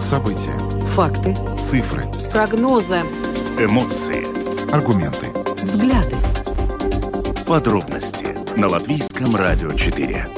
События. 0.00 0.56
Факты. 0.94 1.34
Цифры. 1.58 2.04
Прогнозы. 2.30 3.00
Эмоции. 3.58 4.24
Аргументы. 4.72 5.26
Взгляды. 5.62 6.16
Подробности 7.46 8.36
на 8.58 8.68
Латвийском 8.68 9.34
радио 9.34 9.72
4. 9.72 10.28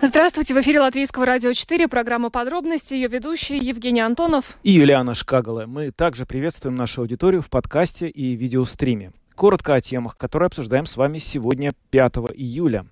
Здравствуйте, 0.00 0.54
в 0.54 0.60
эфире 0.60 0.80
Латвийского 0.80 1.26
радио 1.26 1.52
4, 1.52 1.88
программа 1.88 2.30
«Подробности», 2.30 2.94
ее 2.94 3.08
ведущий 3.08 3.58
Евгений 3.58 4.00
Антонов. 4.00 4.58
И 4.62 4.72
Юлиана 4.72 5.14
Шкагала. 5.14 5.66
Мы 5.66 5.90
также 5.90 6.24
приветствуем 6.24 6.74
нашу 6.74 7.02
аудиторию 7.02 7.42
в 7.42 7.50
подкасте 7.50 8.08
и 8.08 8.34
видеостриме. 8.34 9.12
Коротко 9.34 9.74
о 9.74 9.80
темах, 9.80 10.16
которые 10.16 10.46
обсуждаем 10.46 10.86
с 10.86 10.96
вами 10.96 11.18
сегодня, 11.18 11.72
5 11.90 12.16
июля. 12.34 12.86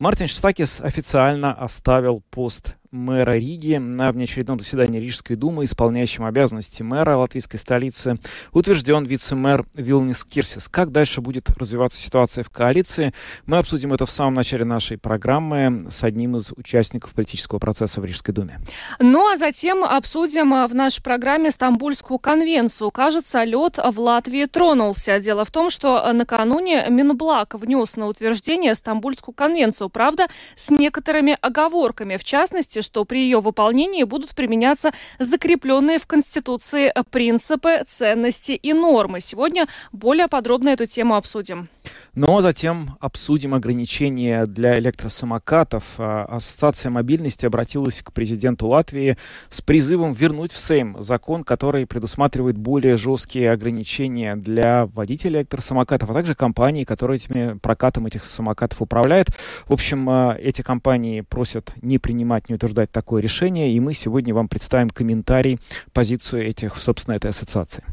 Мартин 0.00 0.28
Штакис 0.28 0.80
официально 0.80 1.52
оставил 1.52 2.22
пост 2.30 2.76
мэра 2.92 3.32
Риги 3.32 3.76
на 3.76 4.10
внеочередном 4.10 4.58
заседании 4.58 5.00
Рижской 5.00 5.36
думы, 5.36 5.64
исполняющим 5.64 6.24
обязанности 6.24 6.82
мэра 6.82 7.16
латвийской 7.16 7.58
столицы, 7.58 8.18
утвержден 8.52 9.04
вице-мэр 9.04 9.64
Вилнис 9.74 10.24
Кирсис. 10.24 10.68
Как 10.68 10.90
дальше 10.90 11.20
будет 11.20 11.50
развиваться 11.50 12.00
ситуация 12.00 12.42
в 12.42 12.50
коалиции, 12.50 13.12
мы 13.46 13.58
обсудим 13.58 13.92
это 13.92 14.06
в 14.06 14.10
самом 14.10 14.34
начале 14.34 14.64
нашей 14.64 14.98
программы 14.98 15.86
с 15.90 16.02
одним 16.02 16.36
из 16.36 16.52
участников 16.52 17.12
политического 17.14 17.58
процесса 17.58 18.00
в 18.00 18.04
Рижской 18.04 18.34
думе. 18.34 18.58
Ну 18.98 19.32
а 19.32 19.36
затем 19.36 19.84
обсудим 19.84 20.66
в 20.66 20.74
нашей 20.74 21.02
программе 21.02 21.50
Стамбульскую 21.50 22.18
конвенцию. 22.18 22.90
Кажется, 22.90 23.44
лед 23.44 23.78
в 23.78 24.00
Латвии 24.00 24.46
тронулся. 24.46 25.20
Дело 25.20 25.44
в 25.44 25.50
том, 25.50 25.70
что 25.70 26.12
накануне 26.12 26.86
Минблак 26.88 27.54
внес 27.54 27.96
на 27.96 28.08
утверждение 28.08 28.74
Стамбульскую 28.74 29.34
конвенцию, 29.34 29.90
правда, 29.90 30.26
с 30.56 30.70
некоторыми 30.70 31.36
оговорками. 31.40 32.16
В 32.16 32.24
частности, 32.24 32.79
что 32.80 33.04
при 33.04 33.22
ее 33.22 33.40
выполнении 33.40 34.04
будут 34.04 34.34
применяться 34.34 34.92
закрепленные 35.18 35.98
в 35.98 36.06
Конституции 36.06 36.92
принципы, 37.10 37.82
ценности 37.86 38.52
и 38.52 38.72
нормы. 38.72 39.20
Сегодня 39.20 39.66
более 39.92 40.28
подробно 40.28 40.70
эту 40.70 40.86
тему 40.86 41.14
обсудим. 41.16 41.68
Но 42.14 42.40
затем 42.40 42.96
обсудим 43.00 43.54
ограничения 43.54 44.44
для 44.44 44.78
электросамокатов. 44.78 45.84
А, 45.98 46.24
Ассоциация 46.24 46.90
мобильности 46.90 47.46
обратилась 47.46 48.02
к 48.02 48.12
президенту 48.12 48.66
Латвии 48.66 49.16
с 49.48 49.60
призывом 49.60 50.12
вернуть 50.12 50.52
в 50.52 50.58
Сейм 50.58 51.00
закон, 51.00 51.44
который 51.44 51.86
предусматривает 51.86 52.58
более 52.58 52.96
жесткие 52.96 53.52
ограничения 53.52 54.34
для 54.34 54.86
водителей 54.86 55.40
электросамокатов, 55.40 56.10
а 56.10 56.14
также 56.14 56.34
компаний, 56.34 56.84
которые 56.84 57.16
этими 57.16 57.58
прокатом 57.58 58.06
этих 58.06 58.24
самокатов 58.24 58.82
управляют. 58.82 59.28
В 59.66 59.72
общем, 59.72 60.08
а, 60.10 60.36
эти 60.40 60.62
компании 60.62 61.20
просят 61.20 61.72
не 61.80 61.98
принимать, 61.98 62.48
не 62.48 62.56
утверждать 62.56 62.90
такое 62.90 63.22
решение, 63.22 63.72
и 63.72 63.78
мы 63.78 63.94
сегодня 63.94 64.34
вам 64.34 64.48
представим 64.48 64.90
комментарий, 64.90 65.58
позицию 65.92 66.48
этих, 66.48 66.76
собственно, 66.76 67.14
этой 67.14 67.30
ассоциации. 67.30 67.84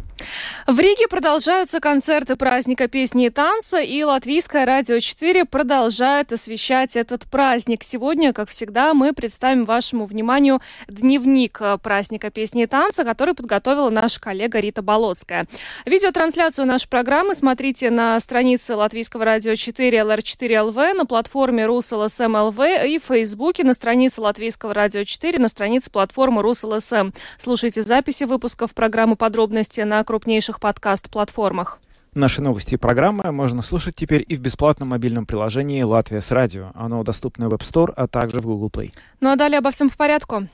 В 0.65 0.79
Риге 0.79 1.07
продолжаются 1.07 1.79
концерты 1.79 2.35
праздника 2.35 2.87
песни 2.87 3.27
и 3.27 3.29
танца, 3.29 3.79
и 3.79 4.03
Латвийское 4.03 4.65
радио 4.65 4.99
4 4.99 5.45
продолжает 5.45 6.31
освещать 6.31 6.95
этот 6.95 7.25
праздник. 7.25 7.83
Сегодня, 7.83 8.33
как 8.33 8.49
всегда, 8.49 8.93
мы 8.93 9.13
представим 9.13 9.63
вашему 9.63 10.05
вниманию 10.05 10.61
дневник 10.87 11.61
праздника 11.81 12.29
песни 12.31 12.63
и 12.63 12.65
танца, 12.65 13.03
который 13.03 13.33
подготовила 13.33 13.89
наша 13.89 14.19
коллега 14.19 14.59
Рита 14.59 14.81
Болотская. 14.81 15.47
Видеотрансляцию 15.85 16.65
нашей 16.65 16.89
программы 16.89 17.33
смотрите 17.33 17.89
на 17.89 18.19
странице 18.19 18.75
Латвийского 18.75 19.25
радио 19.25 19.55
4 19.55 19.97
LR4LV, 19.97 20.93
на 20.93 21.05
платформе 21.05 21.63
RusLSM.LV 21.63 22.89
и 22.89 22.99
в 22.99 23.03
Фейсбуке 23.03 23.63
на 23.63 23.73
странице 23.73 24.21
Латвийского 24.21 24.73
радио 24.73 25.03
4, 25.03 25.39
на 25.39 25.47
странице 25.47 25.89
платформы 25.91 26.41
RusLSM. 26.41 27.13
Слушайте 27.37 27.81
записи 27.81 28.23
выпусков 28.25 28.73
программы 28.73 29.15
«Подробности» 29.15 29.81
на 29.81 30.03
крупнейших 30.07 30.59
подкаст-платформах. 30.59 31.79
Наши 32.15 32.41
новости 32.41 32.73
и 32.73 32.77
программы 32.77 33.31
можно 33.31 33.61
слушать 33.61 33.95
теперь 33.95 34.25
и 34.27 34.35
в 34.35 34.39
бесплатном 34.39 34.89
мобильном 34.89 35.27
приложении 35.27 35.83
«Латвия 35.83 36.21
с 36.21 36.31
радио». 36.31 36.71
Оно 36.73 37.03
доступно 37.03 37.49
в 37.49 37.53
App 37.53 37.61
Store, 37.61 37.93
а 37.95 38.07
также 38.07 38.39
в 38.39 38.45
Google 38.45 38.69
Play. 38.69 38.91
Ну 39.19 39.29
а 39.29 39.35
далее 39.35 39.59
обо 39.59 39.69
всем 39.69 39.91
по 39.91 39.97
порядку. 39.97 40.47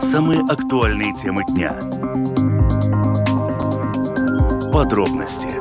Самые 0.00 0.40
актуальные 0.48 1.14
темы 1.14 1.42
дня. 1.48 1.72
Подробности. 4.72 5.57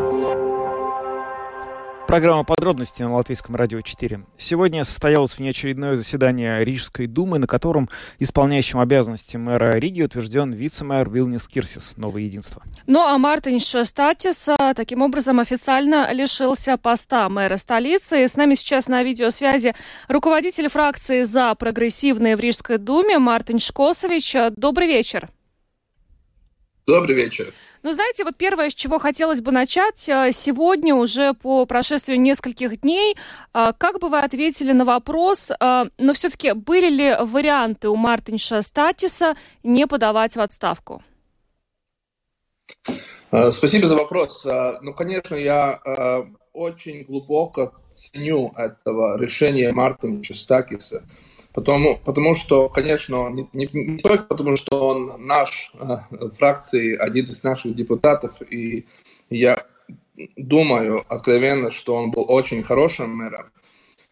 Программа 2.08 2.46
подробности 2.46 3.04
на 3.04 3.14
Латвийском 3.14 3.58
радио 3.58 3.82
4. 3.82 4.22
Сегодня 4.38 4.86
состоялось 4.86 5.38
внеочередное 5.38 5.98
заседание 5.98 6.64
Рижской 6.64 7.06
думы, 7.06 7.38
на 7.38 7.48
котором 7.48 7.90
исполняющим 8.18 8.80
обязанности 8.80 9.36
мэра 9.36 9.78
Риги 9.78 10.04
утвержден 10.04 10.54
вице-мэр 10.54 11.10
Вилнис 11.10 11.50
Кирсис, 11.50 11.98
Новое 11.98 12.22
единство. 12.22 12.64
Ну 12.86 13.02
а 13.02 13.18
Мартинш 13.18 13.76
Статис 13.86 14.48
таким 14.78 15.02
образом 15.02 15.42
официально 15.42 16.10
лишился 16.14 16.78
поста 16.78 17.28
мэра 17.28 17.58
столицы. 17.58 18.26
С 18.26 18.38
нами 18.38 18.54
сейчас 18.54 18.88
на 18.88 19.04
видеосвязи 19.04 19.76
руководитель 20.08 20.70
фракции 20.70 21.24
«За 21.24 21.54
прогрессивные» 21.56 22.38
в 22.38 22.40
Рижской 22.40 22.78
думе 22.78 23.20
Мартин 23.20 23.60
Шкосович. 23.60 24.34
Добрый 24.56 24.88
вечер. 24.88 25.28
Добрый 26.88 27.18
вечер. 27.18 27.54
Ну, 27.84 27.92
знаете, 27.94 28.24
вот 28.24 28.36
первое, 28.36 28.70
с 28.70 28.74
чего 28.76 28.98
хотелось 29.00 29.42
бы 29.42 29.52
начать, 29.52 30.10
э, 30.10 30.32
сегодня 30.32 30.96
уже 30.96 31.34
по 31.34 31.66
прошествию 31.66 32.20
нескольких 32.20 32.82
дней, 32.82 33.16
э, 33.54 33.72
как 33.78 34.00
бы 34.00 34.10
вы 34.10 34.20
ответили 34.20 34.72
на 34.72 34.84
вопрос, 34.84 35.52
э, 35.52 35.86
но 35.98 36.14
все-таки 36.14 36.54
были 36.54 36.90
ли 36.90 37.18
варианты 37.20 37.90
у 37.90 37.96
Мартинша 37.96 38.62
Статиса 38.62 39.36
не 39.64 39.86
подавать 39.88 40.36
в 40.36 40.40
отставку? 40.40 41.04
Спасибо 43.52 43.88
за 43.88 43.96
вопрос. 43.96 44.46
Ну, 44.82 44.94
конечно, 44.94 45.36
я 45.36 45.80
очень 46.54 47.04
глубоко 47.04 47.74
ценю 47.92 48.54
этого 48.58 49.20
решения 49.20 49.72
Мартина 49.72 50.24
Стакиса. 50.24 51.04
Потому, 51.58 51.98
потому 52.06 52.36
что, 52.36 52.70
конечно, 52.70 53.30
не, 53.30 53.50
не, 53.52 53.68
не 53.74 53.98
только 53.98 54.26
потому, 54.26 54.56
что 54.58 54.90
он 54.90 55.26
наш 55.26 55.72
э, 55.74 55.98
фракции, 56.38 56.96
один 56.96 57.26
из 57.26 57.42
наших 57.42 57.74
депутатов, 57.74 58.44
и 58.44 58.86
я 59.32 59.66
думаю 60.36 61.02
откровенно, 61.10 61.72
что 61.72 61.96
он 61.96 62.12
был 62.12 62.26
очень 62.28 62.62
хорошим 62.62 63.10
мэром, 63.10 63.50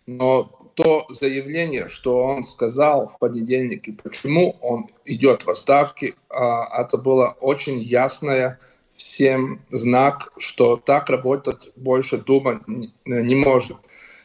но 0.07 0.71
то 0.73 1.05
заявление, 1.09 1.87
что 1.87 2.23
он 2.23 2.43
сказал 2.43 3.09
в 3.09 3.19
понедельник, 3.19 3.87
и 3.87 3.91
почему 3.91 4.55
он 4.59 4.87
идет 5.05 5.43
в 5.43 5.49
отставке, 5.51 6.07
э, 6.07 6.39
это 6.75 6.97
было 6.97 7.37
очень 7.41 7.79
ясное 7.79 8.59
всем 8.95 9.61
знак, 9.69 10.33
что 10.39 10.77
так 10.77 11.11
работать 11.11 11.69
больше 11.75 12.17
Дума 12.17 12.63
не, 12.65 12.91
не 13.05 13.35
может. 13.35 13.77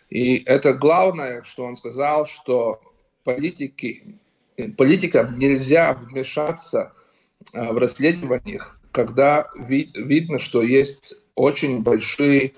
И 0.08 0.42
это 0.46 0.72
главное, 0.72 1.42
что 1.42 1.64
он 1.64 1.76
сказал, 1.76 2.24
что 2.24 2.80
политики, 3.24 4.18
политикам 4.76 5.38
нельзя 5.38 5.94
вмешаться 5.94 6.92
а, 7.52 7.72
в 7.72 7.78
расследованиях, 7.78 8.78
когда 8.92 9.46
вид, 9.56 9.96
видно, 9.96 10.38
что 10.38 10.62
есть 10.62 11.16
очень 11.34 11.80
большие 11.82 12.52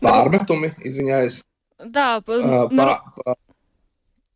парметумы, 0.00 0.74
извиняюсь. 0.82 1.42
Да, 1.78 2.16
а, 2.16 2.68
па, 2.68 3.02
па, 3.24 3.36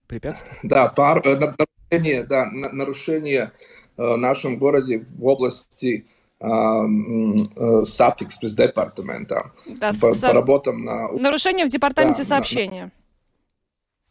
препятствия. 0.06 0.58
Да, 0.62 0.88
пар, 0.88 1.22
э, 1.24 1.36
нарушение, 1.36 2.24
да, 2.24 2.47
нарушение 2.47 3.52
э, 3.97 4.02
в 4.02 4.18
нашем 4.18 4.58
городе 4.58 5.06
в 5.16 5.26
области 5.26 6.06
э, 6.41 7.84
саптикс 7.84 8.38
департамента. 8.38 9.53
Да, 9.66 9.92
по, 10.00 10.15
по 10.15 10.32
работам 10.32 10.84
на... 10.84 11.12
Нарушение 11.12 11.66
в 11.66 11.71
департаменте 11.71 12.22
да, 12.22 12.28
сообщения. 12.28 12.84
На, 12.84 12.91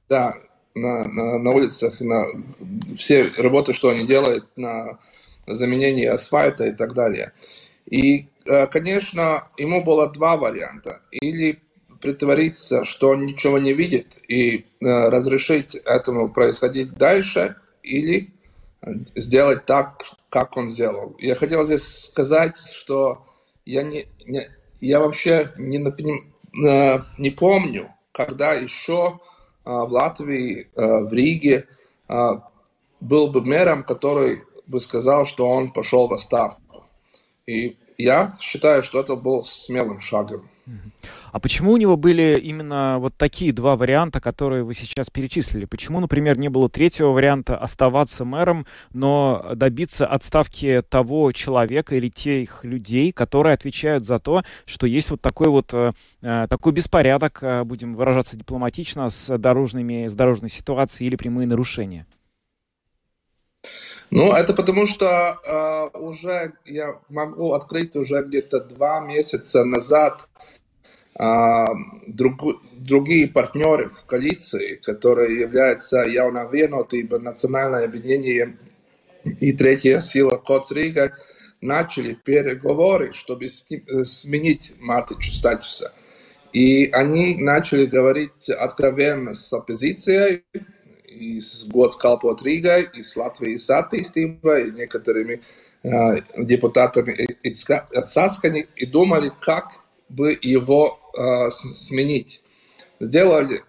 да, 0.09 0.35
на, 0.75 1.07
на, 1.07 1.39
на 1.39 1.51
улицах, 1.51 2.01
на 2.01 2.25
все 2.97 3.31
работы, 3.37 3.73
что 3.73 3.89
они 3.89 4.05
делают 4.05 4.45
на 4.55 4.99
заменение 5.47 6.11
асфальта 6.11 6.65
и 6.65 6.71
так 6.71 6.93
далее. 6.93 7.33
И, 7.85 8.27
э, 8.45 8.67
конечно, 8.67 9.47
ему 9.57 9.83
было 9.83 10.09
два 10.09 10.37
варианта. 10.37 11.01
Или 11.11 11.59
притвориться, 12.01 12.85
что 12.85 13.09
он 13.09 13.25
ничего 13.25 13.59
не 13.59 13.73
видит, 13.73 14.21
и 14.27 14.65
э, 14.79 15.09
разрешить 15.09 15.75
этому 15.75 16.29
происходить 16.29 16.93
дальше, 16.93 17.55
или 17.83 18.31
сделать 19.15 19.65
так, 19.65 20.03
как 20.29 20.55
он 20.55 20.69
сделал. 20.69 21.15
Я 21.19 21.35
хотел 21.35 21.65
здесь 21.65 22.05
сказать, 22.05 22.57
что 22.57 23.25
я, 23.65 23.83
не, 23.83 24.05
не, 24.25 24.47
я 24.79 24.99
вообще 24.99 25.51
не, 25.57 25.79
э, 25.79 26.99
не 27.17 27.31
помню, 27.31 27.89
когда 28.11 28.53
еще 28.53 29.19
в 29.69 29.91
Латвии, 29.91 30.69
а, 30.75 31.01
в 31.01 31.13
Риге 31.13 31.67
а, 32.07 32.49
был 32.99 33.27
бы 33.27 33.41
мэром, 33.41 33.83
который 33.83 34.43
бы 34.67 34.79
сказал, 34.79 35.25
что 35.25 35.47
он 35.47 35.71
пошел 35.71 36.07
в 36.07 36.13
отставку. 36.13 36.85
И 37.45 37.77
я 37.97 38.37
считаю, 38.39 38.83
что 38.83 38.99
это 38.99 39.15
был 39.15 39.43
смелым 39.43 39.99
шагом. 39.99 40.49
А 41.31 41.39
почему 41.39 41.73
у 41.73 41.77
него 41.77 41.97
были 41.97 42.39
именно 42.41 42.97
вот 42.99 43.13
такие 43.15 43.53
два 43.53 43.75
варианта, 43.75 44.19
которые 44.19 44.63
вы 44.63 44.73
сейчас 44.73 45.09
перечислили? 45.09 45.65
Почему, 45.65 45.99
например, 45.99 46.37
не 46.39 46.49
было 46.49 46.69
третьего 46.69 47.09
варианта 47.09 47.57
оставаться 47.57 48.25
мэром, 48.25 48.65
но 48.93 49.51
добиться 49.55 50.07
отставки 50.07 50.83
того 50.89 51.31
человека 51.31 51.95
или 51.95 52.09
тех 52.09 52.63
людей, 52.63 53.11
которые 53.11 53.53
отвечают 53.53 54.05
за 54.05 54.19
то, 54.19 54.43
что 54.65 54.87
есть 54.87 55.11
вот 55.11 55.21
такой 55.21 55.49
вот 55.49 55.73
э, 55.73 55.93
э 56.21 56.47
такой 56.49 56.73
беспорядок, 56.73 57.39
э, 57.41 57.63
будем 57.63 57.95
выражаться 57.95 58.37
дипломатично, 58.37 59.09
с 59.09 59.37
дорожными, 59.37 60.07
с 60.07 60.15
дорожной 60.15 60.49
ситуацией 60.49 61.07
или 61.07 61.15
прямые 61.15 61.47
нарушения? 61.47 62.05
Ну, 64.11 64.31
это 64.31 64.53
потому 64.53 64.87
что 64.87 65.05
э, 65.45 65.97
уже 65.97 66.53
я 66.65 66.99
могу 67.09 67.53
открыть 67.53 67.95
уже 67.95 68.23
где-то 68.23 68.61
два 68.61 69.01
месяца 69.01 69.63
назад 69.63 70.27
друг, 72.07 72.63
другие 72.73 73.27
партнеры 73.27 73.89
в 73.89 74.05
коалиции, 74.05 74.75
которые 74.75 75.41
являются 75.41 76.03
явно 76.03 76.47
венотыба 76.49 77.19
национальное 77.19 77.83
объединение 77.85 78.57
и 79.25 79.51
третья 79.51 79.99
сила 79.99 80.37
Коц 80.37 80.71
Рига, 80.71 81.13
начали 81.59 82.13
переговоры, 82.13 83.11
чтобы 83.11 83.49
сменить 83.49 84.73
Мартича 84.79 85.31
Стачиса. 85.31 85.91
И 86.53 86.89
они 86.93 87.35
начали 87.35 87.85
говорить 87.85 88.49
откровенно 88.49 89.33
с 89.33 89.51
оппозицией, 89.51 90.45
и 91.05 91.41
с 91.41 91.67
Gods 91.67 91.93
kalpot 92.01 92.41
Rīgai, 92.43 92.87
и 92.93 93.01
с 93.01 93.17
Латвijas 93.17 93.69
attīstībai, 93.69 94.69
и 94.69 94.71
некоторыми 94.71 95.41
э, 95.83 95.89
депутатами 96.37 97.27
от 97.93 98.07
Саскани, 98.07 98.67
и 98.75 98.85
думали, 98.85 99.31
как 99.41 99.67
бы 100.07 100.37
его 100.41 100.99
э, 101.19 101.49
сменить. 101.51 102.41
Сделали, 102.99 103.61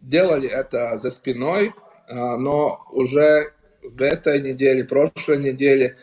сделали 0.00 0.48
это 0.48 0.96
за 0.98 1.10
спиной, 1.10 1.72
э, 2.08 2.14
но 2.14 2.84
уже 2.90 3.52
в 3.82 4.00
этой 4.02 4.40
неделе, 4.40 4.84
прошлой 4.84 5.38
неделе, 5.38 5.96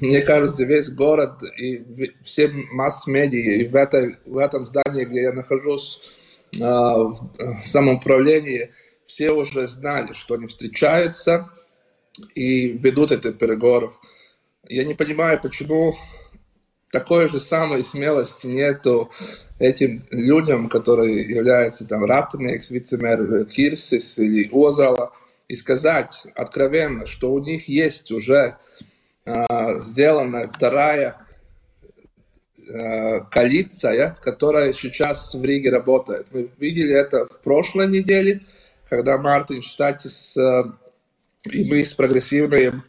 мне 0.00 0.22
кажется, 0.22 0.64
весь 0.64 0.90
город 0.90 1.42
и 1.58 2.12
все 2.24 2.48
масс-медиа, 2.48 3.62
и 3.62 3.68
в, 3.68 3.74
этой, 3.74 4.16
в 4.24 4.36
этом 4.38 4.66
здании, 4.66 5.04
где 5.04 5.22
я 5.22 5.32
нахожусь, 5.32 6.00
э, 6.54 6.60
в 6.60 7.60
самоуправлении, 7.62 8.70
все 9.04 9.32
уже 9.32 9.66
знали, 9.66 10.12
что 10.12 10.34
они 10.34 10.46
встречаются 10.46 11.50
и 12.34 12.68
ведут 12.68 13.12
эти 13.12 13.32
переговоров. 13.32 14.00
Я 14.68 14.84
не 14.84 14.94
понимаю, 14.94 15.40
почему 15.40 15.96
такой 16.90 17.28
же 17.28 17.38
самой 17.38 17.82
смелости 17.82 18.46
нету 18.46 19.10
этим 19.58 20.04
людям, 20.10 20.68
которые 20.68 21.22
являются 21.22 21.86
там 21.86 22.04
Ратникс, 22.04 22.70
вице-мэр 22.70 23.44
Кирсис 23.46 24.18
или 24.18 24.48
Озала, 24.52 25.12
и 25.48 25.54
сказать 25.54 26.26
откровенно, 26.36 27.06
что 27.06 27.32
у 27.32 27.40
них 27.40 27.68
есть 27.68 28.12
уже 28.12 28.56
э, 29.24 29.44
сделанная 29.80 30.48
вторая 30.48 31.16
э, 32.56 33.20
коалиция, 33.30 34.16
которая 34.22 34.72
сейчас 34.72 35.34
в 35.34 35.44
Риге 35.44 35.70
работает. 35.70 36.28
Мы 36.32 36.50
видели 36.58 36.94
это 36.94 37.26
в 37.26 37.40
прошлой 37.40 37.88
неделе, 37.88 38.42
когда 38.88 39.18
Мартин 39.18 39.62
Штатис 39.62 40.36
э, 40.36 40.62
и 41.50 41.64
мы 41.64 41.84
с 41.84 41.94
прогрессивным 41.94 42.84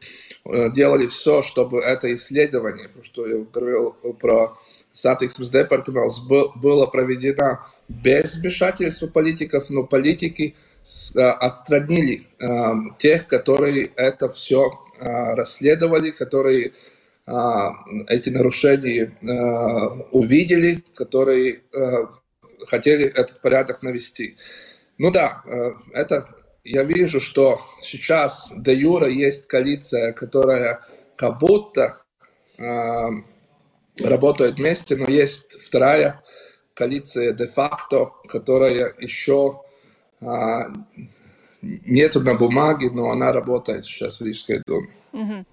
делали 0.45 1.07
все, 1.07 1.41
чтобы 1.41 1.79
это 1.79 2.13
исследование, 2.13 2.89
что 3.03 3.27
я 3.27 3.43
говорил 3.51 3.93
про 4.19 4.57
Сатиксмс 4.91 5.49
департаментс, 5.49 6.19
было 6.19 6.85
проведено 6.87 7.59
без 7.87 8.35
вмешательства 8.35 9.07
политиков, 9.07 9.69
но 9.69 9.83
политики 9.83 10.55
э, 11.15 11.19
отстранили 11.21 12.27
тех, 12.97 13.27
которые 13.27 13.91
это 13.95 14.31
все 14.31 14.71
расследовали, 14.99 16.11
которые 16.11 16.73
эти 18.07 18.29
нарушения 18.29 19.13
увидели, 20.11 20.83
которые 20.93 21.61
хотели 22.67 23.05
этот 23.05 23.41
порядок 23.41 23.81
навести. 23.81 24.37
Ну 24.97 25.11
да, 25.11 25.41
э, 25.45 25.71
это 25.93 26.27
я 26.63 26.83
вижу, 26.83 27.19
что 27.19 27.61
сейчас 27.81 28.51
до 28.55 28.71
Юра 28.71 29.07
есть 29.07 29.47
коалиция, 29.47 30.13
которая 30.13 30.81
как 31.15 31.39
будто 31.39 32.01
э, 32.57 32.63
работает 34.03 34.55
вместе, 34.55 34.95
но 34.95 35.07
есть 35.07 35.59
вторая 35.61 36.21
коалиция 36.73 37.33
де-факто, 37.33 38.11
которая 38.27 38.93
еще 38.99 39.61
э, 40.21 40.25
нету 41.61 42.21
на 42.21 42.35
бумаге, 42.35 42.89
но 42.91 43.11
она 43.11 43.33
работает 43.33 43.85
сейчас 43.85 44.19
в 44.19 44.25
Рижской 44.25 44.61
думе. 44.65 44.89
Угу. 45.13 45.45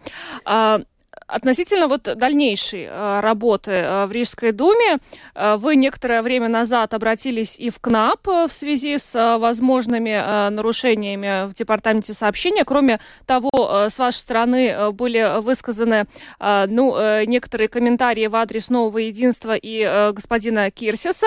А, 0.44 0.80
Относительно 1.28 1.88
вот 1.88 2.04
дальнейшей 2.04 2.84
э, 2.84 3.20
работы 3.20 3.72
э, 3.72 4.06
в 4.06 4.12
Рижской 4.12 4.52
думе, 4.52 4.96
э, 5.34 5.56
вы 5.56 5.76
некоторое 5.76 6.22
время 6.22 6.48
назад 6.48 6.94
обратились 6.94 7.60
и 7.60 7.68
в 7.68 7.80
КНАП 7.80 8.26
в 8.26 8.50
связи 8.50 8.96
с 8.96 9.36
возможными 9.38 10.48
нарушениями 10.50 11.46
в 11.46 11.52
департаменте 11.52 12.14
сообщения. 12.14 12.64
Кроме 12.64 12.98
того, 13.26 13.50
с 13.88 13.98
вашей 13.98 14.16
стороны 14.16 14.90
были 14.92 15.40
высказаны 15.40 16.06
ну, 16.40 17.24
некоторые 17.26 17.68
комментарии 17.68 18.26
в 18.26 18.36
адрес 18.36 18.70
нового 18.70 18.98
единства 18.98 19.54
и 19.54 20.10
господина 20.12 20.70
Кирсиса, 20.70 21.26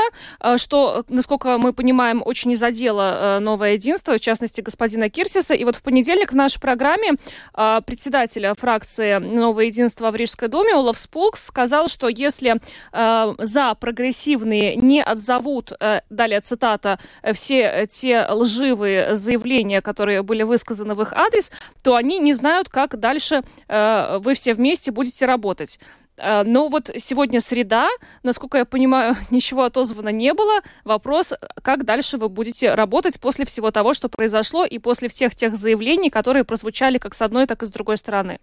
что, 0.58 1.04
насколько 1.10 1.58
мы 1.58 1.74
понимаем, 1.74 2.22
очень 2.26 2.56
задело 2.56 3.38
новое 3.42 3.74
единство, 3.74 4.16
в 4.16 4.20
частности, 4.20 4.62
господина 4.62 5.10
Кирсиса. 5.10 5.54
И 5.54 5.64
вот 5.64 5.76
в 5.76 5.84
понедельник 5.84 6.32
в 6.32 6.36
нашей 6.36 6.60
программе 6.60 7.14
председателя 7.54 8.54
фракции 8.56 9.18
новое 9.18 9.66
единство 9.66 9.91
единства 9.92 10.12
в 10.12 10.16
Рижской 10.16 10.48
думе 10.48 10.74
Олаф 10.74 10.98
Спулкс 10.98 11.46
сказал, 11.46 11.88
что 11.88 12.08
если 12.08 12.56
э, 12.92 13.34
за 13.38 13.76
прогрессивные 13.76 14.76
не 14.76 15.04
отзовут, 15.04 15.74
э, 15.80 16.02
далее 16.10 16.42
цитата, 16.42 17.00
все 17.34 17.88
те 17.90 18.26
лживые 18.30 19.16
заявления, 19.16 19.82
которые 19.82 20.22
были 20.24 20.44
высказаны 20.44 20.96
в 20.96 21.02
их 21.02 21.14
адрес, 21.14 21.52
то 21.84 21.96
они 21.96 22.20
не 22.20 22.34
знают, 22.34 22.70
как 22.70 23.00
дальше 23.00 23.44
э, 23.68 24.20
вы 24.20 24.34
все 24.34 24.54
вместе 24.54 24.92
будете 24.92 25.26
работать. 25.26 25.80
Э, 26.18 26.44
но 26.44 26.70
вот 26.70 26.90
сегодня 26.98 27.42
среда, 27.42 27.90
насколько 28.24 28.58
я 28.58 28.66
понимаю, 28.66 29.16
ничего 29.32 29.64
отозвано 29.64 30.10
не 30.10 30.34
было. 30.34 30.62
Вопрос, 30.86 31.34
как 31.62 31.84
дальше 31.86 32.18
вы 32.18 32.30
будете 32.30 32.74
работать 32.74 33.20
после 33.20 33.46
всего 33.46 33.72
того, 33.72 33.94
что 33.94 34.10
произошло, 34.10 34.66
и 34.66 34.80
после 34.80 35.10
всех 35.10 35.36
тех 35.36 35.56
заявлений, 35.56 36.10
которые 36.10 36.44
прозвучали 36.44 36.98
как 36.98 37.14
с 37.14 37.22
одной, 37.22 37.46
так 37.46 37.64
и 37.64 37.66
с 37.66 37.72
другой 37.72 37.98
стороны. 37.98 38.40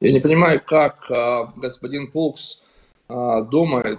Я 0.00 0.12
не 0.12 0.20
понимаю, 0.20 0.60
как 0.64 1.10
э, 1.10 1.46
господин 1.56 2.10
Пулкс 2.10 2.62
э, 3.08 3.42
думает, 3.50 3.98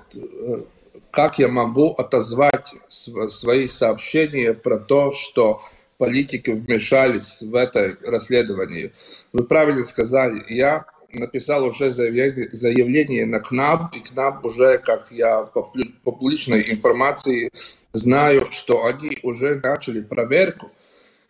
как 1.12 1.39
я 1.39 1.50
могу 1.50 1.89
отозвать 1.91 2.74
свои 2.88 3.68
сообщения 3.68 4.53
про 4.53 4.77
то, 4.77 5.12
что 5.12 5.62
политики 5.98 6.51
вмешались 6.51 7.41
в 7.41 7.53
это 7.53 7.98
расследование. 8.03 8.94
Вы 9.34 9.44
правильно 9.44 9.84
сказали, 9.84 10.41
я 10.48 10.86
написал 11.12 11.65
уже 11.65 11.91
заявление, 11.91 12.50
заявление 12.51 13.25
на 13.25 13.39
КНАБ, 13.39 13.96
и 13.96 14.00
КНАБ 14.00 14.46
уже, 14.46 14.77
как 14.77 15.12
я 15.12 15.41
по, 15.41 15.63
по 16.03 16.12
публичной 16.12 16.72
информации 16.72 17.50
знаю, 17.91 18.46
что 18.51 18.86
они 18.86 19.18
уже 19.24 19.56
начали 19.56 20.01
проверку 20.01 20.72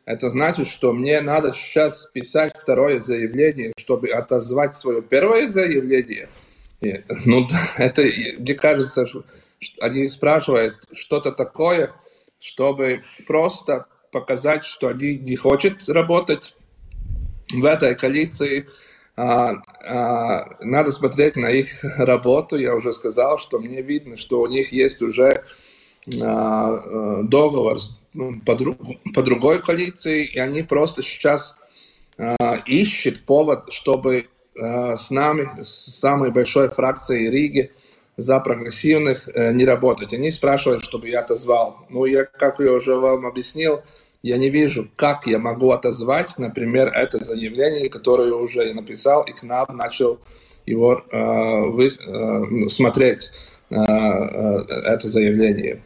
это 0.10 0.32
значит, 0.32 0.68
что 0.68 0.92
мне 0.92 1.22
надо 1.22 1.54
сейчас 1.54 2.08
писать 2.12 2.54
второе 2.58 3.00
заявление, 3.00 3.74
чтобы 3.78 4.08
отозвать 4.10 4.76
свое 4.76 5.04
первое 5.04 5.48
заявление. 5.48 6.30
И, 6.82 6.96
ну, 7.26 7.48
это, 7.78 8.02
мне 8.40 8.56
кажется, 8.56 9.06
они 9.80 10.08
спрашивают 10.08 10.78
что-то 10.94 11.32
такое, 11.32 11.92
чтобы 12.40 13.04
просто 13.28 13.86
показать, 14.12 14.66
что 14.66 14.88
они 14.88 15.16
не 15.20 15.36
хотят 15.36 15.88
работать 15.88 16.56
в 17.54 17.64
этой 17.64 17.94
коалиции. 17.96 18.68
А, 19.16 19.58
а, 19.88 20.50
надо 20.62 20.92
смотреть 20.92 21.36
на 21.36 21.52
их 21.52 21.84
работу. 22.00 22.58
Я 22.58 22.74
уже 22.74 22.94
сказал, 22.94 23.38
что 23.38 23.60
мне 23.60 23.84
видно, 23.84 24.18
что 24.18 24.42
у 24.42 24.48
них 24.48 24.72
есть 24.72 25.04
уже 25.04 25.44
а, 26.20 26.70
а 26.70 27.22
договор 27.22 27.78
с 27.78 27.99
по, 28.46 28.56
друг, 28.56 28.78
по 29.14 29.22
другой 29.22 29.62
коалиции, 29.62 30.26
и 30.26 30.40
они 30.40 30.64
просто 30.64 31.04
сейчас 31.04 31.58
э, 32.18 32.36
ищут 32.66 33.26
повод, 33.26 33.72
чтобы 33.72 34.28
э, 34.56 34.98
с 34.98 35.12
нами, 35.12 35.48
с 35.62 36.00
самой 36.00 36.32
большой 36.32 36.70
фракцией 36.70 37.30
Риги, 37.30 37.72
за 38.18 38.40
прогрессивных 38.40 39.30
э, 39.30 39.54
не 39.54 39.66
работать. 39.66 40.14
Они 40.14 40.32
спрашивают, 40.32 40.84
чтобы 40.84 41.08
я 41.10 41.22
отозвал. 41.22 41.86
Ну, 41.90 42.06
я, 42.06 42.26
как 42.26 42.60
я 42.60 42.74
уже 42.74 42.96
вам 42.96 43.26
объяснил, 43.26 43.82
я 44.22 44.38
не 44.38 44.50
вижу, 44.50 44.90
как 44.98 45.28
я 45.28 45.40
могу 45.40 45.72
отозвать, 45.72 46.38
например, 46.38 46.90
это 46.90 47.24
заявление, 47.24 47.90
которое 47.90 48.34
уже 48.34 48.68
я 48.68 48.74
написал, 48.74 49.24
и 49.24 49.32
КНАБ 49.32 49.74
начал 49.74 50.20
его 50.66 51.02
вы, 51.10 51.90
смотреть 52.70 53.32
Э, 53.32 53.32
э, 53.32 53.59
это 53.72 55.08
заявление. 55.08 55.82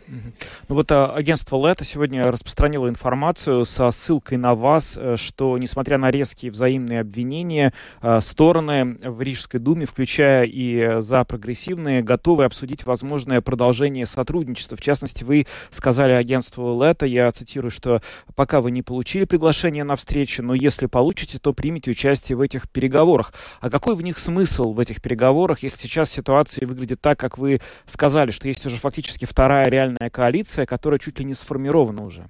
Ну 0.69 0.75
вот 0.75 0.91
а, 0.91 1.13
агентство 1.13 1.67
Лето 1.67 1.83
сегодня 1.83 2.23
распространило 2.23 2.87
информацию 2.87 3.65
со 3.65 3.91
ссылкой 3.91 4.37
на 4.37 4.55
вас, 4.55 4.97
э, 4.97 5.15
что 5.17 5.57
несмотря 5.57 5.97
на 5.97 6.11
резкие 6.11 6.51
взаимные 6.51 7.01
обвинения, 7.01 7.73
стороны 8.19 8.97
в 9.03 9.21
Рижской 9.21 9.59
думе, 9.59 9.85
включая 9.85 10.45
и 10.45 11.01
за 11.01 11.23
прогрессивные, 11.23 12.01
готовы 12.01 12.45
обсудить 12.45 12.85
возможное 12.85 13.41
продолжение 13.41 14.05
сотрудничества. 14.05 14.77
В 14.77 14.81
частности, 14.81 15.23
вы 15.23 15.47
сказали 15.69 16.13
агентству 16.13 16.81
Лето, 16.81 17.05
я 17.05 17.31
цитирую, 17.31 17.71
что 17.71 18.01
пока 18.35 18.61
вы 18.61 18.71
не 18.71 18.81
получили 18.81 19.25
приглашение 19.25 19.83
на 19.83 19.95
встречу, 19.95 20.43
но 20.43 20.53
если 20.53 20.85
получите, 20.85 21.39
то 21.39 21.53
примите 21.53 21.91
участие 21.91 22.35
в 22.35 22.41
этих 22.41 22.69
переговорах. 22.69 23.33
А 23.61 23.69
какой 23.69 23.95
в 23.95 24.01
них 24.01 24.17
смысл 24.17 24.73
в 24.73 24.79
этих 24.79 25.01
переговорах, 25.01 25.59
если 25.59 25.77
сейчас 25.77 26.11
ситуация 26.11 26.67
выглядит 26.67 27.01
так, 27.01 27.19
как 27.19 27.37
вы 27.37 27.61
сказали, 27.85 28.31
что 28.31 28.47
есть 28.47 28.65
уже 28.65 28.77
фактически 28.77 29.25
вторая 29.25 29.69
реальная 29.69 30.09
коалиция, 30.09 30.65
которая 30.65 30.99
чуть 30.99 31.19
ли 31.19 31.25
не 31.25 31.33
сформирована 31.33 32.05
уже? 32.05 32.29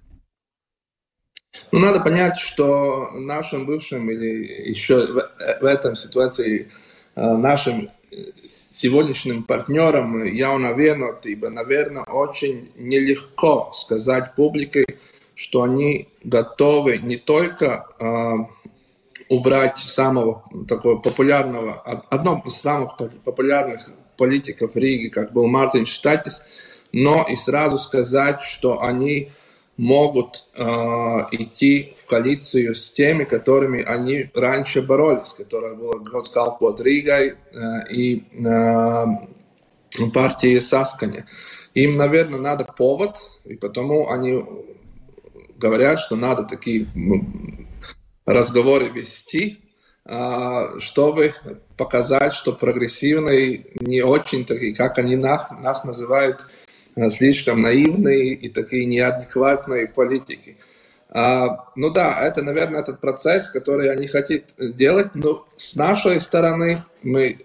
Ну, 1.72 1.80
надо 1.80 2.00
понять, 2.00 2.40
что 2.40 3.08
нашим 3.20 3.66
бывшим 3.66 4.10
или 4.10 4.70
еще 4.70 5.06
в, 5.06 5.62
в 5.62 5.66
этом 5.66 5.96
ситуации 5.96 6.72
э, 7.16 7.22
нашим 7.22 7.90
сегодняшним 8.46 9.44
партнерам 9.44 10.24
явно 10.24 10.74
верно, 10.74 11.16
ибо, 11.24 11.50
наверное, 11.50 12.04
очень 12.04 12.72
нелегко 12.76 13.72
сказать 13.74 14.36
публике, 14.36 14.86
что 15.36 15.64
они 15.64 16.10
готовы 16.24 17.00
не 17.00 17.18
только 17.18 17.88
э, 18.00 18.34
убрать 19.30 19.80
самого 19.80 20.44
такого 20.68 20.98
популярного, 20.98 21.74
одно 22.10 22.42
из 22.46 22.56
самых 22.56 22.98
популярных 23.24 23.90
политиков 24.24 24.74
Риги, 24.78 25.10
как 25.10 25.34
был 25.34 25.48
Мартин 25.48 25.86
Штатис, 25.86 26.44
но 26.94 27.26
и 27.30 27.36
сразу 27.36 27.78
сказать, 27.78 28.42
что 28.42 28.82
они 28.82 29.32
могут 29.76 30.46
э, 30.56 30.64
идти 31.32 31.94
в 31.98 32.06
коалицию 32.06 32.74
с 32.74 32.94
теми, 32.94 33.26
которыми 33.26 33.82
они 33.84 34.30
раньше 34.34 34.82
боролись, 34.82 35.34
которая 35.34 35.74
была 35.74 35.98
Гродскал 35.98 36.58
под 36.58 36.80
Ригой 36.80 37.34
э, 37.34 37.36
и 37.92 38.24
э, 38.32 40.10
партии 40.14 40.60
Саскани. 40.60 41.26
Им, 41.74 41.98
наверное, 41.98 42.40
надо 42.40 42.64
повод, 42.64 43.18
и 43.44 43.56
потому 43.56 44.10
они 44.10 44.42
говорят, 45.58 46.00
что 46.00 46.16
надо 46.16 46.44
такие 46.44 46.88
разговоры 48.26 48.88
вести, 48.88 49.60
чтобы 50.06 51.34
показать, 51.78 52.34
что 52.34 52.52
прогрессивные 52.52 53.66
не 53.80 54.02
очень 54.02 54.46
такие, 54.46 54.76
как 54.76 54.98
они 54.98 55.16
нас, 55.16 55.50
нас 55.52 55.86
называют, 55.86 56.46
а, 56.96 57.10
слишком 57.10 57.62
наивные 57.62 58.34
и 58.34 58.50
такие 58.50 58.86
неадекватные 58.86 59.88
политики. 59.88 60.58
А, 61.10 61.70
ну 61.76 61.90
да, 61.90 62.20
это, 62.26 62.42
наверное, 62.44 62.82
этот 62.82 63.00
процесс, 63.00 63.50
который 63.50 63.92
они 63.92 64.08
хотят 64.08 64.54
делать, 64.58 65.16
но 65.16 65.48
с 65.56 65.76
нашей 65.76 66.20
стороны 66.20 66.84
мы 67.02 67.40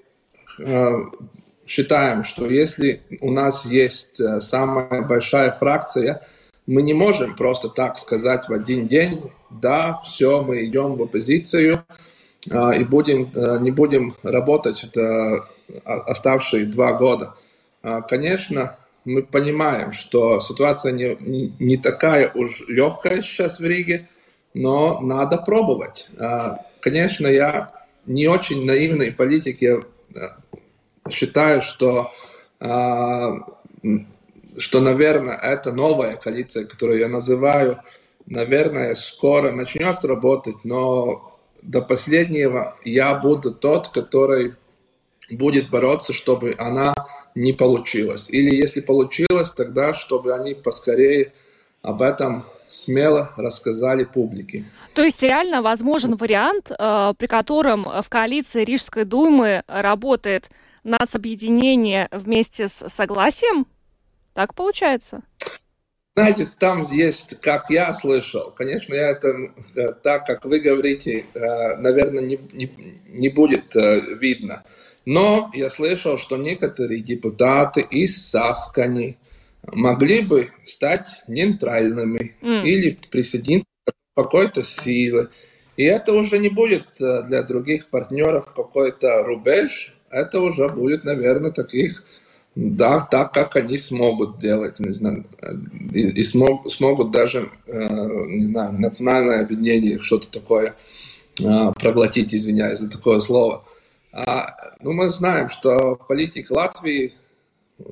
считаем, 1.67 2.25
что 2.25 2.49
если 2.49 3.03
у 3.21 3.31
нас 3.31 3.67
есть 3.67 4.21
самая 4.43 5.03
большая 5.03 5.53
фракция, 5.53 6.27
мы 6.67 6.83
не 6.83 6.95
можем 6.95 7.37
просто 7.37 7.69
так 7.69 7.97
сказать 7.97 8.49
в 8.49 8.53
один 8.53 8.89
день, 8.89 9.31
да, 9.51 10.01
все, 10.05 10.43
мы 10.43 10.65
идем 10.65 10.97
в 10.97 11.03
оппозицию, 11.03 11.85
а, 11.87 11.95
и 12.47 12.85
будем, 12.85 13.31
э, 13.35 13.59
не 13.61 13.71
будем 13.71 14.15
работать 14.23 14.85
это 14.85 15.49
оставшие 15.85 16.67
два 16.67 16.93
года. 16.93 17.35
А, 17.83 18.03
конечно, 18.03 18.77
мы 19.05 19.23
понимаем, 19.23 19.93
что 19.93 20.41
ситуация 20.41 20.93
не, 20.93 21.17
не, 21.59 21.77
такая 21.77 22.31
уж 22.35 22.63
легкая 22.69 23.23
сейчас 23.23 23.61
в 23.61 23.65
Риге, 23.65 24.09
но 24.55 25.01
надо 25.01 25.39
пробовать. 25.39 26.09
А, 26.19 26.65
конечно, 26.81 27.27
я 27.27 27.71
не 28.07 28.29
очень 28.29 28.65
наивный 28.65 29.13
политик, 29.13 29.61
я 29.61 29.81
э, 30.15 30.19
считаю, 31.11 31.63
что, 31.63 32.13
что, 32.59 34.81
наверное, 34.81 35.37
это 35.37 35.73
новая 35.73 36.17
коалиция, 36.17 36.67
которую 36.67 36.99
я 36.99 37.09
называю, 37.09 37.81
наверное, 38.27 38.95
скоро 38.95 39.53
начнет 39.53 40.05
работать, 40.05 40.65
но 40.65 41.38
до 41.63 41.83
последнего 41.83 42.77
я 42.85 43.15
буду 43.15 43.53
тот, 43.53 43.89
который 43.89 44.55
будет 45.31 45.71
бороться, 45.71 46.13
чтобы 46.13 46.55
она 46.59 46.95
не 47.35 47.53
получилась. 47.53 48.31
Или 48.31 48.55
если 48.55 48.81
получилось, 48.81 49.51
тогда 49.51 49.95
чтобы 49.95 50.35
они 50.35 50.55
поскорее 50.55 51.33
об 51.83 52.03
этом 52.03 52.45
смело 52.69 53.31
рассказали 53.37 54.05
публике. 54.05 54.65
То 54.95 55.03
есть 55.03 55.23
реально 55.23 55.63
возможен 55.63 56.17
вариант, 56.17 56.71
э, 56.71 57.15
при 57.17 57.27
котором 57.27 57.85
в 57.85 58.09
коалиции 58.09 58.65
Рижской 58.65 59.05
думы 59.05 59.63
работает 59.67 60.51
нацобъединение 60.85 62.09
вместе 62.13 62.69
с 62.69 62.89
согласием? 62.89 63.67
Так 64.35 64.55
получается? 64.55 65.23
Знаете, 66.19 66.49
там 66.59 66.83
есть, 66.83 67.41
как 67.41 67.71
я 67.71 67.95
слышал, 67.95 68.51
конечно, 68.51 68.93
я 68.93 69.11
это 69.11 69.53
э, 69.77 69.93
так, 70.03 70.27
как 70.27 70.45
вы 70.47 70.59
говорите, 70.59 71.27
э, 71.33 71.77
наверное, 71.77 72.25
не, 72.25 72.41
не, 72.55 72.69
не 73.07 73.29
будет 73.29 73.77
э, 73.77 74.01
видно. 74.21 74.65
Но 75.05 75.49
я 75.55 75.71
слышал, 75.71 76.19
что 76.19 76.37
некоторые 76.37 77.03
депутаты 77.03 77.83
из 77.83 78.31
Саскани 78.31 79.17
могли 79.63 80.23
бы 80.23 80.49
стать 80.65 81.07
нейтральными 81.29 82.35
mm. 82.43 82.65
или 82.65 82.99
присоединиться 83.13 83.69
к 83.87 84.17
какой-то 84.17 84.65
силе. 84.65 85.29
И 85.77 85.85
это 85.85 86.13
уже 86.15 86.39
не 86.39 86.49
будет 86.49 86.87
для 86.99 87.45
других 87.45 87.91
партнеров 87.91 88.53
какой-то 88.55 89.23
рубеж, 89.23 89.95
это 90.11 90.41
уже 90.41 90.67
будет, 90.67 91.05
наверное, 91.05 91.53
таких 91.53 92.03
да, 92.61 93.07
так, 93.09 93.33
как 93.33 93.55
они 93.55 93.79
смогут 93.79 94.41
делать, 94.41 94.81
не 94.81 94.91
знаю, 94.91 95.25
и, 95.95 96.09
и 96.09 96.25
смог, 96.25 96.69
смогут 96.69 97.13
даже, 97.13 97.53
э, 97.69 98.25
не 98.27 98.47
знаю, 98.47 98.73
национальное 98.73 99.43
объединение, 99.43 100.01
что-то 100.01 100.27
такое 100.27 100.75
э, 101.41 101.73
проглотить, 101.81 102.35
извиняюсь 102.35 102.81
за 102.81 102.91
такое 102.91 103.21
слово. 103.21 103.63
А, 104.13 104.75
ну, 104.83 104.93
мы 104.93 105.09
знаем, 105.09 105.49
что 105.49 105.95
политика 106.09 106.53
Латвии, 106.53 107.15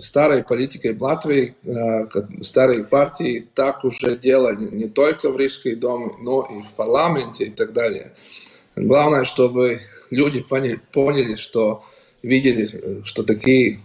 старой 0.01 0.43
политикой 0.43 0.99
Латвии, 0.99 1.55
э, 1.63 2.09
старые 2.41 2.83
партии 2.83 3.47
так 3.55 3.85
уже 3.85 4.19
делали 4.19 4.65
не 4.65 4.89
только 4.89 5.31
в 5.31 5.39
Рижской 5.39 5.77
доме, 5.77 6.11
но 6.21 6.43
и 6.43 6.63
в 6.63 6.73
парламенте 6.73 7.45
и 7.45 7.51
так 7.51 7.73
далее. 7.73 8.15
Главное, 8.75 9.23
чтобы 9.23 9.79
люди 10.11 10.41
поняли, 10.41 10.81
поняли 10.91 11.37
что 11.37 11.85
видели, 12.25 13.03
что 13.05 13.23
такие 13.23 13.81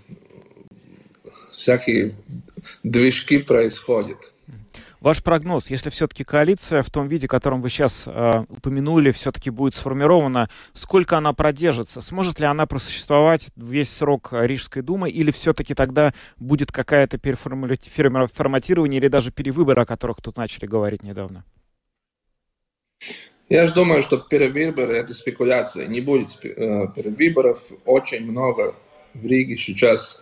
всякие 1.62 2.16
движки 2.84 3.38
происходят. 3.38 4.34
Ваш 5.00 5.24
прогноз, 5.24 5.72
если 5.72 5.90
все-таки 5.90 6.24
коалиция 6.24 6.84
в 6.84 6.92
том 6.92 7.08
виде, 7.08 7.28
котором 7.28 7.62
вы 7.62 7.70
сейчас 7.70 8.04
э, 8.06 8.44
упомянули, 8.50 9.10
все-таки 9.10 9.50
будет 9.50 9.74
сформирована, 9.74 10.48
сколько 10.74 11.18
она 11.18 11.34
продержится? 11.34 12.02
Сможет 12.02 12.40
ли 12.40 12.46
она 12.46 12.68
просуществовать 12.68 13.48
весь 13.56 13.90
срок 13.90 14.30
Рижской 14.32 14.84
думы, 14.84 15.10
или 15.10 15.32
все-таки 15.32 15.74
тогда 15.74 16.14
будет 16.38 16.72
какая-то 16.72 17.18
переформатирование 17.18 19.00
или 19.00 19.08
даже 19.08 19.32
перевыборы, 19.32 19.82
о 19.82 19.86
которых 19.86 20.22
тут 20.22 20.38
начали 20.38 20.68
говорить 20.68 21.04
недавно? 21.04 21.46
Я 23.50 23.66
же 23.66 23.74
думаю, 23.74 24.04
что 24.04 24.18
перевыборы– 24.18 24.94
это 24.98 25.16
спекуляция. 25.16 25.88
Не 25.88 26.02
будет 26.02 26.30
э, 26.46 26.88
перевыборов. 26.96 27.72
Очень 27.86 28.30
много 28.30 28.76
в 29.16 29.26
Риге 29.26 29.58
сейчас 29.58 30.22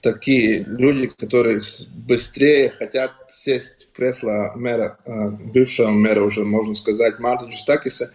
такие 0.00 0.64
люди, 0.64 1.08
которые 1.08 1.60
быстрее 1.94 2.70
хотят 2.70 3.12
сесть 3.28 3.88
в 3.88 3.96
кресло 3.96 4.52
мэра, 4.54 4.98
э, 5.04 5.28
бывшего 5.30 5.90
мэра 5.90 6.22
уже, 6.22 6.44
можно 6.44 6.74
сказать, 6.74 7.18
Марта 7.18 7.46
Джустакиса, 7.46 8.12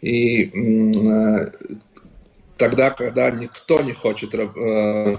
и 0.00 0.44
э, 0.44 1.46
тогда, 2.56 2.90
когда 2.90 3.30
никто 3.30 3.82
не 3.82 3.92
хочет 3.92 4.34
э, 4.34 5.16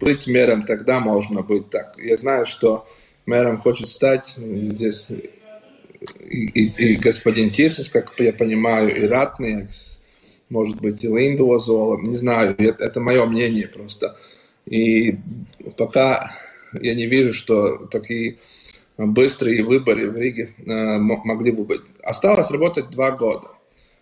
быть 0.00 0.26
мэром, 0.26 0.64
тогда 0.64 1.00
можно 1.00 1.42
быть 1.42 1.70
так. 1.70 1.94
Я 1.98 2.16
знаю, 2.16 2.46
что 2.46 2.86
мэром 3.26 3.58
хочет 3.58 3.88
стать 3.88 4.36
здесь 4.38 5.12
и, 6.20 6.46
и, 6.46 6.92
и 6.92 6.96
господин 6.96 7.50
Тирсис, 7.50 7.88
как 7.88 8.12
я 8.18 8.32
понимаю, 8.32 8.94
и 8.96 9.06
Ратный, 9.06 9.68
может 10.48 10.80
быть, 10.80 11.04
и 11.04 11.08
Линду 11.08 11.52
Озола, 11.52 11.98
не 12.00 12.16
знаю, 12.16 12.56
это 12.58 13.00
мое 13.00 13.24
мнение 13.26 13.68
просто. 13.68 14.16
И 14.66 15.16
пока 15.76 16.32
я 16.80 16.94
не 16.94 17.06
вижу, 17.06 17.32
что 17.32 17.86
такие 17.86 18.38
быстрые 18.96 19.64
выборы 19.64 20.10
в 20.10 20.16
Риге 20.16 20.54
э, 20.58 20.98
могли 20.98 21.50
бы 21.50 21.64
быть. 21.64 21.80
Осталось 22.02 22.50
работать 22.50 22.90
два 22.90 23.10
года. 23.10 23.48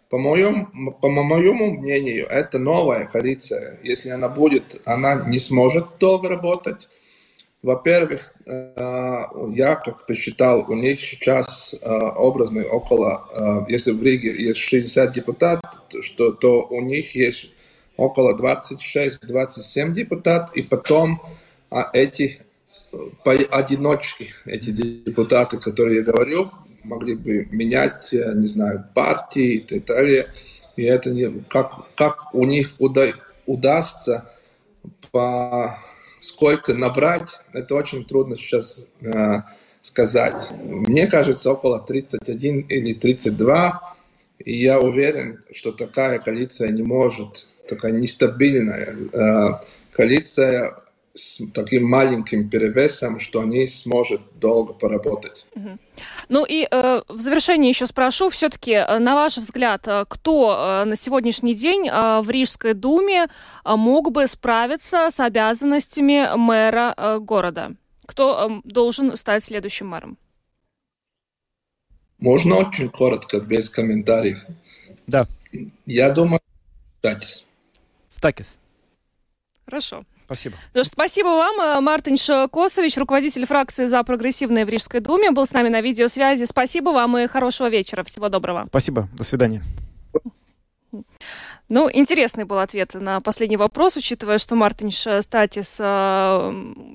По 0.09 0.19
моему, 0.19 0.93
по 1.01 1.09
моему 1.09 1.79
мнению, 1.79 2.27
это 2.27 2.59
новая 2.59 3.07
коалиция. 3.07 3.79
Если 3.85 4.09
она 4.09 4.29
будет, 4.29 4.81
она 4.85 5.25
не 5.27 5.39
сможет 5.39 5.87
долго 5.99 6.29
работать. 6.29 6.89
Во-первых, 7.63 8.33
э, 8.47 9.23
я 9.55 9.77
как 9.77 10.07
посчитал, 10.07 10.65
у 10.69 10.75
них 10.75 11.01
сейчас 11.01 11.75
э, 11.81 11.89
образно 11.89 12.65
около, 12.65 13.67
если 13.69 13.93
в 13.93 14.03
Риге 14.03 14.35
есть 14.43 14.59
60 14.61 15.13
депутатов, 15.13 15.71
что, 16.01 16.33
то 16.33 16.67
у 16.67 16.81
них 16.81 17.15
есть 17.15 17.51
около 18.01 18.35
26-27 18.35 19.93
депутатов, 19.93 20.57
и 20.57 20.63
потом 20.63 21.23
а 21.71 21.89
эти 21.93 22.41
поодиночке, 23.23 24.31
эти 24.47 24.71
депутаты, 24.71 25.59
которые 25.59 25.99
я 25.99 26.03
говорю, 26.03 26.51
могли 26.83 27.15
бы 27.15 27.47
менять, 27.53 28.09
не 28.13 28.47
знаю, 28.47 28.87
партии 28.95 29.55
и 29.55 29.59
так 29.61 29.85
далее. 29.85 30.33
И 30.77 30.83
это 30.83 31.11
не, 31.11 31.43
как, 31.49 31.95
как 31.95 32.35
у 32.35 32.45
них 32.45 32.75
уда, 32.79 33.07
удастся 33.47 34.31
по 35.13 35.79
сколько 36.19 36.75
набрать, 36.75 37.41
это 37.53 37.75
очень 37.75 38.05
трудно 38.05 38.37
сейчас 38.37 38.87
э, 39.03 39.43
сказать. 39.83 40.51
Мне 40.53 41.07
кажется, 41.07 41.53
около 41.53 41.81
31 41.81 42.61
или 42.61 42.95
32. 42.95 43.97
И 44.45 44.57
я 44.57 44.81
уверен, 44.81 45.43
что 45.53 45.73
такая 45.73 46.19
коалиция 46.19 46.71
не 46.71 46.83
может, 46.83 47.47
такая 47.71 47.93
нестабильная 47.93 48.97
э, 49.13 49.49
коалиция 49.93 50.77
с 51.15 51.43
таким 51.53 51.89
маленьким 51.89 52.49
перевесом, 52.49 53.19
что 53.19 53.41
они 53.41 53.67
сможет 53.67 54.21
долго 54.39 54.73
поработать. 54.73 55.47
Ну 56.29 56.45
и 56.45 56.67
э, 56.71 57.03
в 57.09 57.21
завершение 57.21 57.71
еще 57.71 57.87
спрошу, 57.87 58.29
все-таки, 58.31 58.73
э, 58.73 58.99
на 58.99 59.15
ваш 59.15 59.37
взгляд, 59.37 59.87
э, 59.89 60.05
кто 60.09 60.83
э, 60.83 60.85
на 60.85 60.97
сегодняшний 60.97 61.55
день 61.55 61.91
в 61.91 62.27
Рижской 62.29 62.75
думе 62.75 63.27
мог 63.65 64.13
бы 64.13 64.27
справиться 64.27 65.09
с 65.11 65.21
обязанностями 65.21 66.37
мэра 66.37 67.19
города? 67.21 67.73
Кто 68.07 68.61
должен 68.65 69.17
стать 69.17 69.45
следующим 69.45 69.89
мэром? 69.89 70.19
Можно 72.19 72.57
очень 72.57 72.89
коротко, 72.89 73.41
без 73.41 73.71
комментариев. 73.71 74.45
Да. 75.07 75.27
Я 75.87 76.11
думаю, 76.11 76.41
Стакис. 76.99 77.47
Стакис. 78.21 78.59
Хорошо. 79.65 80.03
Спасибо. 80.27 80.57
Ну, 80.75 80.85
спасибо 80.85 81.29
вам. 81.29 81.59
Э, 81.59 81.81
Мартин 81.81 82.19
Косович, 82.49 82.99
руководитель 82.99 83.47
фракции 83.47 83.87
«За 83.87 84.03
прогрессивное» 84.03 84.67
в 84.67 84.69
Рижской 84.69 85.01
думе, 85.01 85.31
был 85.31 85.47
с 85.47 85.53
нами 85.53 85.71
на 85.71 85.81
видеосвязи. 85.81 86.45
Спасибо 86.45 86.91
вам 86.91 87.17
и 87.17 87.27
хорошего 87.29 87.71
вечера. 87.71 88.05
Всего 88.05 88.29
доброго. 88.29 88.65
Спасибо. 88.67 89.09
До 89.17 89.25
свидания. 89.25 89.63
Ну, 91.71 91.89
интересный 91.89 92.43
был 92.43 92.59
ответ 92.59 92.95
на 92.95 93.21
последний 93.21 93.57
вопрос, 93.57 93.97
учитывая, 93.97 94.39
что 94.39 94.57
Мартинш 94.57 95.07
Статис 95.21 95.79
э, 95.81 95.85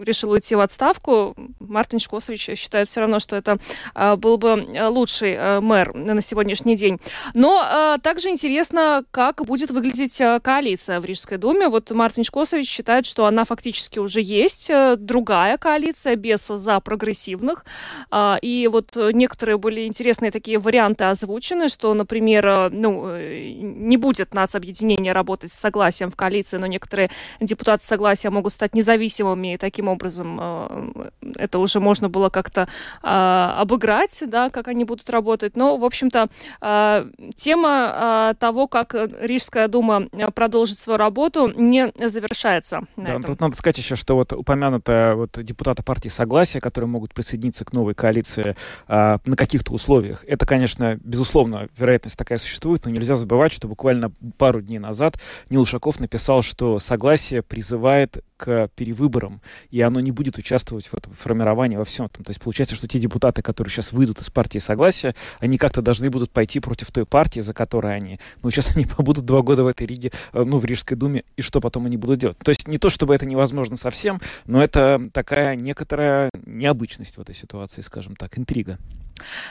решил 0.01 0.31
уйти 0.31 0.53
в 0.53 0.59
отставку. 0.59 1.33
Мартинш 1.61 2.09
Косович 2.09 2.59
считает 2.59 2.89
все 2.89 2.99
равно, 2.99 3.19
что 3.19 3.37
это 3.37 3.57
э, 3.95 4.17
был 4.17 4.37
бы 4.37 4.67
лучший 4.89 5.31
э, 5.31 5.61
мэр 5.61 5.95
на 5.95 6.21
сегодняшний 6.21 6.75
день. 6.75 6.99
Но 7.33 7.63
э, 7.63 7.99
также 8.01 8.27
интересно, 8.27 9.05
как 9.11 9.45
будет 9.45 9.71
выглядеть 9.71 10.19
э, 10.19 10.41
коалиция 10.41 10.99
в 10.99 11.05
Рижской 11.05 11.37
думе. 11.37 11.69
Вот 11.69 11.89
Мартинш 11.91 12.29
Косович 12.29 12.67
считает, 12.67 13.05
что 13.05 13.27
она 13.27 13.45
фактически 13.45 13.99
уже 13.99 14.19
есть. 14.19 14.69
Э, 14.69 14.97
другая 14.97 15.57
коалиция, 15.57 16.17
без 16.17 16.45
за 16.47 16.81
прогрессивных. 16.81 17.63
Э, 18.11 18.35
и 18.41 18.67
вот 18.69 18.97
некоторые 18.97 19.57
были 19.57 19.85
интересные 19.85 20.31
такие 20.31 20.59
варианты 20.59 21.05
озвучены, 21.05 21.69
что, 21.69 21.93
например, 21.93 22.45
э, 22.45 22.69
ну, 22.71 23.07
э, 23.07 23.53
не 23.53 23.95
будет 23.95 24.33
нацобъединения 24.33 24.64
объединения 24.65 25.13
работать 25.13 25.51
с 25.51 25.55
согласием 25.55 26.09
в 26.09 26.15
коалиции, 26.15 26.57
но 26.57 26.65
некоторые 26.65 27.09
депутаты 27.39 27.85
согласия 27.85 28.29
могут 28.29 28.53
стать 28.53 28.73
независимыми, 28.73 29.53
и 29.53 29.57
таким 29.57 29.87
образом 29.87 30.39
э, 30.41 31.09
это 31.35 31.59
уже 31.59 31.79
можно 31.79 32.09
было 32.09 32.29
как-то 32.29 32.67
э, 33.03 33.07
обыграть, 33.07 34.23
да, 34.27 34.49
как 34.49 34.67
они 34.67 34.83
будут 34.83 35.09
работать. 35.09 35.55
Но, 35.55 35.77
в 35.77 35.85
общем-то, 35.85 36.27
э, 36.61 37.05
тема 37.35 38.35
того, 38.39 38.67
как 38.67 38.95
Рижская 39.19 39.67
дума 39.67 40.07
продолжит 40.33 40.79
свою 40.79 40.97
работу, 40.97 41.51
не 41.55 41.91
завершается. 41.95 42.81
На 42.95 43.05
да, 43.05 43.11
этом. 43.11 43.23
Тут 43.23 43.41
надо 43.41 43.55
сказать 43.55 43.77
еще, 43.77 43.95
что 43.95 44.15
вот 44.15 44.33
упомянутые 44.33 45.15
вот 45.15 45.31
депутаты 45.43 45.83
партии 45.83 46.09
Согласия, 46.09 46.59
которые 46.59 46.87
могут 46.87 47.13
присоединиться 47.13 47.65
к 47.65 47.73
новой 47.73 47.93
коалиции 47.93 48.55
э, 48.87 49.17
на 49.23 49.35
каких-то 49.35 49.73
условиях, 49.73 50.23
это, 50.27 50.45
конечно, 50.45 50.97
безусловно, 51.03 51.67
вероятность 51.77 52.17
такая 52.17 52.37
существует, 52.37 52.85
но 52.85 52.91
нельзя 52.91 53.15
забывать, 53.15 53.53
что 53.53 53.67
буквально 53.67 54.11
пару 54.37 54.54
пару 54.55 54.61
дней 54.61 54.79
назад 54.79 55.17
Нил 55.49 55.61
Ушаков 55.61 55.99
написал, 55.99 56.41
что 56.41 56.79
согласие 56.79 57.41
призывает 57.41 58.23
к 58.37 58.69
перевыборам, 58.75 59.41
и 59.69 59.81
оно 59.81 59.99
не 59.99 60.11
будет 60.11 60.37
участвовать 60.37 60.87
в 60.87 60.93
этом 60.93 61.13
формировании 61.13 61.75
во 61.75 61.83
всем 61.83 62.05
этом. 62.05 62.23
То 62.23 62.29
есть 62.29 62.41
получается, 62.41 62.75
что 62.75 62.87
те 62.87 62.99
депутаты, 62.99 63.41
которые 63.41 63.69
сейчас 63.69 63.91
выйдут 63.91 64.21
из 64.21 64.29
партии 64.29 64.59
Согласия, 64.59 65.13
они 65.39 65.57
как-то 65.57 65.81
должны 65.81 66.09
будут 66.09 66.31
пойти 66.31 66.61
против 66.61 66.91
той 66.91 67.05
партии, 67.05 67.41
за 67.41 67.53
которой 67.53 67.95
они. 67.95 68.19
Ну, 68.43 68.49
сейчас 68.49 68.75
они 68.75 68.85
побудут 68.97 69.25
два 69.25 69.41
года 69.41 69.65
в 69.65 69.67
этой 69.67 69.87
Риге, 69.87 70.11
э, 70.31 70.43
ну, 70.43 70.57
в 70.57 70.63
Рижской 70.63 70.95
думе, 70.95 71.23
и 71.35 71.41
что 71.41 71.59
потом 71.59 71.85
они 71.85 71.97
будут 71.97 72.19
делать? 72.19 72.37
То 72.37 72.49
есть 72.49 72.67
не 72.67 72.77
то, 72.77 72.89
чтобы 72.89 73.13
это 73.13 73.25
невозможно 73.25 73.75
совсем, 73.75 74.21
но 74.45 74.63
это 74.63 75.09
такая 75.11 75.55
некоторая 75.55 76.29
необычность 76.45 77.17
в 77.17 77.21
этой 77.21 77.35
ситуации, 77.35 77.81
скажем 77.81 78.15
так, 78.15 78.39
интрига. 78.39 78.77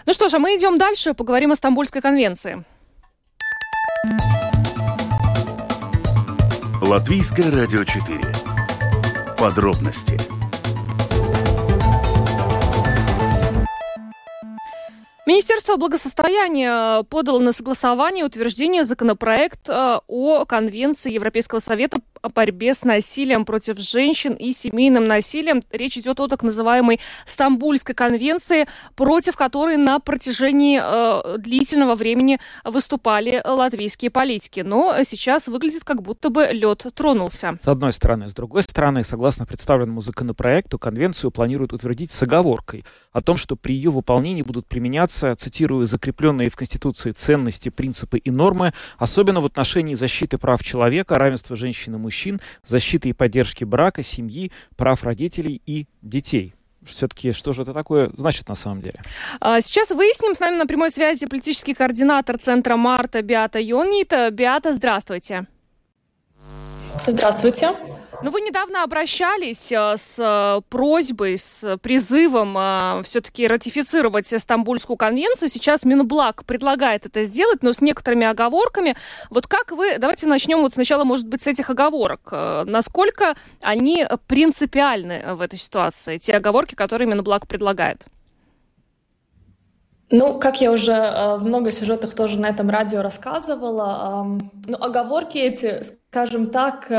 Ну 0.06 0.14
что 0.14 0.28
ж, 0.28 0.34
а 0.34 0.38
мы 0.38 0.56
идем 0.56 0.78
дальше, 0.78 1.12
поговорим 1.12 1.52
о 1.52 1.56
Стамбульской 1.56 2.00
конвенции. 2.00 2.64
Латвийское 6.80 7.50
радио 7.50 7.84
4. 7.84 8.20
Подробности 9.38 10.18
Министерство 15.26 15.76
благосостояния 15.76 17.02
подало 17.04 17.38
на 17.38 17.52
согласование 17.52 18.24
утверждение 18.24 18.84
законопроект 18.84 19.68
э, 19.68 20.00
о 20.06 20.44
Конвенции 20.44 21.12
Европейского 21.12 21.60
совета 21.60 21.98
о 22.24 22.30
борьбе 22.30 22.72
с 22.72 22.84
насилием 22.84 23.44
против 23.44 23.78
женщин 23.78 24.32
и 24.32 24.52
семейным 24.52 25.06
насилием. 25.06 25.60
Речь 25.70 25.98
идет 25.98 26.20
о 26.20 26.26
так 26.26 26.42
называемой 26.42 26.98
Стамбульской 27.26 27.94
конвенции, 27.94 28.66
против 28.96 29.36
которой 29.36 29.76
на 29.76 29.98
протяжении 29.98 30.80
э, 30.82 31.38
длительного 31.38 31.94
времени 31.94 32.40
выступали 32.64 33.42
латвийские 33.44 34.10
политики. 34.10 34.60
Но 34.60 34.96
сейчас 35.04 35.48
выглядит, 35.48 35.84
как 35.84 36.00
будто 36.00 36.30
бы 36.30 36.48
лед 36.50 36.86
тронулся. 36.94 37.58
С 37.62 37.68
одной 37.68 37.92
стороны. 37.92 38.28
С 38.28 38.32
другой 38.32 38.62
стороны, 38.62 39.04
согласно 39.04 39.44
представленному 39.44 40.00
законопроекту, 40.00 40.78
конвенцию 40.78 41.30
планируют 41.30 41.74
утвердить 41.74 42.10
с 42.10 42.22
оговоркой 42.22 42.86
о 43.12 43.20
том, 43.20 43.36
что 43.36 43.54
при 43.54 43.74
ее 43.74 43.90
выполнении 43.90 44.42
будут 44.42 44.66
применяться, 44.66 45.34
цитирую, 45.36 45.86
закрепленные 45.86 46.48
в 46.48 46.56
Конституции 46.56 47.10
ценности, 47.10 47.68
принципы 47.68 48.16
и 48.16 48.30
нормы, 48.30 48.72
особенно 48.96 49.42
в 49.42 49.44
отношении 49.44 49.94
защиты 49.94 50.38
прав 50.38 50.64
человека, 50.64 51.18
равенства 51.18 51.54
женщин 51.54 51.94
и 51.94 51.98
мужчин, 51.98 52.13
мужчин, 52.14 52.40
защиты 52.64 53.08
и 53.08 53.12
поддержки 53.12 53.64
брака, 53.64 54.02
семьи, 54.02 54.52
прав 54.76 55.02
родителей 55.04 55.60
и 55.66 55.86
детей 56.02 56.54
все-таки 56.84 57.32
что 57.32 57.54
же 57.54 57.62
это 57.62 57.72
такое 57.72 58.10
значит 58.14 58.46
на 58.46 58.54
самом 58.54 58.82
деле? 58.82 59.00
А, 59.40 59.62
сейчас 59.62 59.90
выясним. 59.90 60.34
С 60.34 60.40
нами 60.40 60.56
на 60.56 60.66
прямой 60.66 60.90
связи 60.90 61.26
политический 61.26 61.72
координатор 61.72 62.36
Центра 62.36 62.76
Марта 62.76 63.22
Биата 63.22 63.58
Йонита. 63.58 64.30
Биата, 64.30 64.74
здравствуйте. 64.74 65.46
Здравствуйте. 67.06 67.70
Ну, 68.24 68.30
вы 68.30 68.40
недавно 68.40 68.82
обращались 68.84 69.70
э, 69.70 69.98
с 69.98 70.18
э, 70.18 70.62
просьбой, 70.70 71.36
с 71.36 71.76
призывом 71.82 72.56
э, 72.56 73.02
все-таки 73.04 73.46
ратифицировать 73.46 74.28
Стамбульскую 74.28 74.96
конвенцию. 74.96 75.50
Сейчас 75.50 75.84
Минблаг 75.84 76.46
предлагает 76.46 77.04
это 77.04 77.22
сделать, 77.24 77.62
но 77.62 77.74
с 77.74 77.82
некоторыми 77.82 78.26
оговорками. 78.26 78.96
Вот 79.28 79.46
как 79.46 79.72
вы... 79.72 79.98
Давайте 79.98 80.26
начнем 80.26 80.62
вот 80.62 80.72
сначала, 80.72 81.04
может 81.04 81.28
быть, 81.28 81.42
с 81.42 81.46
этих 81.48 81.68
оговорок. 81.68 82.32
Насколько 82.32 83.34
они 83.60 84.06
принципиальны 84.26 85.34
в 85.34 85.42
этой 85.42 85.58
ситуации, 85.58 86.16
те 86.16 86.34
оговорки, 86.34 86.74
которые 86.74 87.06
Минблаг 87.06 87.46
предлагает? 87.46 88.06
Ну, 90.08 90.38
как 90.38 90.62
я 90.62 90.72
уже 90.72 90.94
в 91.38 91.44
много 91.44 91.70
сюжетах 91.70 92.14
тоже 92.14 92.38
на 92.38 92.46
этом 92.46 92.70
радио 92.70 93.02
рассказывала, 93.02 94.26
ну, 94.66 94.76
оговорки 94.80 95.36
эти, 95.36 95.82
скажем 95.82 96.48
так, 96.48 96.90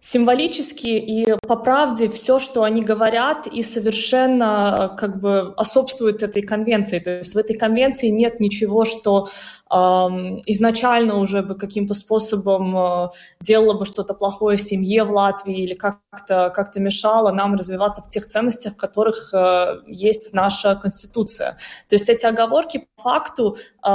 символически 0.00 0.88
и 0.88 1.36
по 1.46 1.56
правде 1.56 2.08
все, 2.08 2.38
что 2.38 2.62
они 2.62 2.82
говорят, 2.82 3.46
и 3.46 3.62
совершенно 3.62 4.96
как 4.98 5.20
бы 5.20 5.52
особствует 5.56 6.22
этой 6.22 6.42
конвенции. 6.42 6.98
То 6.98 7.18
есть 7.18 7.34
в 7.34 7.38
этой 7.38 7.56
конвенции 7.56 8.08
нет 8.08 8.40
ничего, 8.40 8.84
что 8.86 9.28
э, 9.70 9.74
изначально 9.76 11.18
уже 11.18 11.42
бы 11.42 11.54
каким-то 11.54 11.92
способом 11.92 12.76
э, 12.76 13.08
делало 13.42 13.74
бы 13.74 13.84
что-то 13.84 14.14
плохое 14.14 14.56
семье 14.56 15.04
в 15.04 15.12
Латвии 15.12 15.62
или 15.62 15.74
как-то 15.74 16.50
как 16.54 16.74
мешало 16.76 17.30
нам 17.30 17.54
развиваться 17.56 18.00
в 18.00 18.08
тех 18.08 18.26
ценностях, 18.26 18.74
в 18.74 18.76
которых 18.76 19.34
э, 19.34 19.82
есть 19.86 20.32
наша 20.32 20.76
конституция. 20.76 21.58
То 21.88 21.96
есть 21.96 22.08
эти 22.08 22.24
оговорки 22.24 22.88
по 22.96 23.02
факту 23.02 23.58
э, 23.86 23.90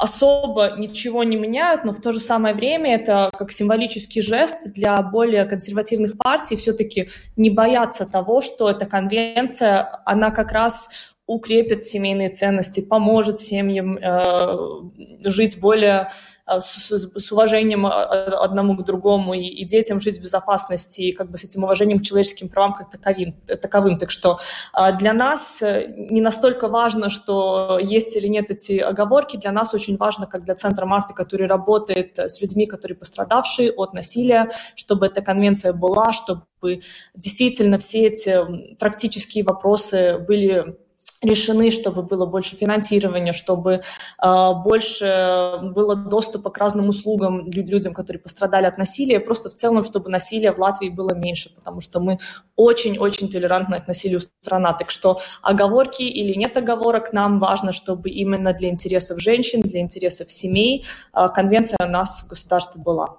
особо 0.00 0.76
ничего 0.78 1.24
не 1.24 1.36
меняют, 1.36 1.84
но 1.84 1.92
в 1.92 2.00
то 2.00 2.10
же 2.10 2.20
самое 2.20 2.54
время 2.54 2.94
это 2.94 3.30
как 3.36 3.52
символический 3.52 4.22
жест 4.22 4.72
для 4.72 5.00
более 5.02 5.44
консервативных 5.44 6.16
партий. 6.16 6.56
Все-таки 6.56 7.10
не 7.36 7.50
бояться 7.50 8.10
того, 8.10 8.40
что 8.40 8.70
эта 8.70 8.86
конвенция, 8.86 10.00
она 10.06 10.30
как 10.30 10.52
раз 10.52 10.88
укрепит 11.30 11.84
семейные 11.84 12.30
ценности, 12.30 12.80
поможет 12.80 13.40
семьям 13.40 13.96
э, 13.96 15.28
жить 15.28 15.60
более 15.60 16.08
э, 16.44 16.58
с, 16.58 16.90
с 16.90 17.32
уважением 17.32 17.86
э, 17.86 17.90
одному 17.90 18.76
к 18.76 18.84
другому 18.84 19.34
и, 19.34 19.42
и 19.42 19.64
детям 19.64 20.00
жить 20.00 20.18
в 20.18 20.22
безопасности, 20.22 21.02
и 21.02 21.12
как 21.12 21.30
бы 21.30 21.38
с 21.38 21.44
этим 21.44 21.62
уважением 21.62 22.00
к 22.00 22.02
человеческим 22.02 22.48
правам 22.48 22.74
как 22.74 22.90
таковым. 22.90 23.34
таковым. 23.46 23.98
Так 23.98 24.10
что 24.10 24.40
э, 24.76 24.96
для 24.98 25.12
нас 25.12 25.62
э, 25.62 25.86
не 26.10 26.20
настолько 26.20 26.66
важно, 26.66 27.10
что 27.10 27.78
есть 27.80 28.16
или 28.16 28.26
нет 28.26 28.50
эти 28.50 28.78
оговорки, 28.78 29.36
для 29.36 29.52
нас 29.52 29.72
очень 29.72 29.96
важно, 29.96 30.26
как 30.26 30.44
для 30.44 30.56
Центра 30.56 30.84
Марты, 30.84 31.14
который 31.14 31.46
работает 31.46 32.18
с 32.18 32.40
людьми, 32.40 32.66
которые 32.66 32.98
пострадавшие 32.98 33.70
от 33.70 33.92
насилия, 33.92 34.50
чтобы 34.74 35.06
эта 35.06 35.22
конвенция 35.22 35.72
была, 35.72 36.12
чтобы 36.12 36.80
действительно 37.14 37.78
все 37.78 38.08
эти 38.08 38.74
практические 38.80 39.44
вопросы 39.44 40.18
были 40.18 40.76
решены, 41.22 41.70
чтобы 41.70 42.02
было 42.02 42.26
больше 42.26 42.56
финансирования, 42.56 43.32
чтобы 43.32 43.82
э, 44.22 44.52
больше 44.64 45.58
было 45.62 45.94
доступа 45.94 46.50
к 46.50 46.58
разным 46.58 46.88
услугам 46.88 47.50
людям, 47.50 47.92
которые 47.92 48.20
пострадали 48.20 48.66
от 48.66 48.78
насилия, 48.78 49.20
просто 49.20 49.50
в 49.50 49.54
целом, 49.54 49.84
чтобы 49.84 50.10
насилия 50.10 50.52
в 50.52 50.58
Латвии 50.58 50.88
было 50.88 51.14
меньше, 51.14 51.54
потому 51.54 51.80
что 51.80 52.00
мы 52.00 52.18
очень-очень 52.56 53.28
толерантная 53.28 53.80
к 53.80 53.88
насилию 53.88 54.20
страна. 54.20 54.72
Так 54.72 54.90
что 54.90 55.20
оговорки 55.42 56.02
или 56.02 56.34
нет 56.34 56.56
оговорок, 56.56 57.12
нам 57.12 57.38
важно, 57.38 57.72
чтобы 57.72 58.10
именно 58.10 58.52
для 58.54 58.70
интересов 58.70 59.20
женщин, 59.20 59.60
для 59.60 59.80
интересов 59.80 60.30
семей 60.30 60.86
э, 61.14 61.28
конвенция 61.34 61.78
у 61.86 61.90
нас 61.90 62.22
в 62.22 62.28
государстве 62.28 62.82
была. 62.82 63.18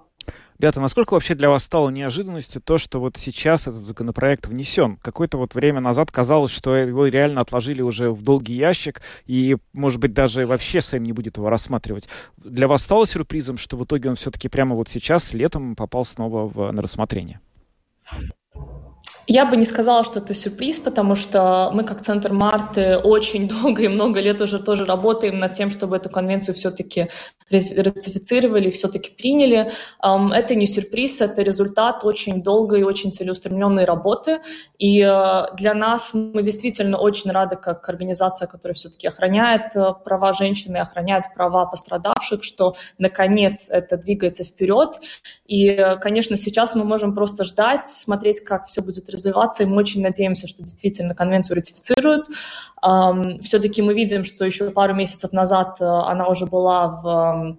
Ребята, 0.62 0.80
насколько 0.80 1.14
вообще 1.14 1.34
для 1.34 1.50
вас 1.50 1.64
стало 1.64 1.90
неожиданностью 1.90 2.62
то, 2.62 2.78
что 2.78 3.00
вот 3.00 3.16
сейчас 3.16 3.62
этот 3.62 3.82
законопроект 3.82 4.46
внесен? 4.46 4.96
Какое-то 5.02 5.36
вот 5.36 5.56
время 5.56 5.80
назад 5.80 6.12
казалось, 6.12 6.52
что 6.52 6.76
его 6.76 7.08
реально 7.08 7.40
отложили 7.40 7.82
уже 7.82 8.12
в 8.12 8.22
долгий 8.22 8.54
ящик, 8.54 9.02
и, 9.26 9.56
может 9.72 9.98
быть, 9.98 10.12
даже 10.12 10.46
вообще 10.46 10.80
Сэм 10.80 11.02
не 11.02 11.10
будет 11.10 11.36
его 11.36 11.50
рассматривать. 11.50 12.08
Для 12.36 12.68
вас 12.68 12.84
стало 12.84 13.08
сюрпризом, 13.08 13.56
что 13.56 13.76
в 13.76 13.82
итоге 13.82 14.10
он 14.10 14.14
все-таки 14.14 14.46
прямо 14.46 14.76
вот 14.76 14.88
сейчас, 14.88 15.32
летом, 15.32 15.74
попал 15.74 16.04
снова 16.04 16.46
в, 16.46 16.70
на 16.70 16.80
рассмотрение? 16.80 17.40
Я 19.26 19.46
бы 19.46 19.56
не 19.56 19.64
сказала, 19.64 20.04
что 20.04 20.18
это 20.18 20.34
сюрприз, 20.34 20.80
потому 20.80 21.14
что 21.14 21.70
мы 21.72 21.84
как 21.84 22.02
Центр 22.02 22.32
Марты 22.32 22.98
очень 23.02 23.48
долго 23.48 23.82
и 23.82 23.88
много 23.88 24.20
лет 24.20 24.40
уже 24.40 24.58
тоже 24.58 24.84
работаем 24.84 25.38
над 25.38 25.52
тем, 25.52 25.70
чтобы 25.70 25.96
эту 25.96 26.08
конвенцию 26.08 26.54
все-таки 26.54 27.08
ратифицировали, 27.52 28.70
все-таки 28.70 29.10
приняли. 29.10 29.70
Это 30.00 30.54
не 30.54 30.66
сюрприз, 30.66 31.20
это 31.20 31.42
результат 31.42 32.04
очень 32.04 32.42
долгой 32.42 32.80
и 32.80 32.84
очень 32.84 33.12
целеустремленной 33.12 33.84
работы. 33.84 34.40
И 34.78 35.00
э, 35.00 35.42
для 35.56 35.74
нас 35.74 36.14
мы 36.14 36.42
действительно 36.42 36.98
очень 36.98 37.30
рады, 37.30 37.56
как 37.56 37.88
организация, 37.88 38.48
которая 38.48 38.74
все-таки 38.74 39.06
охраняет 39.06 39.76
э, 39.76 39.92
права 40.04 40.32
женщины, 40.32 40.78
охраняет 40.78 41.24
права 41.34 41.66
пострадавших, 41.66 42.42
что 42.42 42.74
наконец 42.98 43.70
это 43.70 43.96
двигается 43.96 44.44
вперед. 44.44 45.00
И, 45.46 45.68
э, 45.68 45.96
конечно, 45.96 46.36
сейчас 46.36 46.74
мы 46.74 46.84
можем 46.84 47.14
просто 47.14 47.44
ждать, 47.44 47.86
смотреть, 47.86 48.40
как 48.40 48.66
все 48.66 48.82
будет 48.82 49.08
развиваться, 49.10 49.62
и 49.62 49.66
мы 49.66 49.76
очень 49.76 50.02
надеемся, 50.02 50.46
что 50.46 50.62
действительно 50.62 51.14
конвенцию 51.14 51.56
ратифицируют. 51.58 52.26
Все-таки 53.42 53.80
мы 53.80 53.94
видим, 53.94 54.24
что 54.24 54.44
еще 54.44 54.70
пару 54.70 54.94
месяцев 54.94 55.32
назад 55.32 55.80
она 55.80 56.26
уже 56.28 56.46
была 56.46 56.88
в 56.88 57.58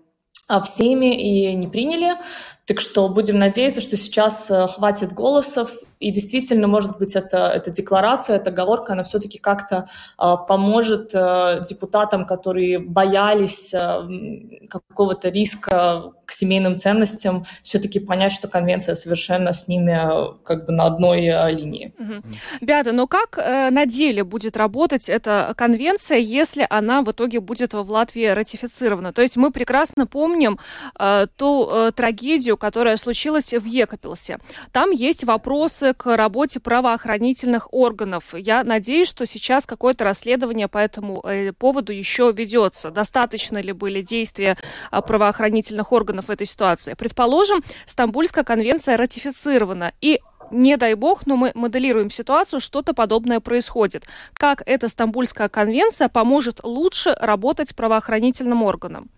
в 0.50 0.66
Сейме 0.66 1.20
и 1.20 1.56
не 1.56 1.68
приняли. 1.68 2.18
Так 2.66 2.80
что 2.80 3.10
будем 3.10 3.40
надеяться, 3.40 3.82
что 3.82 3.98
сейчас 3.98 4.52
хватит 4.76 5.12
голосов 5.12 5.72
и 6.04 6.12
действительно, 6.12 6.68
может 6.68 6.98
быть, 6.98 7.16
это, 7.16 7.48
эта 7.48 7.72
декларация, 7.72 8.36
эта 8.36 8.50
оговорка, 8.50 8.94
она 8.94 9.04
все-таки 9.04 9.40
как-то 9.40 9.88
э, 10.20 10.36
поможет 10.48 11.12
э, 11.16 11.62
депутатам, 11.68 12.26
которые 12.26 12.80
боялись 12.80 13.74
э, 13.74 14.68
какого-то 14.70 15.30
риска 15.30 16.12
к 16.26 16.32
семейным 16.32 16.78
ценностям, 16.78 17.46
все-таки 17.62 18.00
понять, 18.00 18.34
что 18.34 18.50
конвенция 18.50 18.96
совершенно 18.96 19.54
с 19.54 19.70
ними 19.70 19.92
э, 19.92 20.34
как 20.44 20.66
бы 20.66 20.74
на 20.74 20.86
одной 20.86 21.22
э, 21.26 21.52
линии. 21.52 21.94
Угу. 21.98 22.92
Но 22.92 23.08
как 23.08 23.38
э, 23.38 23.70
на 23.70 23.86
деле 23.86 24.26
будет 24.26 24.58
работать 24.58 25.08
эта 25.08 25.54
конвенция, 25.56 26.18
если 26.18 26.68
она 26.70 27.02
в 27.02 27.12
итоге 27.12 27.40
будет 27.40 27.74
в 27.74 27.90
Латвии 27.90 28.26
ратифицирована? 28.26 29.14
То 29.14 29.22
есть 29.22 29.38
мы 29.38 29.52
прекрасно 29.52 30.06
помним 30.06 30.60
э, 31.00 31.28
ту 31.38 31.70
э, 31.72 31.92
трагедию, 31.96 32.53
которая 32.58 32.98
случилась 32.98 33.54
в 33.54 33.66
Екапилсе. 33.66 34.40
Там 34.72 34.92
есть 34.92 35.24
вопросы 35.24 35.94
к 35.94 36.16
работе 36.16 36.60
правоохранительных 36.60 37.74
органов. 37.74 38.34
Я 38.34 38.64
надеюсь, 38.64 39.08
что 39.08 39.26
сейчас 39.26 39.66
какое-то 39.66 40.04
расследование 40.04 40.68
по 40.68 40.78
этому 40.78 41.22
э, 41.24 41.52
поводу 41.54 41.92
еще 41.92 42.32
ведется. 42.32 42.92
Достаточно 42.92 43.60
ли 43.60 43.72
были 43.72 44.02
действия 44.02 44.58
а, 44.92 45.02
правоохранительных 45.02 45.92
органов 45.92 46.26
в 46.26 46.32
этой 46.32 46.48
ситуации? 46.48 46.94
Предположим, 46.94 47.62
Стамбульская 47.86 48.44
конвенция 48.44 48.98
ратифицирована, 48.98 49.94
и 50.02 50.20
не 50.52 50.78
дай 50.78 50.94
бог, 50.94 51.26
но 51.26 51.36
мы 51.36 51.52
моделируем 51.56 52.10
ситуацию, 52.10 52.60
что-то 52.60 52.94
подобное 52.94 53.40
происходит. 53.40 54.06
Как 54.34 54.62
эта 54.66 54.88
Стамбульская 54.88 55.50
конвенция 55.50 56.10
поможет 56.10 56.60
лучше 56.64 57.16
работать 57.20 57.76
правоохранительным 57.76 58.64
органам? 58.64 59.10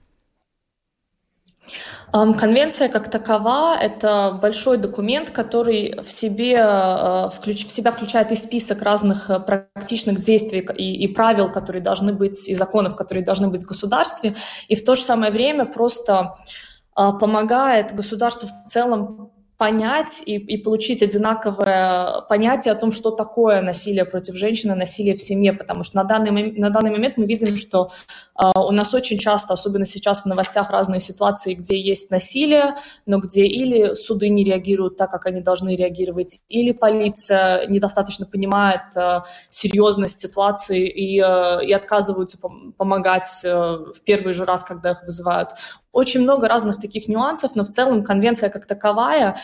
Конвенция 2.11 2.87
как 2.87 3.11
такова– 3.11 3.75
это 3.81 4.39
большой 4.41 4.77
документ, 4.77 5.31
который 5.31 5.99
в, 6.01 6.09
себе, 6.09 6.53
э, 6.53 7.29
в 7.29 7.71
себя 7.71 7.91
включает 7.91 8.31
и 8.31 8.35
список 8.35 8.81
разных 8.83 9.29
э, 9.29 9.39
практичных 9.39 10.23
действий 10.23 10.65
и, 10.77 11.03
и 11.03 11.13
правил, 11.13 11.51
которые 11.51 11.81
должны 11.81 12.13
быть, 12.13 12.47
и 12.47 12.55
законов, 12.55 12.95
которые 12.95 13.25
должны 13.25 13.49
быть 13.49 13.63
в 13.63 13.67
государстве, 13.67 14.33
и 14.69 14.75
в 14.75 14.85
то 14.85 14.95
же 14.95 15.01
самое 15.01 15.29
время 15.29 15.65
просто 15.65 16.35
э, 16.97 17.11
помогает 17.19 17.93
государству 17.93 18.47
в 18.47 18.69
целом 18.69 19.31
понять 19.57 20.21
и, 20.25 20.35
и 20.35 20.57
получить 20.57 21.01
одинаковое 21.01 22.21
понятие 22.27 22.73
о 22.73 22.75
том, 22.75 22.91
что 22.91 23.11
такое 23.11 23.61
насилие 23.61 24.03
против 24.03 24.35
женщины, 24.35 24.75
насилие 24.75 25.15
в 25.15 25.21
семье, 25.21 25.53
потому 25.53 25.83
что 25.83 25.97
на 25.97 26.03
данный, 26.03 26.51
на 26.51 26.69
данный 26.69 26.91
момент 26.91 27.15
мы 27.17 27.25
видим, 27.25 27.55
что 27.55 27.89
э, 28.37 28.51
у 28.55 28.71
нас 28.71 28.93
очень 28.93 29.17
часто, 29.17 29.53
особенно 29.53 29.85
сейчас 29.85 30.21
в 30.21 30.25
новостях, 30.25 30.71
разные 30.71 30.99
ситуации, 30.99 31.53
где 31.53 31.79
есть 31.79 32.11
насилие, 32.11 32.75
но 33.05 33.19
где 33.19 33.45
или 33.45 33.93
суды 33.93 34.27
не 34.27 34.43
реагируют 34.43 34.97
так, 34.97 35.09
как 35.09 35.25
они 35.25 35.39
должны 35.39 35.75
реагировать, 35.75 36.39
или 36.49 36.73
полиция 36.73 37.65
недостаточно 37.67 38.25
понимает 38.25 38.81
э, 38.95 39.21
серьезность 39.49 40.19
ситуации 40.19 40.87
и, 40.87 41.21
э, 41.21 41.65
и 41.65 41.71
отказываются 41.71 42.37
пом- 42.37 42.73
помогать 42.73 43.41
э, 43.45 43.49
в 43.49 44.01
первый 44.03 44.33
же 44.33 44.43
раз, 44.43 44.63
когда 44.63 44.91
их 44.91 45.03
вызывают. 45.03 45.51
Очень 45.95 46.23
много 46.23 46.49
разных 46.49 46.81
таких 46.81 47.07
нюансов, 47.07 47.55
но 47.55 47.63
в 47.63 47.69
целом 47.69 48.03
конвенция 48.03 48.49
как 48.49 48.65
таковая 48.65 49.37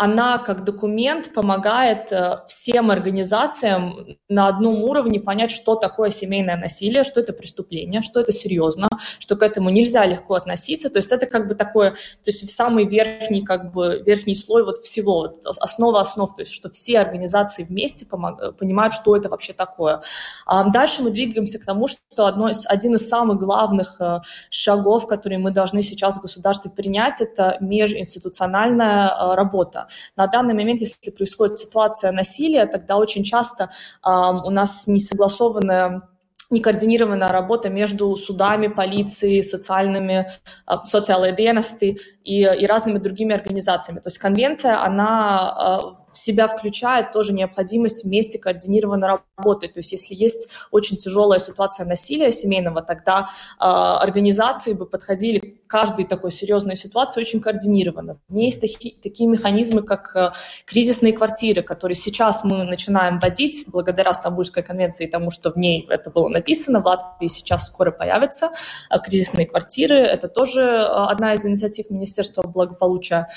она 0.00 0.38
как 0.38 0.64
документ 0.64 1.34
помогает 1.34 2.10
э, 2.10 2.38
всем 2.48 2.90
организациям 2.90 4.16
на 4.30 4.48
одном 4.48 4.82
уровне 4.82 5.20
понять, 5.20 5.50
что 5.50 5.74
такое 5.74 6.08
семейное 6.08 6.56
насилие, 6.56 7.04
что 7.04 7.20
это 7.20 7.34
преступление, 7.34 8.00
что 8.00 8.18
это 8.18 8.32
серьезно, 8.32 8.88
что 9.18 9.36
к 9.36 9.42
этому 9.42 9.68
нельзя 9.68 10.06
легко 10.06 10.36
относиться. 10.36 10.88
То 10.88 10.96
есть 10.96 11.12
это 11.12 11.26
как 11.26 11.48
бы 11.48 11.54
такое, 11.54 11.90
то 11.90 11.96
есть 12.28 12.48
самый 12.48 12.86
верхний 12.86 13.44
как 13.44 13.72
бы 13.72 14.02
верхний 14.06 14.34
слой 14.34 14.64
вот 14.64 14.76
всего, 14.76 15.18
вот 15.18 15.36
основа 15.44 16.00
основ, 16.00 16.34
то 16.34 16.40
есть 16.40 16.52
что 16.52 16.70
все 16.70 16.98
организации 17.00 17.64
вместе 17.64 18.06
помог, 18.06 18.56
понимают, 18.56 18.94
что 18.94 19.14
это 19.14 19.28
вообще 19.28 19.52
такое. 19.52 20.00
Дальше 20.72 21.02
мы 21.02 21.10
двигаемся 21.10 21.58
к 21.58 21.66
тому, 21.66 21.88
что 21.88 22.24
одно 22.24 22.50
один 22.68 22.94
из 22.94 23.06
самых 23.06 23.38
главных 23.38 24.00
э, 24.00 24.20
шагов, 24.48 25.06
которые 25.06 25.38
мы 25.38 25.50
должны 25.50 25.82
сейчас 25.82 26.16
в 26.16 26.22
государстве 26.22 26.70
принять, 26.70 27.20
это 27.20 27.58
межинституциональная 27.60 29.08
э, 29.08 29.34
работа. 29.34 29.88
На 30.16 30.26
данный 30.26 30.54
момент, 30.54 30.80
если 30.80 31.10
происходит 31.10 31.58
ситуация 31.58 32.12
насилия, 32.12 32.66
тогда 32.66 32.96
очень 32.96 33.24
часто 33.24 33.64
э, 33.64 34.10
у 34.10 34.50
нас 34.50 34.86
не 34.86 35.00
согласованная 35.00 36.09
некоординированная 36.50 37.28
работа 37.28 37.70
между 37.70 38.16
судами, 38.16 38.66
полицией, 38.66 39.42
социальными, 39.42 40.26
социальные 40.82 41.34
dienesti 41.34 41.98
и, 42.24 42.40
и 42.42 42.66
разными 42.66 42.98
другими 42.98 43.34
организациями. 43.34 44.00
То 44.00 44.08
есть 44.08 44.18
конвенция, 44.18 44.82
она 44.82 45.94
в 46.12 46.18
себя 46.18 46.48
включает 46.48 47.12
тоже 47.12 47.32
необходимость 47.32 48.04
вместе 48.04 48.38
координированно 48.38 49.20
работать. 49.36 49.74
То 49.74 49.78
есть 49.78 49.92
если 49.92 50.14
есть 50.14 50.50
очень 50.70 50.96
тяжелая 50.96 51.38
ситуация 51.38 51.86
насилия 51.86 52.32
семейного, 52.32 52.82
тогда 52.82 53.28
организации 53.58 54.72
бы 54.72 54.86
подходили 54.86 55.38
к 55.38 55.70
каждой 55.70 56.04
такой 56.04 56.32
серьезной 56.32 56.74
ситуации 56.74 57.20
очень 57.20 57.40
координированно. 57.40 58.18
В 58.28 58.34
ней 58.34 58.46
есть 58.46 58.60
такие, 58.60 58.94
такие 59.00 59.28
механизмы, 59.28 59.82
как 59.82 60.34
кризисные 60.66 61.12
квартиры, 61.12 61.62
которые 61.62 61.94
сейчас 61.94 62.42
мы 62.42 62.64
начинаем 62.64 63.20
вводить 63.20 63.66
благодаря 63.68 64.12
Стамбульской 64.12 64.64
конвенции 64.64 65.06
и 65.06 65.10
тому, 65.10 65.30
что 65.30 65.52
в 65.52 65.56
ней 65.56 65.86
это 65.88 66.10
было 66.10 66.28
прописано. 66.40 66.80
В 66.80 66.86
Латвии 66.86 67.28
сейчас 67.28 67.66
скоро 67.66 67.90
появятся 67.90 68.50
кризисные 69.04 69.46
квартиры. 69.46 69.96
Это 69.96 70.28
тоже 70.28 70.84
одна 70.84 71.34
из 71.34 71.44
инициатив 71.44 71.90
Министерства 71.90 72.42
благополучия 72.42 73.28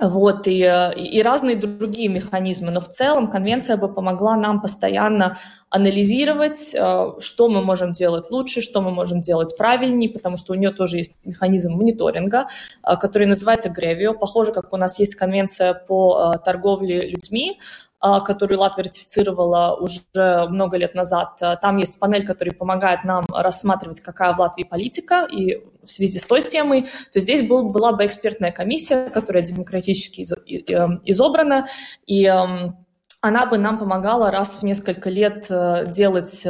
вот, 0.00 0.46
и, 0.46 0.60
и 0.60 1.22
разные 1.22 1.56
другие 1.56 2.08
механизмы. 2.08 2.70
Но 2.70 2.80
в 2.80 2.88
целом 2.88 3.28
конвенция 3.28 3.76
бы 3.76 3.92
помогла 3.92 4.36
нам 4.36 4.60
постоянно 4.60 5.36
анализировать, 5.70 6.72
э, 6.74 7.12
что 7.18 7.48
мы 7.48 7.62
можем 7.62 7.92
делать 7.92 8.30
лучше, 8.30 8.60
что 8.60 8.80
мы 8.80 8.90
можем 8.92 9.20
делать 9.20 9.56
правильнее, 9.58 10.10
потому 10.10 10.36
что 10.36 10.52
у 10.52 10.56
нее 10.56 10.70
тоже 10.70 10.98
есть 10.98 11.16
механизм 11.24 11.72
мониторинга, 11.72 12.46
э, 12.86 12.96
который 12.96 13.26
называется 13.26 13.70
Гревио. 13.70 14.14
Похоже, 14.14 14.52
как 14.52 14.72
у 14.72 14.76
нас 14.76 15.00
есть 15.00 15.16
конвенция 15.16 15.74
по 15.74 16.32
э, 16.32 16.38
торговле 16.44 17.10
людьми, 17.10 17.58
а, 18.00 18.20
которую 18.20 18.60
Латвия 18.60 18.84
ратифицировала 18.84 19.76
уже 19.76 20.00
много 20.48 20.76
лет 20.76 20.94
назад. 20.94 21.40
Там 21.60 21.76
есть 21.76 21.98
панель, 21.98 22.26
которая 22.26 22.54
помогает 22.54 23.04
нам 23.04 23.24
рассматривать, 23.28 24.00
какая 24.00 24.34
в 24.34 24.38
Латвии 24.38 24.64
политика, 24.64 25.26
и 25.30 25.62
в 25.82 25.90
связи 25.90 26.18
с 26.18 26.24
той 26.24 26.42
темой, 26.42 26.86
то 27.12 27.20
здесь 27.20 27.46
был, 27.46 27.70
была 27.70 27.92
бы 27.92 28.06
экспертная 28.06 28.52
комиссия, 28.52 29.08
которая 29.10 29.42
демократически 29.42 30.26
эм, 30.70 31.00
изобрана, 31.04 31.66
и 32.06 32.24
эм, 32.24 32.76
она 33.20 33.46
бы 33.46 33.58
нам 33.58 33.78
помогала 33.78 34.30
раз 34.30 34.60
в 34.60 34.62
несколько 34.62 35.10
лет 35.10 35.46
э, 35.50 35.86
делать 35.88 36.46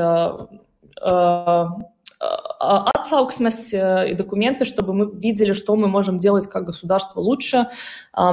э, 1.00 1.66
э, 2.20 2.24
atsauksmes 2.60 4.10
и 4.10 4.14
документы, 4.14 4.64
чтобы 4.64 4.92
мы 4.92 5.10
видели, 5.10 5.52
что 5.52 5.76
мы 5.76 5.88
можем 5.88 6.18
делать 6.18 6.46
как 6.46 6.64
государство 6.64 7.20
лучше, 7.20 7.68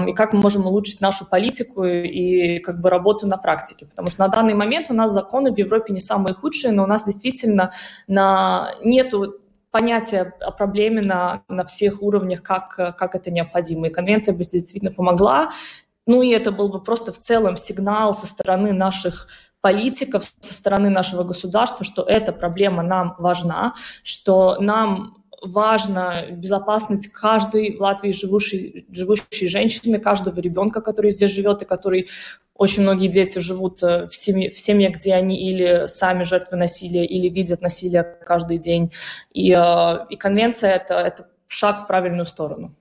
и 0.07 0.13
как 0.13 0.33
мы 0.33 0.41
можем 0.41 0.65
улучшить 0.65 1.01
нашу 1.01 1.29
политику 1.29 1.83
и 1.85 2.59
как 2.59 2.81
бы 2.81 2.89
работу 2.89 3.27
на 3.27 3.37
практике. 3.37 3.85
Потому 3.85 4.09
что 4.09 4.21
на 4.21 4.27
данный 4.29 4.55
момент 4.55 4.87
у 4.89 4.93
нас 4.93 5.11
законы 5.11 5.53
в 5.53 5.57
Европе 5.57 5.93
не 5.93 5.99
самые 5.99 6.33
худшие, 6.33 6.73
но 6.73 6.83
у 6.83 6.87
нас 6.87 7.05
действительно 7.05 7.71
на... 8.07 8.71
нету 8.83 9.35
понятия 9.75 10.33
о 10.39 10.51
проблеме 10.51 11.01
на, 11.01 11.43
на 11.49 11.65
всех 11.65 12.01
уровнях, 12.01 12.41
как, 12.41 12.75
как 12.97 13.13
это 13.13 13.29
необходимо. 13.29 13.87
И 13.87 13.91
конвенция 13.91 14.33
бы 14.33 14.39
действительно 14.39 14.93
помогла. 14.93 15.49
Ну 16.07 16.21
и 16.21 16.29
это 16.29 16.51
был 16.51 16.69
бы 16.69 16.81
просто 16.81 17.11
в 17.11 17.19
целом 17.19 17.57
сигнал 17.57 18.13
со 18.13 18.25
стороны 18.25 18.71
наших 18.71 19.27
политиков, 19.65 20.31
со 20.41 20.53
стороны 20.53 20.91
нашего 20.91 21.23
государства, 21.23 21.83
что 21.83 22.03
эта 22.03 22.31
проблема 22.31 22.83
нам 22.83 23.15
важна, 23.17 23.73
что 24.03 24.57
нам 24.59 25.23
важна 25.41 26.27
безопасность 26.29 27.07
каждой 27.07 27.75
в 27.75 27.81
Латвии 27.81 28.11
живущей, 28.11 28.85
живущей 28.91 29.47
женщины, 29.47 29.97
каждого 29.97 30.39
ребенка, 30.39 30.81
который 30.81 31.09
здесь 31.09 31.31
живет 31.31 31.63
и 31.63 31.65
который 31.65 32.09
очень 32.53 32.83
многие 32.83 33.07
дети 33.07 33.39
живут 33.39 33.81
э, 33.81 34.05
в 34.05 34.15
семье, 34.15 34.51
в 34.51 34.59
семье, 34.59 34.89
где 34.89 35.15
они 35.15 35.35
или 35.49 35.87
сами 35.87 36.21
жертвы 36.21 36.57
насилия, 36.57 37.03
или 37.03 37.27
видят 37.27 37.61
насилие 37.61 38.03
каждый 38.03 38.59
день. 38.59 38.91
И, 39.33 39.51
э, 39.51 40.05
и 40.11 40.15
конвенция 40.15 40.73
это, 40.73 40.93
это 40.93 41.27
шаг 41.47 41.85
в 41.85 41.87
правильную 41.87 42.27
сторону. 42.27 42.75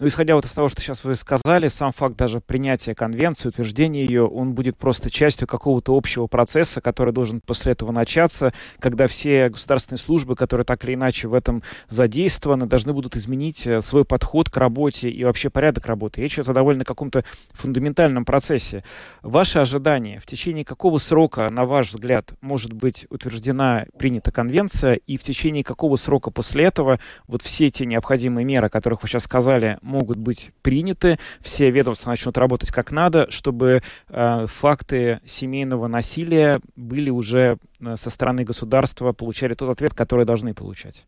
Но 0.00 0.04
ну, 0.04 0.10
исходя 0.10 0.36
вот 0.36 0.44
из 0.44 0.52
того, 0.52 0.68
что 0.68 0.80
сейчас 0.80 1.02
вы 1.02 1.16
сказали, 1.16 1.66
сам 1.66 1.90
факт 1.90 2.16
даже 2.16 2.40
принятия 2.40 2.94
конвенции, 2.94 3.48
утверждения 3.48 4.04
ее, 4.04 4.28
он 4.28 4.52
будет 4.52 4.76
просто 4.76 5.10
частью 5.10 5.48
какого-то 5.48 5.96
общего 5.96 6.28
процесса, 6.28 6.80
который 6.80 7.12
должен 7.12 7.40
после 7.40 7.72
этого 7.72 7.90
начаться, 7.90 8.52
когда 8.78 9.08
все 9.08 9.48
государственные 9.48 9.98
службы, 9.98 10.36
которые 10.36 10.64
так 10.64 10.84
или 10.84 10.94
иначе 10.94 11.26
в 11.26 11.34
этом 11.34 11.64
задействованы, 11.88 12.66
должны 12.66 12.92
будут 12.92 13.16
изменить 13.16 13.66
э, 13.66 13.82
свой 13.82 14.04
подход 14.04 14.48
к 14.50 14.56
работе 14.56 15.08
и 15.10 15.24
вообще 15.24 15.50
порядок 15.50 15.86
работы. 15.86 16.20
Речь 16.20 16.34
идет 16.34 16.48
о 16.48 16.52
довольно 16.52 16.84
каком-то 16.84 17.24
фундаментальном 17.54 18.24
процессе. 18.24 18.84
Ваши 19.22 19.58
ожидания, 19.58 20.20
в 20.20 20.26
течение 20.26 20.64
какого 20.64 20.98
срока, 20.98 21.50
на 21.50 21.64
ваш 21.64 21.90
взгляд, 21.90 22.34
может 22.40 22.72
быть 22.72 23.08
утверждена, 23.10 23.86
принята 23.98 24.30
конвенция, 24.30 24.94
и 24.94 25.16
в 25.16 25.24
течение 25.24 25.64
какого 25.64 25.96
срока 25.96 26.30
после 26.30 26.66
этого 26.66 27.00
вот 27.26 27.42
все 27.42 27.68
те 27.72 27.84
необходимые 27.84 28.44
меры, 28.44 28.68
о 28.68 28.70
которых 28.70 29.02
вы 29.02 29.08
сейчас 29.08 29.24
сказали, 29.24 29.76
могут 29.88 30.18
быть 30.18 30.52
приняты, 30.62 31.18
все 31.40 31.70
ведомства 31.70 32.10
начнут 32.10 32.38
работать 32.38 32.70
как 32.70 32.92
надо, 32.92 33.30
чтобы 33.30 33.82
э, 34.08 34.46
факты 34.46 35.20
семейного 35.26 35.88
насилия 35.88 36.60
были 36.76 37.10
уже 37.10 37.58
э, 37.80 37.96
со 37.96 38.10
стороны 38.10 38.44
государства, 38.44 39.12
получали 39.12 39.54
тот 39.54 39.70
ответ, 39.70 39.94
который 39.94 40.24
должны 40.24 40.54
получать? 40.54 41.06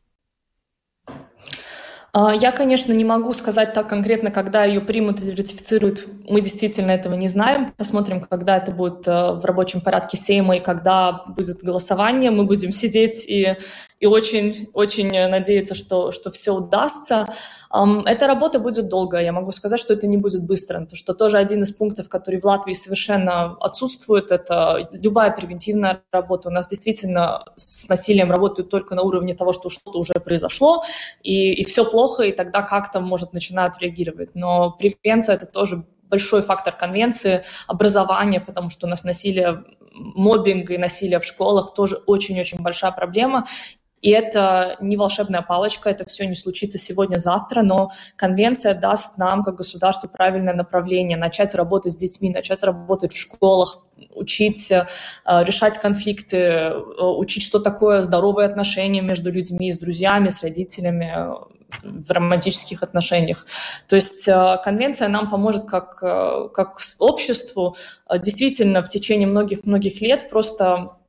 А, 2.12 2.35
я, 2.35 2.51
конечно, 2.51 2.93
не 2.93 3.05
могу 3.05 3.33
сказать 3.33 3.73
так 3.73 3.88
конкретно, 3.88 4.31
когда 4.31 4.64
ее 4.64 4.81
примут 4.81 5.21
или 5.21 5.31
ратифицируют. 5.31 6.07
Мы 6.29 6.40
действительно 6.40 6.90
этого 6.90 7.14
не 7.14 7.29
знаем. 7.29 7.73
Посмотрим, 7.77 8.21
когда 8.21 8.57
это 8.57 8.73
будет 8.73 9.07
э, 9.07 9.33
в 9.35 9.45
рабочем 9.45 9.81
порядке 9.81 10.16
Сейма 10.16 10.57
и 10.57 10.61
когда 10.61 11.25
будет 11.29 11.62
голосование. 11.62 12.33
Мы 12.33 12.45
будем 12.45 12.73
сидеть 12.73 13.27
и 13.29 13.57
и 14.00 14.06
очень, 14.06 14.68
очень 14.72 15.10
надеяться, 15.28 15.74
что, 15.74 16.10
что 16.10 16.30
все 16.30 16.54
удастся. 16.54 17.28
Эта 18.06 18.26
работа 18.26 18.58
будет 18.58 18.88
долгая. 18.88 19.22
Я 19.22 19.32
могу 19.32 19.52
сказать, 19.52 19.78
что 19.78 19.92
это 19.92 20.06
не 20.06 20.16
будет 20.16 20.42
быстро, 20.42 20.80
потому 20.80 20.96
что 20.96 21.12
тоже 21.12 21.36
один 21.36 21.62
из 21.62 21.70
пунктов, 21.70 22.08
который 22.08 22.40
в 22.40 22.44
Латвии 22.44 22.72
совершенно 22.72 23.56
отсутствует, 23.60 24.30
это 24.30 24.88
любая 24.92 25.30
превентивная 25.30 26.02
работа. 26.12 26.48
У 26.48 26.52
нас 26.52 26.66
действительно 26.66 27.44
с 27.56 27.88
насилием 27.90 28.30
работают 28.30 28.70
только 28.70 28.94
на 28.94 29.02
уровне 29.02 29.34
того, 29.34 29.52
что 29.52 29.68
что-то 29.68 29.98
уже 29.98 30.14
произошло, 30.14 30.82
и, 31.22 31.52
и 31.52 31.64
все 31.64 31.84
плохо, 31.84 32.22
и 32.22 32.32
тогда 32.32 32.62
как-то, 32.62 33.00
может, 33.00 33.34
начинают 33.34 33.78
реагировать. 33.80 34.30
Но 34.34 34.70
превенция— 34.70 35.34
это 35.36 35.44
тоже 35.44 35.84
большой 36.04 36.40
фактор 36.42 36.74
конвенции, 36.74 37.44
образования, 37.68 38.40
потому 38.40 38.70
что 38.70 38.86
у 38.86 38.90
нас 38.90 39.04
насилие 39.04 39.62
мобинг 39.92 40.70
и 40.70 40.78
насилие 40.78 41.18
в 41.18 41.24
школах 41.24 41.74
тоже 41.74 41.96
очень-очень 42.06 42.60
большая 42.60 42.92
проблема. 42.92 43.46
И 44.00 44.10
это 44.10 44.76
не 44.80 44.96
волшебная 44.96 45.42
палочка, 45.42 45.90
это 45.90 46.04
все 46.04 46.26
не 46.26 46.34
случится 46.34 46.78
сегодня-завтра, 46.78 47.62
но 47.62 47.90
конвенция 48.16 48.74
даст 48.74 49.18
нам, 49.18 49.42
как 49.42 49.56
государству, 49.56 50.08
правильное 50.08 50.54
направление, 50.54 51.18
начать 51.18 51.54
работать 51.54 51.92
с 51.92 51.96
детьми, 51.96 52.30
начать 52.30 52.62
работать 52.62 53.12
в 53.12 53.18
школах, 53.18 53.84
учить 54.14 54.70
э, 54.70 54.86
решать 55.26 55.78
конфликты, 55.78 56.36
э, 56.36 56.74
учить, 57.02 57.42
что 57.42 57.58
такое 57.58 58.02
здоровые 58.02 58.46
отношения 58.46 59.02
между 59.02 59.30
людьми, 59.30 59.72
с 59.72 59.78
друзьями, 59.78 60.28
с 60.28 60.42
родителями 60.42 61.12
э, 61.14 61.34
в 61.82 62.10
романтических 62.10 62.82
отношениях. 62.82 63.46
То 63.86 63.94
есть 63.94 64.24
конвенция 64.24 65.06
нам 65.06 65.30
поможет 65.30 65.66
как, 65.66 65.98
как 65.98 66.80
обществу 66.98 67.76
действительно 68.18 68.82
в 68.82 68.88
течение 68.88 69.28
многих-многих 69.28 70.00
лет 70.00 70.28
просто 70.30 70.99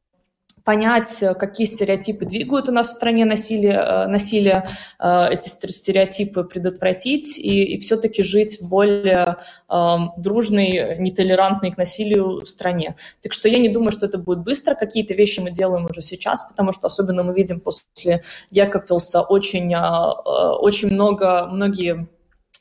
понять, 0.64 1.22
э, 1.24 1.34
какие 1.34 1.68
стереотипы 1.68 2.26
двигают 2.26 2.70
у 2.70 2.72
нас 2.72 2.88
в 2.88 2.92
стране 2.92 3.26
насилие, 3.26 3.74
э, 3.74 4.08
насилие 4.08 4.66
э, 5.00 5.28
эти 5.32 5.48
стереотипы 5.48 6.44
предотвратить 6.44 7.38
и, 7.38 7.76
и 7.76 7.80
все-таки 7.80 8.24
жить 8.24 8.60
в 8.62 8.70
более 8.70 9.38
э, 9.70 9.96
дружной, 10.18 10.98
нетолерантной 11.00 11.72
к 11.72 11.78
насилию 11.78 12.46
стране. 12.46 12.96
Так 13.22 13.34
что 13.34 13.50
я 13.50 13.60
не 13.60 13.70
думаю, 13.70 13.92
что 13.92 14.06
это 14.06 14.18
будет 14.18 14.40
быстро. 14.40 14.76
Какие-то 14.76 15.14
вещи 15.14 15.40
мы 15.40 15.52
делаем 15.52 15.86
уже 15.86 16.02
сейчас, 16.02 16.48
потому 16.50 16.72
что 16.72 16.88
особенно 16.88 17.24
мы 17.24 17.34
видим 17.34 17.60
после 17.60 18.24
Якопилса 18.50 19.22
очень, 19.22 19.74
очень 19.76 20.92
много, 20.92 21.48
многие 21.48 22.08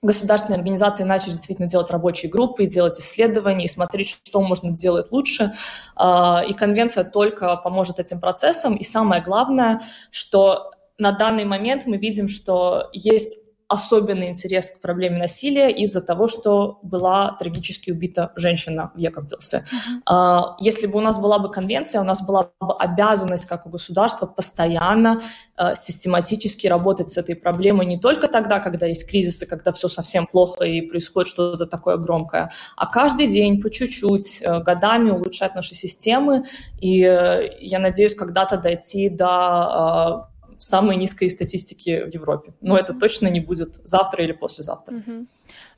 государственные 0.03 0.57
организации 0.57 1.05
начали 1.05 1.33
действительно 1.33 1.69
делать 1.69 1.91
рабочие 1.91 2.31
группы, 2.31 2.67
делать 2.67 2.99
исследования 2.99 3.67
и 3.67 3.69
смотреть, 3.69 4.21
что 4.25 4.41
можно 4.41 4.73
сделать 4.73 5.13
лучше. 5.13 5.53
А, 5.95 6.43
и 6.47 6.55
конвенция 6.55 7.05
только 7.05 7.57
поможет 7.57 7.99
этим 7.99 8.21
процессам. 8.21 8.77
И 8.77 8.85
самое 8.85 9.23
главное, 9.23 9.81
что 10.11 10.71
на 10.99 11.13
данный 11.13 11.45
момент 11.45 11.87
мы 11.87 11.97
видим, 11.97 12.29
что 12.29 12.89
есть 12.93 13.39
особенный 13.71 14.29
интерес 14.29 14.73
к 14.73 14.81
проблеме 14.81 15.19
насилия 15.19 15.71
из-за 15.71 16.01
того, 16.01 16.27
что 16.27 16.81
была 16.83 17.37
трагически 17.39 17.93
убита 17.93 18.33
женщина 18.35 18.91
в 18.97 18.99
Якобилсе. 18.99 19.65
Uh-huh. 20.07 20.55
Если 20.59 20.89
бы 20.89 20.99
у 20.99 21.01
нас 21.01 21.21
была 21.21 21.39
бы 21.39 21.51
конвенция, 21.51 22.01
у 22.01 22.05
нас 22.05 22.21
была 22.27 22.51
бы 22.61 22.75
обязанность 22.77 23.47
как 23.47 23.67
у 23.67 23.71
государства 23.71 24.27
постоянно, 24.27 25.21
а, 25.57 25.77
систематически 25.77 26.67
работать 26.67 27.11
с 27.11 27.19
этой 27.19 27.37
проблемой 27.37 27.87
не 27.87 27.99
только 27.99 28.27
тогда, 28.27 28.59
когда 28.59 28.87
есть 28.87 29.09
кризисы, 29.09 29.47
когда 29.47 29.71
все 29.71 29.87
совсем 29.89 30.27
плохо 30.27 30.65
и 30.65 30.81
происходит 30.81 31.29
что-то 31.29 31.67
такое 31.67 31.97
громкое, 31.97 32.51
а 32.77 32.87
каждый 32.87 33.29
день 33.29 33.61
по 33.61 33.71
чуть-чуть, 33.71 34.43
э, 34.43 34.61
годами 34.63 35.11
улучшать 35.11 35.55
наши 35.55 35.75
системы. 35.75 36.45
И 36.81 37.05
э, 37.05 37.51
я 37.61 37.79
надеюсь 37.79 38.17
когда-то 38.17 38.57
дойти 38.57 39.11
до 39.11 40.29
а, 40.61 40.63
самой 40.63 40.97
низкой 40.97 41.31
статистики 41.31 42.05
в 42.11 42.15
Европе. 42.15 42.53
Но 42.61 42.77
это 42.77 42.95
точно 42.95 43.29
не 43.29 43.41
будет 43.41 43.77
завтра 43.85 44.25
или 44.25 44.33
послезавтра. 44.33 44.97
Mm-hmm. 44.97 45.27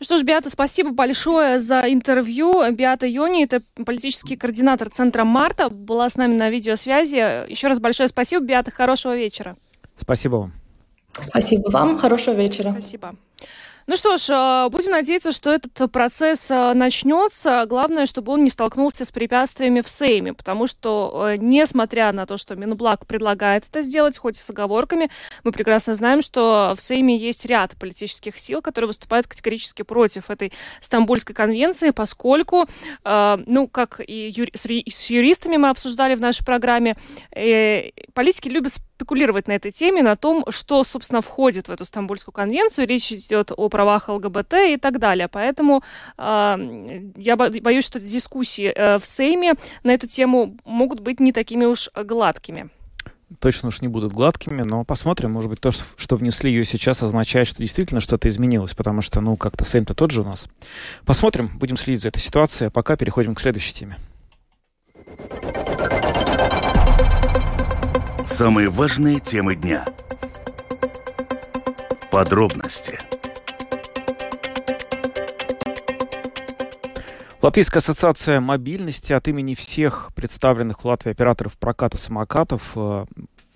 Что 0.01 0.18
ж, 0.18 0.23
Биата, 0.23 0.51
спасибо 0.51 0.90
большое 0.90 1.59
за 1.59 1.83
интервью. 1.88 2.53
Биата 2.73 3.07
Йони, 3.07 3.45
это 3.45 3.62
политический 3.87 4.37
координатор 4.37 4.90
Центра 4.90 5.25
Марта, 5.25 5.68
была 5.68 6.09
с 6.09 6.16
нами 6.16 6.35
на 6.35 6.51
видеосвязи. 6.51 7.51
Еще 7.51 7.68
раз 7.68 7.79
большое 7.79 8.09
спасибо, 8.09 8.45
Биата, 8.45 8.71
хорошего 8.71 9.16
вечера. 9.16 9.57
Спасибо 9.97 10.37
вам. 10.37 10.53
Спасибо 11.21 11.71
вам, 11.71 11.99
хорошего 11.99 12.35
вечера. 12.35 12.71
Спасибо. 12.73 13.14
Ну 13.92 13.96
что 13.96 14.16
ж, 14.16 14.31
э, 14.31 14.68
будем 14.70 14.92
надеяться, 14.92 15.33
что 15.33 15.52
этот 15.52 15.92
процесс 15.92 16.50
э, 16.50 16.72
начнется. 16.72 17.66
Главное, 17.68 18.07
чтобы 18.07 18.33
он 18.33 18.42
не 18.42 18.48
столкнулся 18.48 19.05
с 19.05 19.11
препятствиями 19.11 19.83
в 19.83 19.88
Сейме, 19.90 20.33
потому 20.33 20.66
что, 20.66 21.28
э, 21.28 21.37
несмотря 21.37 22.11
на 22.12 22.24
то, 22.24 22.38
что 22.38 22.57
Минблаг 22.57 23.05
предлагает 23.07 23.64
это 23.68 23.83
сделать, 23.83 24.16
хоть 24.16 24.38
и 24.38 24.40
с 24.40 24.48
оговорками, 24.48 25.11
мы 25.44 25.52
прекрасно 25.52 25.92
знаем, 25.92 26.22
что 26.22 26.72
в 26.74 26.81
Сейме 26.81 27.18
есть 27.18 27.44
ряд 27.44 27.76
политических 27.78 28.38
сил, 28.38 28.62
которые 28.62 28.88
выступают 28.88 29.26
категорически 29.26 29.83
против 29.83 30.31
этой 30.31 30.55
Стамбульской 30.81 31.35
конвенции, 31.35 31.90
поскольку, 31.90 32.64
ну, 33.05 33.68
как 33.68 34.00
и 34.00 34.33
с 34.55 35.11
юристами 35.11 35.59
мы 35.59 35.68
обсуждали 35.68 36.14
в 36.14 36.20
нашей 36.20 36.46
программе, 36.46 36.96
политики 38.14 38.48
любят 38.48 38.72
спекулировать 39.02 39.48
на 39.48 39.52
этой 39.52 39.72
теме, 39.72 40.02
на 40.02 40.14
том, 40.14 40.44
что, 40.48 40.84
собственно, 40.84 41.20
входит 41.20 41.66
в 41.66 41.72
эту 41.72 41.84
Стамбульскую 41.84 42.32
конвенцию. 42.32 42.86
Речь 42.86 43.12
идет 43.12 43.50
о 43.56 43.68
правах 43.68 44.08
ЛГБТ 44.08 44.54
и 44.68 44.76
так 44.76 45.00
далее. 45.00 45.26
Поэтому 45.26 45.82
э, 46.16 47.10
я 47.16 47.36
боюсь, 47.36 47.84
что 47.84 47.98
дискуссии 47.98 48.72
э, 48.72 48.98
в 48.98 49.04
Сейме 49.04 49.54
на 49.82 49.90
эту 49.92 50.06
тему 50.06 50.56
могут 50.64 51.00
быть 51.00 51.18
не 51.18 51.32
такими 51.32 51.64
уж 51.64 51.90
гладкими 51.94 52.70
точно 53.40 53.68
уж 53.68 53.80
не 53.80 53.88
будут 53.88 54.12
гладкими, 54.12 54.62
но 54.62 54.84
посмотрим, 54.84 55.32
может 55.32 55.48
быть, 55.48 55.58
то, 55.58 55.70
что 55.70 56.16
внесли 56.16 56.50
ее 56.50 56.66
сейчас, 56.66 57.02
означает, 57.02 57.48
что 57.48 57.62
действительно 57.62 58.02
что-то 58.02 58.28
изменилось, 58.28 58.74
потому 58.74 59.00
что, 59.00 59.22
ну, 59.22 59.36
как-то 59.36 59.64
Сейм-то 59.64 59.94
тот 59.94 60.10
же 60.10 60.20
у 60.20 60.24
нас. 60.24 60.48
Посмотрим, 61.06 61.50
будем 61.58 61.78
следить 61.78 62.02
за 62.02 62.08
этой 62.08 62.20
ситуацией, 62.20 62.68
а 62.68 62.70
пока 62.70 62.94
переходим 62.94 63.34
к 63.34 63.40
следующей 63.40 63.72
теме. 63.72 63.96
Самые 68.35 68.68
важные 68.68 69.21
темы 69.21 69.55
дня. 69.55 69.85
Подробности. 72.11 72.99
Латвийская 77.42 77.81
ассоциация 77.81 78.40
мобильности 78.40 79.12
от 79.12 79.29
имени 79.29 79.55
всех 79.55 80.12
представленных 80.14 80.83
в 80.83 80.87
Латвии 80.87 81.12
операторов 81.12 81.59
проката 81.59 81.99
самокатов 81.99 82.73
э, 82.75 83.05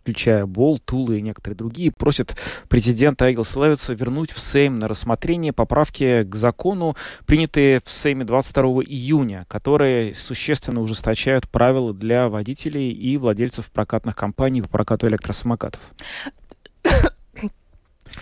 включая 0.06 0.46
Бол, 0.46 0.78
Тулы 0.78 1.18
и 1.18 1.20
некоторые 1.20 1.56
другие, 1.56 1.90
просит 1.90 2.36
президента 2.68 3.28
Эгил 3.28 3.44
Левица 3.56 3.92
вернуть 3.92 4.30
в 4.30 4.38
Сейм 4.38 4.78
на 4.78 4.86
рассмотрение 4.86 5.52
поправки 5.52 6.22
к 6.22 6.32
закону, 6.36 6.94
принятые 7.26 7.80
в 7.84 7.90
Сейме 7.90 8.24
22 8.24 8.62
июня, 8.84 9.46
которые 9.48 10.14
существенно 10.14 10.80
ужесточают 10.80 11.48
правила 11.48 11.92
для 11.92 12.28
водителей 12.28 12.92
и 12.92 13.16
владельцев 13.16 13.68
прокатных 13.72 14.14
компаний 14.14 14.62
по 14.62 14.68
прокату 14.68 15.08
электросамокатов. 15.08 15.80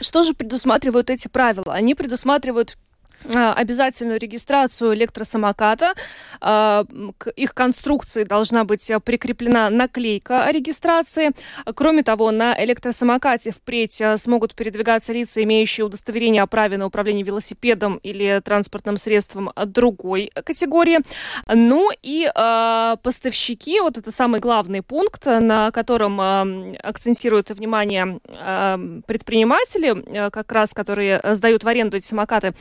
Что 0.01 0.23
же 0.23 0.33
предусматривают 0.33 1.11
эти 1.11 1.29
правила? 1.29 1.75
Они 1.75 1.95
предусматривают 1.95 2.79
обязательную 3.33 4.19
регистрацию 4.19 4.95
электросамоката. 4.95 5.95
А, 6.41 6.85
к 7.19 7.31
их 7.31 7.55
конструкции 7.55 8.25
должна 8.25 8.65
быть 8.65 8.91
прикреплена 9.05 9.71
наклейка 9.71 10.45
о 10.45 10.53
регистрации. 10.53 11.33
Кроме 11.75 12.03
того, 12.03 12.31
на 12.31 12.55
электросамокате 12.63 13.51
впредь 13.51 14.01
а, 14.03 14.17
смогут 14.17 14.55
передвигаться 14.55 15.13
лица, 15.13 15.43
имеющие 15.43 15.87
удостоверение 15.87 16.43
о 16.43 16.47
праве 16.47 16.77
на 16.77 16.87
управление 16.87 17.25
велосипедом 17.25 17.97
или 18.03 18.41
транспортным 18.45 18.97
средством 18.97 19.53
другой 19.67 20.31
категории. 20.45 21.01
Ну 21.53 21.91
и 22.03 22.29
поставщики, 23.03 23.81
вот 23.81 23.99
это 23.99 24.11
самый 24.11 24.41
главный 24.41 24.83
пункт, 24.83 25.27
на 25.27 25.71
котором 25.71 26.21
акцентируют 26.21 27.51
внимание 27.51 28.21
предприниматели, 29.07 30.31
как 30.31 30.53
раз 30.53 30.75
которые 30.75 31.21
сдают 31.35 31.65
в 31.65 31.69
аренду 31.69 31.97
эти 31.97 32.07
самокаты, 32.07 32.55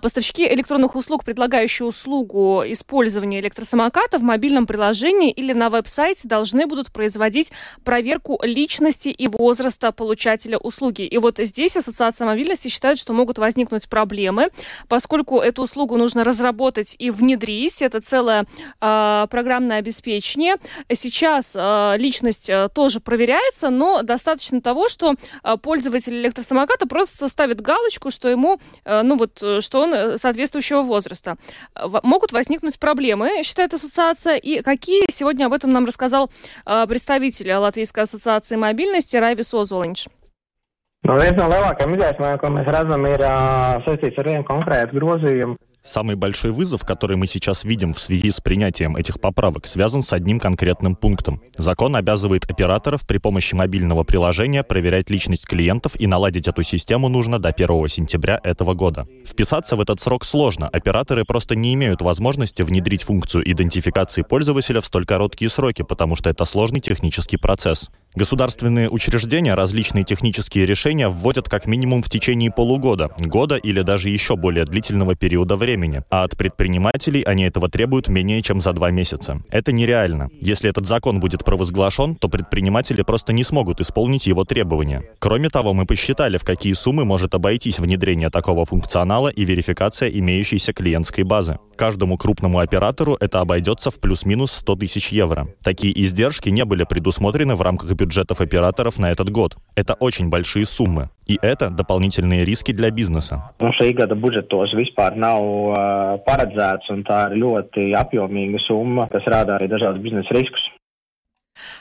Поставщики 0.00 0.46
электронных 0.46 0.94
услуг, 0.94 1.24
предлагающие 1.24 1.86
услугу 1.86 2.62
использования 2.66 3.40
электросамоката 3.40 4.18
в 4.18 4.22
мобильном 4.22 4.66
приложении 4.66 5.30
или 5.30 5.52
на 5.52 5.68
веб-сайте, 5.68 6.28
должны 6.28 6.66
будут 6.66 6.92
производить 6.92 7.52
проверку 7.84 8.38
личности 8.42 9.08
и 9.08 9.28
возраста 9.28 9.92
получателя 9.92 10.58
услуги. 10.58 11.02
И 11.02 11.18
вот 11.18 11.38
здесь 11.38 11.76
Ассоциация 11.76 12.26
мобильности 12.26 12.68
считает, 12.68 12.98
что 12.98 13.12
могут 13.12 13.38
возникнуть 13.38 13.88
проблемы, 13.88 14.50
поскольку 14.88 15.38
эту 15.38 15.62
услугу 15.62 15.96
нужно 15.96 16.24
разработать 16.24 16.96
и 16.98 17.10
внедрить. 17.10 17.82
Это 17.82 18.00
целое 18.00 18.46
э, 18.80 19.26
программное 19.30 19.78
обеспечение. 19.78 20.56
Сейчас 20.92 21.54
э, 21.56 21.96
личность 21.98 22.48
э, 22.48 22.68
тоже 22.74 23.00
проверяется, 23.00 23.70
но 23.70 24.02
достаточно 24.02 24.60
того, 24.60 24.88
что 24.88 25.14
э, 25.42 25.56
пользователь 25.56 26.14
электросамоката 26.14 26.86
просто 26.86 27.28
ставит 27.28 27.60
галочку, 27.60 28.10
что 28.10 28.28
ему, 28.28 28.60
э, 28.84 29.02
ну 29.02 29.16
вот, 29.16 29.42
э, 29.42 29.60
что 29.60 29.82
он 29.82 29.89
он 29.90 29.94
э, 29.94 30.16
соответствующего 30.16 30.82
возраста. 30.82 31.36
Могут 32.02 32.32
возникнуть 32.32 32.78
проблемы, 32.78 33.42
считает 33.42 33.74
ассоциация, 33.74 34.36
и 34.36 34.62
какие 34.62 35.04
сегодня 35.10 35.46
об 35.46 35.52
этом 35.52 35.72
нам 35.72 35.84
рассказал 35.84 36.30
э, 36.66 36.86
представитель 36.88 37.52
Латвийской 37.52 38.04
ассоциации 38.04 38.56
мобильности 38.56 39.16
Райвис 39.16 39.52
Озолинч. 39.54 40.06
Nu, 41.02 41.14
viens 41.16 41.32
no 41.32 41.46
lielākajiem 41.48 41.94
izaicinājumiem, 41.96 42.40
ko 42.42 42.48
mēs 42.52 42.66
redzam, 42.68 43.06
ir 43.08 43.22
uh, 43.24 43.80
saistīts 43.86 44.20
ar. 44.20 44.28
Самый 45.82 46.14
большой 46.14 46.52
вызов, 46.52 46.84
который 46.84 47.16
мы 47.16 47.26
сейчас 47.26 47.64
видим 47.64 47.94
в 47.94 48.00
связи 48.00 48.30
с 48.30 48.40
принятием 48.40 48.96
этих 48.96 49.18
поправок, 49.18 49.66
связан 49.66 50.02
с 50.02 50.12
одним 50.12 50.38
конкретным 50.38 50.94
пунктом. 50.94 51.40
Закон 51.56 51.96
обязывает 51.96 52.44
операторов 52.50 53.06
при 53.06 53.16
помощи 53.16 53.54
мобильного 53.54 54.04
приложения 54.04 54.62
проверять 54.62 55.08
личность 55.08 55.46
клиентов 55.46 55.92
и 55.98 56.06
наладить 56.06 56.48
эту 56.48 56.62
систему 56.64 57.08
нужно 57.08 57.38
до 57.38 57.48
1 57.48 57.88
сентября 57.88 58.38
этого 58.44 58.74
года. 58.74 59.06
Вписаться 59.26 59.74
в 59.76 59.80
этот 59.80 60.00
срок 60.00 60.26
сложно. 60.26 60.68
Операторы 60.68 61.24
просто 61.24 61.56
не 61.56 61.72
имеют 61.72 62.02
возможности 62.02 62.60
внедрить 62.62 63.04
функцию 63.04 63.50
идентификации 63.50 64.20
пользователя 64.22 64.82
в 64.82 64.86
столь 64.86 65.06
короткие 65.06 65.48
сроки, 65.48 65.82
потому 65.82 66.14
что 66.14 66.28
это 66.28 66.44
сложный 66.44 66.80
технический 66.80 67.38
процесс. 67.38 67.88
Государственные 68.16 68.90
учреждения 68.90 69.54
различные 69.54 70.02
технические 70.02 70.66
решения 70.66 71.08
вводят 71.08 71.48
как 71.48 71.66
минимум 71.66 72.02
в 72.02 72.10
течение 72.10 72.50
полугода, 72.50 73.10
года 73.20 73.56
или 73.56 73.82
даже 73.82 74.08
еще 74.08 74.34
более 74.34 74.64
длительного 74.64 75.14
периода 75.14 75.56
времени, 75.56 76.02
а 76.10 76.24
от 76.24 76.36
предпринимателей 76.36 77.22
они 77.22 77.44
этого 77.44 77.68
требуют 77.68 78.08
менее 78.08 78.42
чем 78.42 78.60
за 78.60 78.72
два 78.72 78.90
месяца. 78.90 79.40
Это 79.50 79.70
нереально. 79.70 80.28
Если 80.40 80.68
этот 80.68 80.86
закон 80.86 81.20
будет 81.20 81.44
провозглашен, 81.44 82.16
то 82.16 82.28
предприниматели 82.28 83.02
просто 83.02 83.32
не 83.32 83.44
смогут 83.44 83.80
исполнить 83.80 84.26
его 84.26 84.44
требования. 84.44 85.04
Кроме 85.20 85.48
того, 85.48 85.72
мы 85.72 85.86
посчитали, 85.86 86.36
в 86.36 86.42
какие 86.42 86.72
суммы 86.72 87.04
может 87.04 87.36
обойтись 87.36 87.78
внедрение 87.78 88.30
такого 88.30 88.66
функционала 88.66 89.28
и 89.28 89.44
верификация 89.44 90.08
имеющейся 90.08 90.72
клиентской 90.72 91.22
базы. 91.22 91.58
Каждому 91.76 92.18
крупному 92.18 92.58
оператору 92.58 93.16
это 93.20 93.40
обойдется 93.40 93.90
в 93.90 94.00
плюс-минус 94.00 94.52
100 94.52 94.76
тысяч 94.76 95.12
евро. 95.12 95.48
Такие 95.62 95.98
издержки 96.02 96.50
не 96.50 96.66
были 96.66 96.84
предусмотрены 96.84 97.54
в 97.54 97.62
рамках 97.62 97.92
бюджетов 98.00 98.40
операторов 98.40 98.98
на 98.98 99.10
этот 99.10 99.30
год. 99.30 99.56
Это 99.76 99.94
очень 99.94 100.30
большие 100.30 100.64
суммы. 100.64 101.10
И 101.26 101.38
это 101.42 101.70
дополнительные 101.70 102.44
риски 102.44 102.72
для 102.72 102.90
бизнеса. 102.90 103.52
Šī 103.60 103.92
gada 103.94 104.16
budžetos 104.16 104.72
vispār 104.74 105.14
nav 105.14 105.40
uh, 105.44 106.18
paredzēts, 106.26 106.90
un 106.90 107.04
tā 107.06 107.28
ir 107.30 107.38
ļoti 107.44 107.92
apjomīga 107.94 108.58
summa, 108.66 109.06
kas 109.12 109.28
rāda 109.30 109.58
arī 109.58 109.68
dažādus 109.70 110.02
biznesa 110.02 110.34
riskus. 110.34 110.64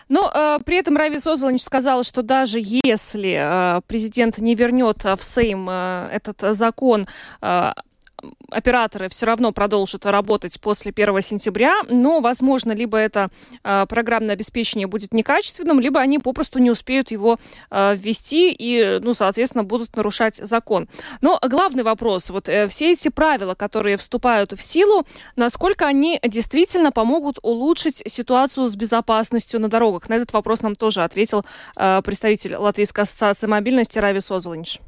Но 0.09 0.29
э, 0.33 0.59
при 0.65 0.77
этом 0.77 0.97
Рави 0.97 1.19
Созолович 1.19 1.61
сказал, 1.61 2.03
что 2.03 2.21
даже 2.21 2.59
если 2.61 3.77
э, 3.77 3.81
президент 3.87 4.37
не 4.39 4.55
вернет 4.55 5.03
в 5.03 5.19
Сейм 5.21 5.67
э, 5.69 6.09
этот 6.11 6.55
закон 6.55 7.07
э, 7.41 7.71
операторы 8.49 9.09
все 9.09 9.25
равно 9.25 9.51
продолжат 9.51 10.05
работать 10.05 10.59
после 10.59 10.91
1 10.95 11.21
сентября, 11.21 11.81
но, 11.89 12.19
возможно, 12.19 12.71
либо 12.71 12.97
это 12.97 13.29
э, 13.63 13.85
программное 13.87 14.33
обеспечение 14.33 14.87
будет 14.87 15.13
некачественным, 15.13 15.79
либо 15.79 15.99
они 15.99 16.19
попросту 16.19 16.59
не 16.59 16.71
успеют 16.71 17.11
его 17.11 17.37
э, 17.69 17.95
ввести 17.95 18.51
и, 18.51 18.99
ну, 19.01 19.13
соответственно, 19.13 19.63
будут 19.63 19.95
нарушать 19.95 20.35
закон. 20.35 20.87
Но 21.21 21.39
главный 21.47 21.83
вопрос, 21.83 22.29
вот 22.29 22.49
э, 22.49 22.67
все 22.67 22.91
эти 22.91 23.09
правила, 23.09 23.55
которые 23.55 23.97
вступают 23.97 24.53
в 24.53 24.61
силу, 24.61 25.05
насколько 25.35 25.85
они 25.85 26.19
действительно 26.23 26.91
помогут 26.91 27.39
улучшить 27.41 28.01
ситуацию 28.05 28.67
с 28.67 28.75
безопасностью 28.75 29.59
на 29.59 29.69
дорогах? 29.69 30.09
На 30.09 30.15
этот 30.15 30.33
вопрос 30.33 30.61
нам 30.61 30.75
тоже 30.75 31.03
ответил 31.03 31.45
э, 31.75 32.01
представитель 32.03 32.55
Латвийской 32.55 33.01
ассоциации 33.01 33.47
мобильности 33.47 33.99
Рави 33.99 34.19
Созолинч. 34.19 34.79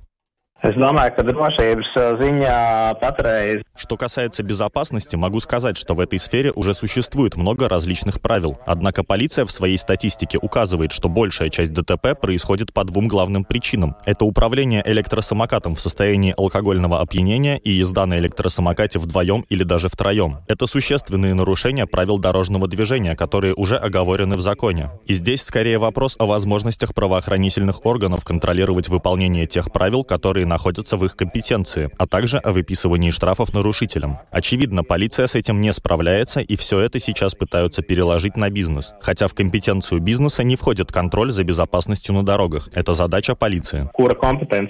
Es 0.62 0.76
domāju, 0.78 1.16
ka 1.16 1.24
drošības 1.26 1.96
ziņā 2.22 2.58
patreiz 3.02 3.66
Что 3.82 3.98
касается 3.98 4.44
безопасности, 4.44 5.16
могу 5.16 5.40
сказать, 5.40 5.76
что 5.76 5.96
в 5.96 6.00
этой 6.02 6.20
сфере 6.20 6.52
уже 6.52 6.76
существует 6.76 7.36
много 7.36 7.68
различных 7.68 8.22
правил. 8.22 8.60
Однако 8.68 9.04
полиция 9.04 9.46
в 9.48 9.52
своей 9.52 9.78
статистике 9.78 10.38
указывает, 10.40 10.92
что 10.92 11.10
большая 11.10 11.50
часть 11.50 11.74
ДТП 11.74 12.10
происходит 12.20 12.74
по 12.74 12.84
двум 12.84 13.08
главным 13.08 13.44
причинам. 13.44 13.96
Это 14.06 14.26
управление 14.26 14.84
электросамокатом 14.86 15.74
в 15.74 15.82
состоянии 15.82 16.36
алкогольного 16.38 17.00
опьянения 17.02 17.58
и 17.58 17.72
езда 17.72 18.06
на 18.06 18.20
электросамокате 18.20 19.00
вдвоем 19.00 19.46
или 19.50 19.64
даже 19.64 19.90
втроем. 19.90 20.42
Это 20.48 20.68
существенные 20.68 21.34
нарушения 21.34 21.88
правил 21.88 22.20
дорожного 22.20 22.68
движения, 22.68 23.16
которые 23.16 23.56
уже 23.56 23.78
оговорены 23.78 24.36
в 24.36 24.42
законе. 24.42 24.92
И 25.08 25.14
здесь 25.14 25.42
скорее 25.42 25.80
вопрос 25.80 26.16
о 26.20 26.28
возможностях 26.28 26.94
правоохранительных 26.94 27.84
органов 27.84 28.24
контролировать 28.24 28.90
выполнение 28.90 29.48
тех 29.48 29.72
правил, 29.72 30.04
которые 30.04 30.46
находятся 30.52 30.98
в 30.98 31.06
их 31.06 31.16
компетенции, 31.16 31.90
а 31.98 32.06
также 32.06 32.38
о 32.38 32.52
выписывании 32.52 33.12
штрафов 33.12 33.54
нарушителям. 33.54 34.20
Очевидно, 34.32 34.84
полиция 34.84 35.28
с 35.28 35.36
этим 35.36 35.62
не 35.62 35.72
справляется, 35.72 36.42
и 36.42 36.56
все 36.58 36.80
это 36.82 37.00
сейчас 37.00 37.36
пытаются 37.36 37.82
переложить 37.82 38.36
на 38.36 38.50
бизнес. 38.50 38.94
Хотя 39.02 39.28
в 39.28 39.34
компетенцию 39.34 40.02
бизнеса 40.02 40.44
не 40.44 40.56
входит 40.56 40.92
контроль 40.92 41.32
за 41.32 41.44
безопасностью 41.44 42.14
на 42.16 42.24
дорогах. 42.24 42.70
Это 42.74 42.94
задача 42.94 43.36
полиции. 43.36 43.90
Kura 43.98 44.16
kompetence. 44.20 44.70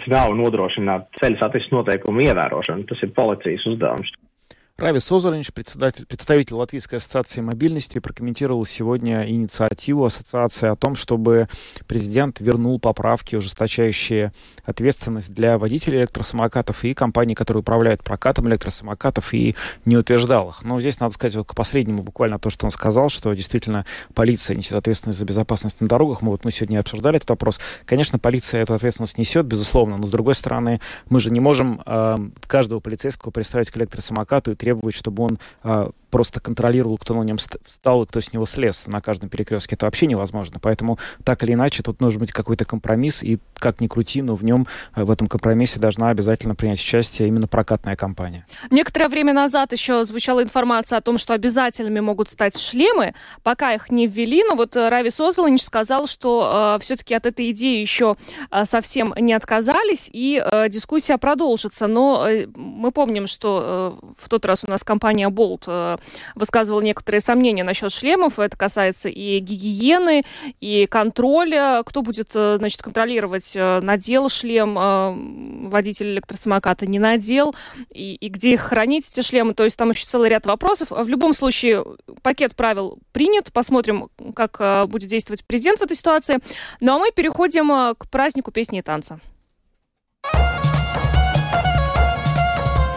Равис 4.82 5.08
представитель, 5.54 6.08
представитель 6.08 6.56
Латвийской 6.56 6.96
ассоциации 6.96 7.40
мобильности, 7.40 8.00
прокомментировал 8.00 8.66
сегодня 8.66 9.30
инициативу 9.30 10.06
ассоциации 10.06 10.70
о 10.70 10.76
том, 10.76 10.96
чтобы 10.96 11.48
президент 11.86 12.40
вернул 12.40 12.80
поправки, 12.80 13.36
ужесточающие 13.36 14.34
ответственность 14.64 15.32
для 15.32 15.60
водителей 15.60 16.00
электросамокатов 16.00 16.84
и 16.84 16.96
компаний, 16.96 17.36
которые 17.36 17.62
управляют 17.62 18.04
прокатом 18.04 18.50
электросамокатов, 18.50 19.36
и 19.36 19.56
не 19.86 19.98
утверждал 19.98 20.50
их. 20.50 20.64
Но 20.64 20.82
здесь 20.82 21.00
надо 21.00 21.14
сказать 21.14 21.36
вот 21.36 21.48
к 21.50 21.54
последнему 21.54 22.02
буквально 22.02 22.40
то, 22.40 22.50
что 22.50 22.66
он 22.66 22.72
сказал, 22.72 23.10
что 23.10 23.32
действительно 23.36 23.86
полиция 24.16 24.58
несет 24.58 24.74
ответственность 24.74 25.20
за 25.20 25.26
безопасность 25.26 25.80
на 25.80 25.88
дорогах. 25.88 26.24
Мы 26.24 26.32
вот 26.32 26.44
мы 26.44 26.50
сегодня 26.50 26.80
обсуждали 26.80 27.18
этот 27.18 27.30
вопрос. 27.30 27.60
Конечно, 27.86 28.18
полиция 28.18 28.64
эту 28.64 28.74
ответственность 28.74 29.20
несет, 29.20 29.46
безусловно, 29.46 29.98
но 29.98 30.08
с 30.08 30.12
другой 30.12 30.34
стороны, 30.34 30.82
мы 31.08 31.20
же 31.20 31.30
не 31.30 31.40
можем 31.40 31.84
э, 31.86 32.18
каждого 32.48 32.80
полицейского 32.80 33.30
представить 33.30 33.70
к 33.70 33.78
электросамокату 33.78 34.54
и 34.54 34.56
требовать 34.56 34.71
требовать, 34.72 34.96
чтобы 34.96 35.24
он 35.24 35.40
а, 35.64 35.92
просто 36.12 36.40
контролировал, 36.40 36.98
кто 36.98 37.16
на 37.16 37.24
нем 37.24 37.38
встал 37.38 38.04
и 38.04 38.06
кто 38.06 38.22
с 38.22 38.34
него 38.34 38.46
слез 38.46 38.86
на 38.88 39.02
каждом 39.02 39.30
перекрестке. 39.30 39.76
Это 39.76 39.86
вообще 39.86 40.06
невозможно. 40.06 40.60
Поэтому 40.62 41.00
так 41.24 41.44
или 41.44 41.54
иначе 41.54 41.82
тут 41.82 42.02
нужен 42.02 42.20
быть 42.20 42.32
какой-то 42.32 42.66
компромисс, 42.66 43.24
и 43.24 43.40
как 43.56 43.82
ни 43.82 43.88
крути, 43.88 44.22
но 44.22 44.36
в 44.36 44.44
нем, 44.44 44.68
э, 44.96 45.04
в 45.04 45.12
этом 45.12 45.28
компромиссе 45.28 45.80
должна 45.80 46.10
обязательно 46.10 46.56
принять 46.56 46.80
участие 46.80 47.28
именно 47.28 47.48
прокатная 47.48 47.96
компания. 47.96 48.46
Некоторое 48.70 49.08
время 49.08 49.34
назад 49.34 49.72
еще 49.72 50.06
звучала 50.06 50.44
информация 50.44 50.98
о 50.98 51.02
том, 51.02 51.18
что 51.18 51.34
обязательными 51.34 52.00
могут 52.00 52.30
стать 52.30 52.60
шлемы. 52.60 53.14
Пока 53.44 53.74
их 53.74 53.90
не 53.90 54.08
ввели, 54.08 54.44
но 54.44 54.56
вот 54.56 54.76
э, 54.76 54.90
Рави 54.90 55.10
Созолович 55.10 55.64
сказал, 55.64 56.08
что 56.08 56.76
э, 56.76 56.82
все-таки 56.82 57.14
от 57.14 57.26
этой 57.26 57.52
идеи 57.52 57.80
еще 57.80 58.18
э, 58.52 58.66
совсем 58.66 59.14
не 59.18 59.34
отказались, 59.34 60.10
и 60.12 60.44
э, 60.44 60.70
дискуссия 60.70 61.18
продолжится. 61.18 61.88
Но 61.88 62.28
э, 62.28 62.48
мы 62.56 62.92
помним, 62.92 63.28
что 63.28 64.00
э, 64.04 64.14
в 64.22 64.30
тот 64.30 64.46
раз 64.46 64.66
у 64.68 64.70
нас 64.70 64.84
компания 64.84 65.30
Bolt 65.30 65.64
э, 65.68 65.98
высказывал 66.36 66.82
некоторые 66.82 67.22
сомнения 67.22 67.64
насчет 67.64 67.92
шлемов. 67.92 68.40
Это 68.40 68.58
касается 68.58 69.10
и 69.10 69.40
гигиены, 69.40 70.24
и 70.60 70.86
контроля. 70.88 71.84
Кто 71.86 72.02
будет, 72.02 72.32
э, 72.36 72.58
значит, 72.58 72.82
контролировать, 72.82 73.54
э, 73.56 73.80
надел 73.82 74.30
шлем 74.30 74.78
э, 74.78 75.68
водитель 75.70 76.14
электросамоката, 76.14 76.86
не 76.86 77.00
надел, 77.00 77.56
и, 77.90 78.16
и 78.16 78.30
где 78.30 78.54
их 78.54 78.62
хранить, 78.62 79.08
эти 79.08 79.26
шлемы. 79.26 79.54
То 79.54 79.64
есть 79.64 79.78
там 79.78 79.90
еще 79.92 80.06
целый 80.06 80.30
ряд 80.30 80.46
вопросов. 80.46 80.90
В 80.92 81.08
любом 81.08 81.34
случае, 81.34 81.86
пакет 82.22 82.56
правил 82.56 83.00
принят. 83.12 83.52
Посмотрим, 83.52 84.10
как 84.36 84.90
будет 84.90 85.10
действовать 85.10 85.46
президент 85.46 85.80
в 85.80 85.84
этой 85.84 85.98
ситуации. 85.98 86.40
Ну 86.80 86.96
а 86.96 87.00
мы 87.00 87.12
переходим 87.12 87.96
к 87.96 88.10
празднику 88.10 88.52
песни 88.52 88.80
и 88.80 88.82
танца. 88.82 89.20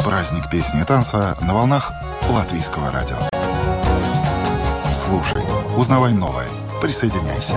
Праздник 0.05 0.51
песни 0.51 0.83
и 0.83 0.85
танца 0.85 1.37
на 1.41 1.55
волнах 1.55 1.91
Латвийского 2.29 2.91
радио. 2.91 3.16
Слушай, 5.05 5.43
узнавай 5.77 6.12
новое. 6.12 6.49
Присоединяйся. 6.81 7.55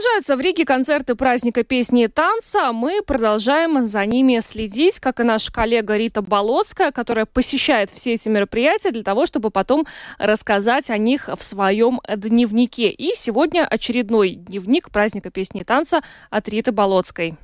Продолжаются 0.00 0.36
в 0.36 0.40
Риге 0.40 0.64
концерты 0.64 1.14
праздника 1.14 1.62
песни 1.62 2.04
и 2.04 2.08
танца. 2.08 2.72
Мы 2.72 3.02
продолжаем 3.02 3.84
за 3.84 4.06
ними 4.06 4.40
следить, 4.40 4.98
как 4.98 5.20
и 5.20 5.24
наша 5.24 5.52
коллега 5.52 5.94
Рита 5.94 6.22
Болоцкая, 6.22 6.90
которая 6.90 7.26
посещает 7.26 7.90
все 7.90 8.14
эти 8.14 8.30
мероприятия 8.30 8.92
для 8.92 9.02
того, 9.02 9.26
чтобы 9.26 9.50
потом 9.50 9.86
рассказать 10.16 10.88
о 10.88 10.96
них 10.96 11.28
в 11.28 11.44
своем 11.44 12.00
дневнике. 12.08 12.88
И 12.88 13.12
сегодня 13.14 13.66
очередной 13.66 14.30
дневник 14.30 14.90
праздника 14.90 15.30
песни 15.30 15.60
и 15.60 15.64
танца 15.64 16.00
от 16.30 16.48
Риты 16.48 16.72
Болоцкой. 16.72 17.36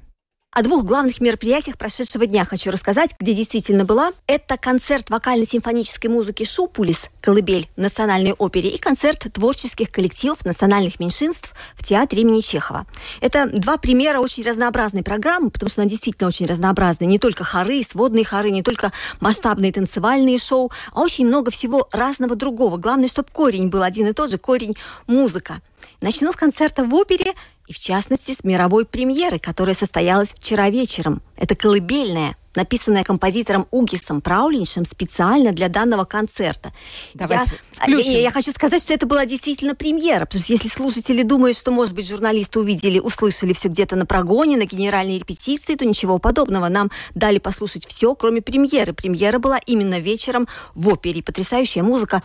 О 0.56 0.62
двух 0.62 0.84
главных 0.84 1.20
мероприятиях 1.20 1.76
прошедшего 1.76 2.24
дня 2.24 2.46
хочу 2.46 2.70
рассказать, 2.70 3.14
где 3.20 3.34
действительно 3.34 3.84
была. 3.84 4.12
Это 4.26 4.56
концерт 4.56 5.10
вокально-симфонической 5.10 6.08
музыки 6.08 6.44
«Шупулис» 6.44 7.10
«Колыбель» 7.20 7.68
в 7.76 7.80
Национальной 7.82 8.32
опере 8.32 8.70
и 8.70 8.78
концерт 8.78 9.26
творческих 9.30 9.90
коллективов 9.90 10.46
национальных 10.46 10.98
меньшинств 10.98 11.52
в 11.74 11.84
театре 11.84 12.22
имени 12.22 12.40
Чехова. 12.40 12.86
Это 13.20 13.50
два 13.52 13.76
примера 13.76 14.18
очень 14.20 14.44
разнообразной 14.44 15.02
программы, 15.02 15.50
потому 15.50 15.68
что 15.68 15.82
она 15.82 15.90
действительно 15.90 16.28
очень 16.28 16.46
разнообразная. 16.46 17.06
Не 17.06 17.18
только 17.18 17.44
хоры, 17.44 17.82
сводные 17.82 18.24
хоры, 18.24 18.50
не 18.50 18.62
только 18.62 18.92
масштабные 19.20 19.74
танцевальные 19.74 20.38
шоу, 20.38 20.72
а 20.94 21.02
очень 21.02 21.26
много 21.26 21.50
всего 21.50 21.86
разного 21.92 22.34
другого. 22.34 22.78
Главное, 22.78 23.08
чтобы 23.08 23.28
корень 23.30 23.68
был 23.68 23.82
один 23.82 24.06
и 24.06 24.14
тот 24.14 24.30
же, 24.30 24.38
корень 24.38 24.74
музыка. 25.06 25.60
Начну 26.00 26.32
с 26.32 26.36
концерта 26.36 26.84
в 26.84 26.94
опере 26.94 27.34
и, 27.66 27.72
в 27.72 27.78
частности, 27.78 28.32
с 28.32 28.44
мировой 28.44 28.84
премьеры, 28.84 29.38
которая 29.38 29.74
состоялась 29.74 30.30
вчера 30.30 30.70
вечером. 30.70 31.22
Это 31.36 31.54
«Колыбельная», 31.54 32.36
написанная 32.54 33.04
композитором 33.04 33.66
Угисом 33.70 34.20
Праулиншем 34.20 34.86
специально 34.86 35.52
для 35.52 35.68
данного 35.68 36.04
концерта. 36.04 36.72
Давай 37.14 37.40
я, 37.86 37.98
я, 37.98 38.20
я 38.20 38.30
хочу 38.30 38.50
сказать, 38.50 38.82
что 38.82 38.94
это 38.94 39.06
была 39.06 39.26
действительно 39.26 39.74
премьера, 39.74 40.24
потому 40.24 40.42
что 40.42 40.52
если 40.54 40.68
слушатели 40.68 41.22
думают, 41.22 41.56
что, 41.56 41.70
может 41.70 41.94
быть, 41.94 42.08
журналисты 42.08 42.58
увидели, 42.58 42.98
услышали 42.98 43.52
все 43.52 43.68
где-то 43.68 43.96
на 43.96 44.06
прогоне, 44.06 44.56
на 44.56 44.64
генеральной 44.64 45.18
репетиции, 45.18 45.74
то 45.74 45.84
ничего 45.84 46.18
подобного. 46.18 46.68
Нам 46.68 46.90
дали 47.14 47.38
послушать 47.38 47.86
все, 47.86 48.14
кроме 48.14 48.40
премьеры. 48.40 48.94
Премьера 48.94 49.38
была 49.38 49.58
именно 49.58 49.98
вечером 49.98 50.48
в 50.74 50.88
опере. 50.88 51.22
Потрясающая 51.22 51.82
музыка. 51.82 52.22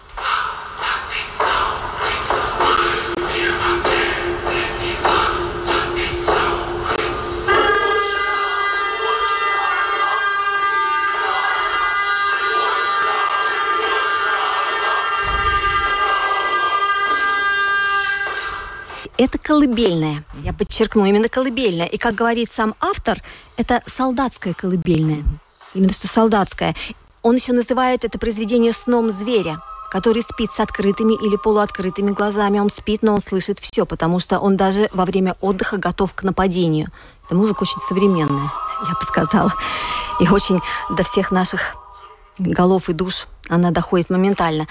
Это 19.26 19.38
колыбельная. 19.38 20.24
Я 20.44 20.54
подчеркну, 20.54 21.06
именно 21.06 21.30
колыбельная. 21.30 21.86
И, 21.86 21.98
как 21.98 22.16
говорит 22.16 22.50
сам 22.52 22.76
автор, 22.80 23.22
это 23.58 23.82
солдатская 23.86 24.54
колыбельная. 24.54 25.24
Именно 25.74 25.94
что 25.94 26.08
солдатская. 26.08 26.76
Он 27.22 27.36
еще 27.36 27.54
называет 27.54 28.04
это 28.04 28.18
произведение 28.20 28.74
сном 28.74 29.10
зверя 29.10 29.62
который 29.92 30.24
спит 30.24 30.50
с 30.54 30.60
открытыми 30.62 31.14
или 31.22 31.36
полуоткрытыми 31.36 32.12
глазами. 32.12 32.60
Он 32.60 32.70
спит, 32.70 33.02
но 33.04 33.14
он 33.14 33.20
слышит 33.20 33.60
все, 33.60 33.86
потому 33.86 34.20
что 34.20 34.40
он 34.40 34.56
даже 34.56 34.90
во 34.94 35.04
время 35.04 35.36
отдыха 35.42 35.76
готов 35.76 36.14
к 36.14 36.24
нападению. 36.24 36.88
Эта 37.26 37.36
музыка 37.36 37.64
очень 37.64 37.82
современная, 37.82 38.50
я 38.88 38.94
бы 38.94 39.04
сказала, 39.04 39.54
и 40.22 40.30
очень 40.30 40.62
до 40.90 41.04
всех 41.04 41.30
наших 41.30 41.76
голов 42.40 42.88
и 42.88 42.94
душ 42.94 43.28
она 43.52 43.72
доходит 43.72 44.10
моментально. 44.10 44.68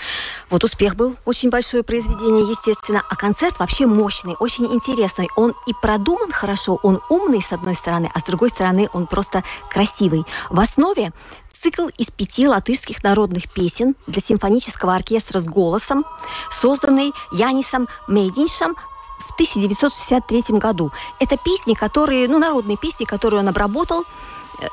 Вот 0.48 0.64
успех 0.64 0.96
был 0.96 1.16
очень 1.24 1.50
большое 1.50 1.82
произведение, 1.82 2.48
естественно, 2.48 3.02
а 3.08 3.14
концерт 3.14 3.58
вообще 3.58 3.86
мощный, 3.86 4.34
очень 4.40 4.66
интересный. 4.66 5.28
Он 5.36 5.54
и 5.66 5.74
продуман 5.74 6.32
хорошо, 6.32 6.80
он 6.82 7.00
умный 7.10 7.42
с 7.42 7.52
одной 7.52 7.74
стороны, 7.74 8.10
а 8.12 8.20
с 8.20 8.24
другой 8.24 8.48
стороны 8.48 8.88
он 8.92 9.06
просто 9.06 9.44
красивый. 9.70 10.24
В 10.48 10.58
основе 10.58 11.12
цикл 11.52 11.88
из 11.98 12.10
пяти 12.10 12.48
латышских 12.48 13.04
народных 13.04 13.52
песен 13.52 13.94
для 14.06 14.22
симфонического 14.22 14.94
оркестра 14.94 15.40
с 15.40 15.44
голосом, 15.44 16.06
созданный 16.50 17.12
Янисом 17.32 17.86
Мейдиншем 18.08 18.76
в 19.18 19.32
1963 19.34 20.56
году. 20.58 20.90
Это 21.18 21.36
песни, 21.36 21.74
которые, 21.74 22.28
ну, 22.28 22.38
народные 22.38 22.78
песни, 22.78 23.04
которые 23.04 23.40
он 23.40 23.48
обработал 23.48 24.04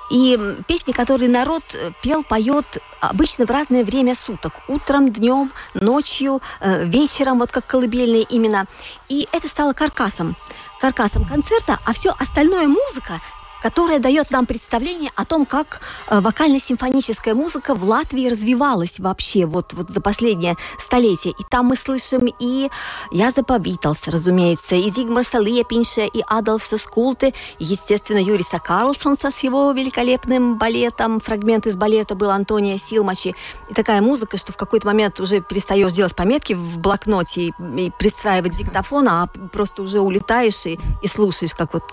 и 0.09 0.57
песни, 0.67 0.91
которые 0.91 1.29
народ 1.29 1.63
э, 1.73 1.91
пел, 2.01 2.23
поет 2.23 2.81
обычно 2.99 3.45
в 3.45 3.51
разное 3.51 3.83
время 3.83 4.15
суток. 4.15 4.53
Утром, 4.67 5.11
днем, 5.11 5.51
ночью, 5.73 6.41
э, 6.59 6.85
вечером, 6.85 7.39
вот 7.39 7.51
как 7.51 7.65
колыбельные 7.65 8.23
именно. 8.23 8.65
И 9.09 9.27
это 9.31 9.47
стало 9.47 9.73
каркасом, 9.73 10.35
каркасом 10.79 11.25
концерта, 11.25 11.79
а 11.85 11.93
все 11.93 12.15
остальное 12.19 12.67
музыка 12.67 13.21
которая 13.61 13.99
дает 13.99 14.31
нам 14.31 14.45
представление 14.45 15.11
о 15.15 15.25
том, 15.25 15.45
как 15.45 15.81
э, 16.07 16.19
вокально-симфоническая 16.19 17.33
музыка 17.33 17.75
в 17.75 17.83
Латвии 17.83 18.29
развивалась 18.29 18.99
вообще 18.99 19.45
вот, 19.45 19.73
вот 19.73 19.89
за 19.89 20.01
последнее 20.01 20.55
столетие. 20.79 21.33
И 21.37 21.43
там 21.49 21.67
мы 21.67 21.75
слышим 21.75 22.27
и 22.39 22.69
Язапа 23.11 23.57
Витлс, 23.57 24.07
разумеется, 24.07 24.75
и 24.75 24.89
Зигмарса 24.89 25.39
Лепинша, 25.39 26.01
и 26.01 26.21
Адолфса 26.27 26.77
Скулты, 26.77 27.33
и, 27.59 27.65
естественно, 27.65 28.19
Юриса 28.19 28.59
Карлсонса 28.59 29.31
с 29.31 29.39
его 29.39 29.71
великолепным 29.71 30.57
балетом. 30.57 31.19
Фрагмент 31.19 31.67
из 31.67 31.77
балета 31.77 32.15
был 32.15 32.29
Антония 32.29 32.77
Силмачи. 32.77 33.35
И 33.69 33.73
такая 33.73 34.01
музыка, 34.01 34.37
что 34.37 34.51
в 34.51 34.57
какой-то 34.57 34.87
момент 34.87 35.19
уже 35.19 35.41
перестаешь 35.41 35.91
делать 35.91 36.15
пометки 36.15 36.53
в 36.53 36.79
блокноте 36.79 37.47
и, 37.47 37.53
и 37.77 37.91
пристраивать 37.97 38.55
диктофон, 38.55 39.07
а 39.09 39.27
просто 39.51 39.81
уже 39.81 39.99
улетаешь 39.99 40.65
и, 40.65 40.79
и 41.01 41.07
слушаешь, 41.07 41.53
как 41.53 41.73
вот, 41.73 41.83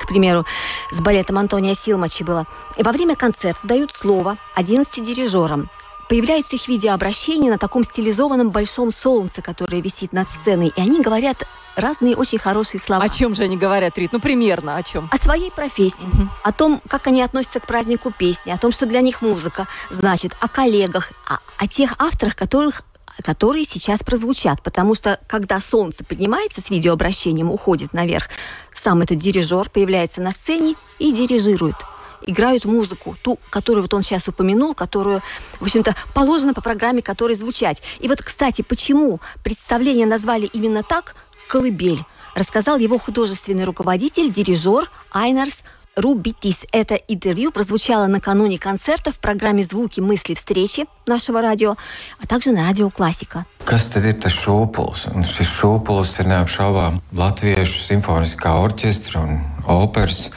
к 0.00 0.08
примеру, 0.08 0.44
с 0.90 1.00
балетом 1.10 1.38
Антония 1.38 1.74
Силмачи 1.74 2.22
было. 2.22 2.46
И 2.76 2.84
во 2.84 2.92
время 2.92 3.16
концерта 3.16 3.58
дают 3.64 3.90
слово 3.90 4.38
11 4.54 5.02
дирижерам. 5.02 5.68
Появляются 6.08 6.54
их 6.54 6.68
видеообращения 6.68 7.50
на 7.50 7.58
таком 7.58 7.82
стилизованном 7.82 8.50
большом 8.50 8.92
солнце, 8.92 9.42
которое 9.42 9.80
висит 9.80 10.12
над 10.12 10.28
сценой. 10.28 10.72
И 10.76 10.80
они 10.80 11.00
говорят 11.02 11.48
разные 11.74 12.14
очень 12.14 12.38
хорошие 12.38 12.80
слова. 12.80 13.02
О 13.02 13.08
чем 13.08 13.34
же 13.34 13.42
они 13.42 13.56
говорят, 13.56 13.98
Рит? 13.98 14.12
Ну, 14.12 14.20
примерно 14.20 14.76
о 14.76 14.84
чем? 14.84 15.08
О 15.10 15.18
своей 15.18 15.50
профессии, 15.50 16.06
угу. 16.06 16.28
о 16.44 16.52
том, 16.52 16.80
как 16.88 17.08
они 17.08 17.22
относятся 17.22 17.58
к 17.58 17.66
празднику 17.66 18.12
песни, 18.16 18.52
о 18.52 18.56
том, 18.56 18.70
что 18.70 18.86
для 18.86 19.00
них 19.00 19.20
музыка 19.20 19.66
значит, 19.90 20.36
о 20.38 20.46
коллегах, 20.46 21.10
о, 21.26 21.38
о 21.58 21.66
тех 21.66 21.96
авторах, 21.98 22.36
которых 22.36 22.82
которые 23.22 23.64
сейчас 23.64 24.00
прозвучат, 24.02 24.62
потому 24.62 24.94
что 24.94 25.20
когда 25.26 25.60
солнце 25.60 26.04
поднимается 26.04 26.60
с 26.60 26.70
видеообращением, 26.70 27.50
уходит 27.50 27.92
наверх, 27.92 28.28
сам 28.74 29.02
этот 29.02 29.18
дирижер 29.18 29.70
появляется 29.70 30.20
на 30.20 30.30
сцене 30.30 30.74
и 30.98 31.12
дирижирует. 31.12 31.76
Играют 32.22 32.64
музыку, 32.66 33.16
ту, 33.22 33.38
которую 33.50 33.82
вот 33.82 33.94
он 33.94 34.02
сейчас 34.02 34.28
упомянул, 34.28 34.74
которую, 34.74 35.22
в 35.58 35.62
общем-то, 35.62 35.94
положено 36.14 36.52
по 36.52 36.60
программе, 36.60 37.00
которой 37.00 37.34
звучать. 37.34 37.82
И 37.98 38.08
вот, 38.08 38.20
кстати, 38.20 38.62
почему 38.62 39.20
представление 39.42 40.06
назвали 40.06 40.46
именно 40.46 40.82
так 40.82 41.14
«Колыбель», 41.48 42.00
рассказал 42.34 42.78
его 42.78 42.98
художественный 42.98 43.64
руководитель, 43.64 44.30
дирижер 44.30 44.90
Айнарс 45.10 45.64
Рубитис. 45.96 46.64
Это 46.72 46.94
интервью 46.94 47.50
прозвучало 47.50 48.06
накануне 48.06 48.58
концерта 48.58 49.12
в 49.12 49.18
программе 49.18 49.62
«Звуки, 49.62 50.00
мысли, 50.00 50.34
встречи» 50.34 50.86
нашего 51.06 51.42
радио, 51.42 51.76
а 52.22 52.26
также 52.26 52.52
на 52.52 52.62
радио 52.62 52.90
«Классика». 52.90 53.44
Kas 53.64 53.90
tad 53.90 54.06
ir 54.06 54.18
tas 54.18 54.32
šūpulis? 54.32 55.10
Un 55.14 55.22
šis 55.22 55.46
šūpulis 55.46 56.16
ir 56.22 56.30
neapšaubām 56.30 57.02
Latviešu 57.12 57.82
simfoniskā 57.84 58.56
orķestra 58.58 59.20
un 59.22 59.42
operas 59.66 60.30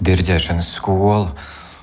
diriģēšanas 0.00 0.68
skola. 0.68 1.30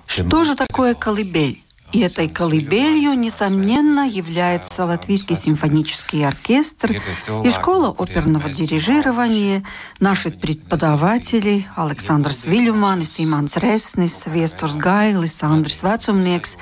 Что 0.07 0.43
же 0.43 0.55
такое 0.55 0.93
колыбель? 0.93 1.63
И 1.91 1.99
этой 1.99 2.29
колыбелью, 2.29 3.13
несомненно, 3.13 4.07
является 4.07 4.85
Латвийский 4.85 5.35
симфонический 5.35 6.25
оркестр 6.25 7.01
и 7.43 7.49
школа 7.49 7.93
оперного 7.97 8.49
дирижирования, 8.49 9.63
наши 9.99 10.31
преподаватели 10.31 11.67
Александр 11.75 12.33
Свилюманис, 12.33 13.19
Иманс 13.19 13.57
Реснис, 13.57 14.23
Вестурс 14.25 14.75
Гайлис, 14.75 15.43
Андрис 15.43 15.83
Вацумнекс. 15.83 16.57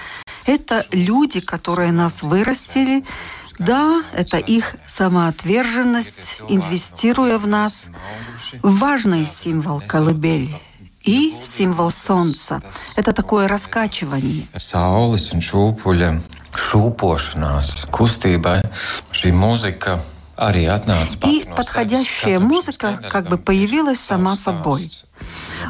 Это 0.45 0.83
люди, 0.91 1.41
которые 1.41 1.91
нас 1.91 2.23
вырастили, 2.23 3.03
да, 3.59 4.01
это 4.13 4.37
их 4.37 4.77
самоотверженность, 4.87 6.41
инвестируя 6.47 7.37
в 7.37 7.45
нас. 7.45 7.89
Важный 8.63 9.27
символ 9.27 9.81
колыбель 9.85 10.55
и 11.03 11.35
символ 11.41 11.91
солнца. 11.91 12.61
Это 12.95 13.13
такое 13.13 13.47
раскачивание. 13.47 14.47
Saules 14.55 15.31
un 15.33 15.41
šūpuļa 15.41 16.11
šūpošanās 16.55 17.87
kustībai 17.93 18.61
šī 19.15 19.31
mūzika 19.33 19.99
и 21.25 21.45
подходящая 21.55 22.39
музыка 22.39 22.99
как 23.11 23.27
бы 23.27 23.37
появилась 23.37 23.99
сама 23.99 24.35
собой. 24.35 24.89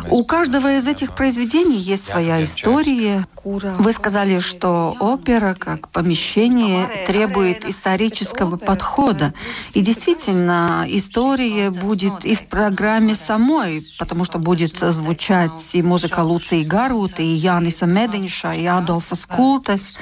У 0.09 0.23
каждого 0.23 0.75
из 0.75 0.87
этих 0.87 1.15
произведений 1.15 1.77
есть 1.77 2.05
своя 2.05 2.43
история. 2.43 3.27
Вы 3.43 3.93
сказали, 3.93 4.39
что 4.39 4.95
опера 4.99 5.55
как 5.57 5.89
помещение 5.89 6.87
требует 7.07 7.65
исторического 7.65 8.57
подхода. 8.57 9.33
И 9.73 9.81
действительно, 9.81 10.85
история 10.87 11.71
будет 11.71 12.25
и 12.25 12.35
в 12.35 12.47
программе 12.47 13.15
самой, 13.15 13.81
потому 13.97 14.25
что 14.25 14.37
будет 14.37 14.77
звучать 14.77 15.73
и 15.73 15.81
музыка 15.81 16.19
Луции 16.19 16.61
Гарут, 16.63 17.19
и 17.19 17.25
Яниса 17.25 17.85
Меденша, 17.85 18.51
и 18.51 18.65
Адолфа 18.65 19.15
Скултес. 19.15 19.97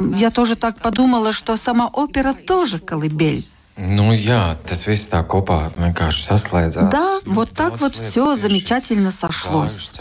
Я 0.00 0.30
тоже 0.30 0.56
так 0.56 0.78
подумала, 0.78 1.32
что 1.32 1.56
сама 1.56 1.86
опера 1.86 2.32
тоже 2.32 2.80
колыбель. 2.80 3.46
Ну, 3.80 4.12
я, 4.12 4.56
tas 4.66 4.80
viss 4.88 5.06
tā 5.06 5.20
kopā 5.22 5.68
vienkārši 5.76 6.24
saslēdzās. 6.24 6.88
Да, 6.90 7.20
вот 7.24 7.50
так 7.54 7.78
вот 7.78 7.94
все 7.94 8.34
замечательно 8.34 9.12
сошлось. 9.12 9.92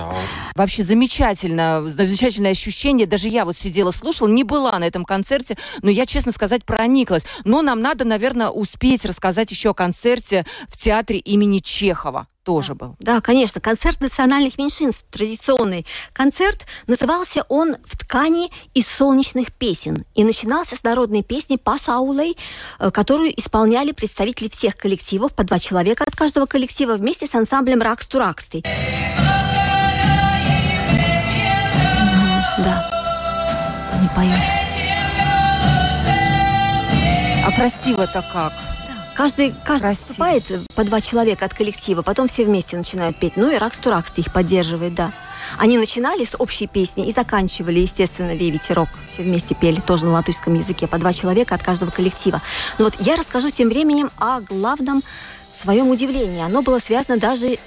Вообще 0.56 0.82
замечательно, 0.82 1.84
замечательное 1.86 2.52
ощущение. 2.52 3.06
Даже 3.06 3.30
я 3.30 3.46
вот 3.46 3.56
сидела, 3.56 3.92
слушала, 3.92 4.30
не 4.30 4.44
была 4.44 4.80
на 4.80 4.86
этом 4.86 5.06
концерте, 5.06 5.58
но 5.84 5.92
я, 5.92 6.08
честно 6.08 6.32
сказать, 6.32 6.66
прониклась. 6.66 7.24
Но 7.46 7.62
нам 7.62 7.80
надо, 7.82 8.04
наверное, 8.04 8.50
успеть 8.50 9.06
рассказать 9.06 9.52
еще 9.52 9.70
о 9.70 9.74
концерте 9.76 10.48
в 10.70 10.76
театре 10.76 11.20
имени 11.20 11.60
Чехова 11.60 12.26
тоже 12.48 12.76
был. 12.76 12.96
Да, 13.00 13.20
конечно, 13.20 13.60
концерт 13.60 14.00
национальных 14.00 14.58
меньшинств, 14.58 15.06
традиционный 15.12 15.86
концерт. 16.14 16.66
Назывался 16.88 17.44
он 17.50 17.76
«В 17.86 17.97
ткани 18.08 18.49
из 18.74 18.88
солнечных 18.88 19.51
песен» 19.51 20.05
и 20.16 20.24
начинался 20.24 20.76
с 20.76 20.84
народной 20.84 21.24
песни 21.24 21.58
«Пасаулей», 21.58 22.38
э, 22.80 22.89
которую 22.91 23.38
исполняли 23.38 23.91
представители 23.91 24.47
всех 24.47 24.78
коллективов, 24.78 25.34
по 25.34 25.43
два 25.43 25.60
человека 25.60 26.05
от 26.05 26.16
каждого 26.16 26.45
коллектива, 26.45 26.93
вместе 26.95 27.28
с 27.28 27.36
ансамблем 27.36 27.82
«Ракс 27.82 28.08
Тураксты». 28.08 28.64
Да, 32.58 32.89
они 33.93 34.08
поют. 34.16 34.39
А 37.45 37.51
красиво-то 37.51 38.26
как? 38.34 38.53
Каждый, 39.16 39.53
каждый 39.66 39.89
выступает 39.89 40.43
по 40.76 40.84
два 40.84 41.01
человека 41.01 41.45
от 41.45 41.53
коллектива, 41.53 42.03
потом 42.03 42.28
все 42.28 42.45
вместе 42.45 42.78
начинают 42.78 43.20
петь. 43.20 43.36
Ну 43.36 43.51
и 43.51 43.58
Ракс 43.58 43.80
Туракс 43.80 44.14
их 44.18 44.32
поддерживает, 44.32 44.93
да. 44.93 45.12
Они 45.58 45.78
начинали 45.78 46.24
с 46.24 46.36
общей 46.38 46.68
песни 46.68 47.08
и 47.08 47.12
заканчивали, 47.12 47.80
естественно, 47.80 48.36
«Вей 48.36 48.52
ветерок». 48.52 48.89
Все 49.10 49.24
вместе 49.24 49.56
пели, 49.56 49.80
тоже 49.80 50.06
на 50.06 50.14
латышском 50.14 50.54
языке, 50.54 50.88
по 50.88 50.98
два 50.98 51.14
человека 51.14 51.56
от 51.56 51.64
каждого 51.64 51.91
коллектива. 51.91 52.41
Ну 52.78 52.86
вот 52.86 52.95
я 53.00 53.16
расскажу 53.16 53.50
тем 53.50 53.70
временем 53.70 54.12
о 54.18 54.41
главном 54.41 55.02
своем 55.56 55.89
удивлении. 55.89 56.41
Оно 56.41 56.62
было 56.62 56.80
связано 56.80 57.18
даже 57.18 57.58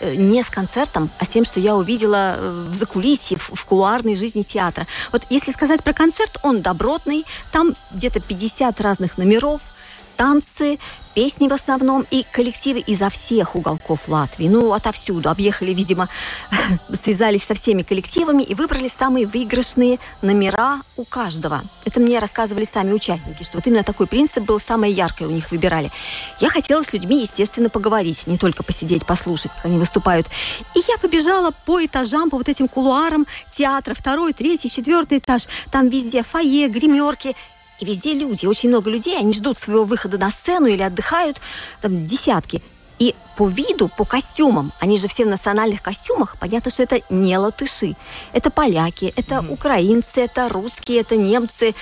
э, 0.00 0.14
не 0.14 0.42
с 0.42 0.50
концертом, 0.50 1.10
а 1.18 1.24
с 1.24 1.28
тем, 1.28 1.44
что 1.44 1.60
я 1.60 1.76
увидела 1.76 2.36
э, 2.36 2.66
в 2.70 2.74
закулисье, 2.74 3.36
в, 3.36 3.50
в 3.54 3.64
кулуарной 3.64 4.16
жизни 4.16 4.42
театра. 4.42 4.86
Вот 5.12 5.22
если 5.30 5.52
сказать 5.52 5.82
про 5.84 5.92
концерт, 5.92 6.38
он 6.42 6.62
добротный, 6.62 7.24
там 7.52 7.76
где-то 7.92 8.20
50 8.20 8.80
разных 8.80 9.18
номеров– 9.18 9.62
танцы, 10.16 10.78
песни 11.14 11.48
в 11.48 11.52
основном 11.52 12.06
и 12.10 12.24
коллективы 12.30 12.80
изо 12.80 13.08
всех 13.08 13.56
уголков 13.56 14.08
Латвии. 14.08 14.48
Ну, 14.48 14.72
отовсюду. 14.72 15.30
Объехали, 15.30 15.72
видимо, 15.72 16.08
связались 17.02 17.44
со 17.44 17.54
всеми 17.54 17.82
коллективами 17.82 18.42
и 18.42 18.54
выбрали 18.54 18.88
самые 18.88 19.26
выигрышные 19.26 19.98
номера 20.20 20.80
у 20.96 21.04
каждого. 21.04 21.62
Это 21.86 22.00
мне 22.00 22.18
рассказывали 22.18 22.64
сами 22.64 22.92
участники, 22.92 23.44
что 23.44 23.56
вот 23.56 23.66
именно 23.66 23.82
такой 23.82 24.06
принцип 24.06 24.44
был, 24.44 24.60
самое 24.60 24.92
яркое 24.92 25.28
у 25.28 25.30
них 25.30 25.50
выбирали. 25.50 25.90
Я 26.38 26.50
хотела 26.50 26.82
с 26.82 26.92
людьми, 26.92 27.20
естественно, 27.22 27.70
поговорить, 27.70 28.26
не 28.26 28.36
только 28.36 28.62
посидеть, 28.62 29.06
послушать, 29.06 29.52
как 29.52 29.64
они 29.64 29.78
выступают. 29.78 30.26
И 30.74 30.80
я 30.86 30.98
побежала 30.98 31.50
по 31.64 31.84
этажам, 31.84 32.28
по 32.28 32.36
вот 32.36 32.48
этим 32.48 32.68
кулуарам 32.68 33.26
театра, 33.50 33.94
второй, 33.94 34.34
третий, 34.34 34.68
четвертый 34.68 35.18
этаж. 35.18 35.46
Там 35.70 35.88
везде 35.88 36.22
фойе, 36.22 36.68
гримерки. 36.68 37.34
И 37.80 37.84
везде 37.84 38.14
люди, 38.14 38.46
очень 38.46 38.68
много 38.68 38.90
людей, 38.90 39.18
они 39.18 39.32
ждут 39.32 39.58
своего 39.58 39.84
выхода 39.84 40.18
на 40.18 40.30
сцену 40.30 40.66
или 40.66 40.82
отдыхают, 40.82 41.40
там 41.80 42.06
десятки. 42.06 42.62
И 42.98 43.14
по 43.36 43.48
виду, 43.48 43.88
по 43.88 44.04
костюмам, 44.04 44.72
они 44.80 44.96
же 44.96 45.08
все 45.08 45.24
в 45.24 45.28
национальных 45.28 45.82
костюмах, 45.82 46.36
понятно, 46.38 46.70
что 46.70 46.82
это 46.82 47.02
не 47.10 47.36
латыши. 47.36 47.94
Это 48.32 48.50
поляки, 48.50 49.12
это 49.16 49.36
mm-hmm. 49.36 49.52
украинцы, 49.52 50.20
это 50.22 50.48
русские, 50.48 51.00
это 51.00 51.16
немцы, 51.16 51.74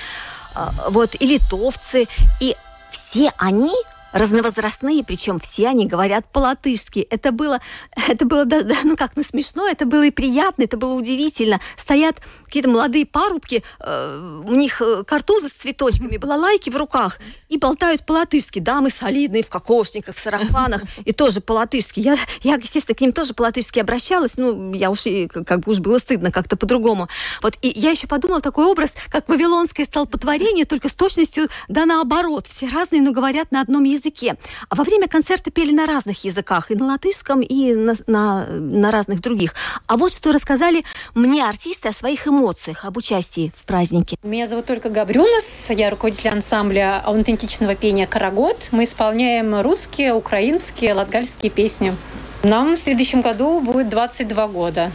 э, 0.56 0.60
вот, 0.90 1.14
и 1.14 1.26
литовцы. 1.26 2.08
И 2.40 2.56
все 2.90 3.32
они 3.36 3.74
разновозрастные, 4.14 5.04
причем 5.04 5.38
все 5.40 5.68
они 5.68 5.86
говорят 5.86 6.24
по-латышски. 6.32 7.00
Это 7.10 7.32
было, 7.32 7.60
это 8.08 8.24
было, 8.24 8.44
да, 8.44 8.62
да, 8.62 8.76
ну 8.84 8.96
как, 8.96 9.16
ну 9.16 9.22
смешно, 9.22 9.68
это 9.68 9.84
было 9.84 10.04
и 10.04 10.10
приятно, 10.10 10.62
это 10.62 10.76
было 10.76 10.94
удивительно. 10.94 11.60
Стоят 11.76 12.20
какие-то 12.46 12.70
молодые 12.70 13.06
парубки, 13.06 13.64
э, 13.80 14.42
у 14.46 14.54
них 14.54 14.80
э, 14.80 15.02
картузы 15.04 15.48
с 15.48 15.52
цветочками, 15.52 16.16
балалайки 16.16 16.70
в 16.70 16.76
руках, 16.76 17.18
и 17.48 17.58
болтают 17.58 18.06
по-латышски. 18.06 18.60
Дамы 18.60 18.90
солидные, 18.90 19.42
в 19.42 19.48
кокошниках, 19.48 20.14
в 20.14 20.18
сарафанах, 20.20 20.82
и 21.04 21.12
тоже 21.12 21.40
по-латышски. 21.40 21.98
Я, 21.98 22.16
я, 22.42 22.54
естественно, 22.54 22.94
к 22.94 23.00
ним 23.00 23.12
тоже 23.12 23.34
по-латышски 23.34 23.80
обращалась, 23.80 24.36
ну, 24.36 24.72
я 24.72 24.90
уж, 24.90 25.02
как 25.44 25.60
бы 25.60 25.72
уж 25.72 25.80
было 25.80 25.98
стыдно 25.98 26.30
как-то 26.30 26.56
по-другому. 26.56 27.08
Вот, 27.42 27.58
и 27.62 27.72
я 27.74 27.90
еще 27.90 28.06
подумала 28.06 28.40
такой 28.40 28.66
образ, 28.66 28.94
как 29.10 29.28
вавилонское 29.28 29.86
столпотворение, 29.86 30.64
только 30.64 30.88
с 30.88 30.94
точностью 30.94 31.48
да 31.68 31.86
наоборот. 31.86 32.46
Все 32.46 32.68
разные, 32.68 33.02
но 33.02 33.10
говорят 33.10 33.50
на 33.50 33.60
одном 33.60 33.82
языке. 33.82 34.03
А 34.68 34.74
во 34.74 34.84
время 34.84 35.08
концерта 35.08 35.50
пели 35.50 35.72
на 35.72 35.86
разных 35.86 36.24
языках, 36.24 36.70
и 36.70 36.74
на 36.74 36.86
латышском, 36.86 37.40
и 37.40 37.74
на, 37.74 37.94
на, 38.06 38.46
на 38.46 38.90
разных 38.90 39.20
других. 39.20 39.54
А 39.86 39.96
вот 39.96 40.12
что 40.12 40.32
рассказали 40.32 40.84
мне 41.14 41.44
артисты 41.44 41.88
о 41.88 41.92
своих 41.92 42.26
эмоциях, 42.26 42.84
об 42.84 42.96
участии 42.96 43.52
в 43.56 43.64
празднике. 43.64 44.16
Меня 44.22 44.46
зовут 44.46 44.70
Ольга 44.70 44.88
Габрюнас, 44.88 45.66
я 45.70 45.90
руководитель 45.90 46.30
ансамбля 46.30 47.02
аутентичного 47.04 47.74
пения 47.74 48.06
«Карагод». 48.06 48.68
Мы 48.70 48.84
исполняем 48.84 49.60
русские, 49.60 50.14
украинские, 50.14 50.94
латгальские 50.94 51.50
песни. 51.50 51.94
Нам 52.42 52.74
в 52.74 52.78
следующем 52.78 53.22
году 53.22 53.60
будет 53.60 53.88
22 53.88 54.48
года. 54.48 54.92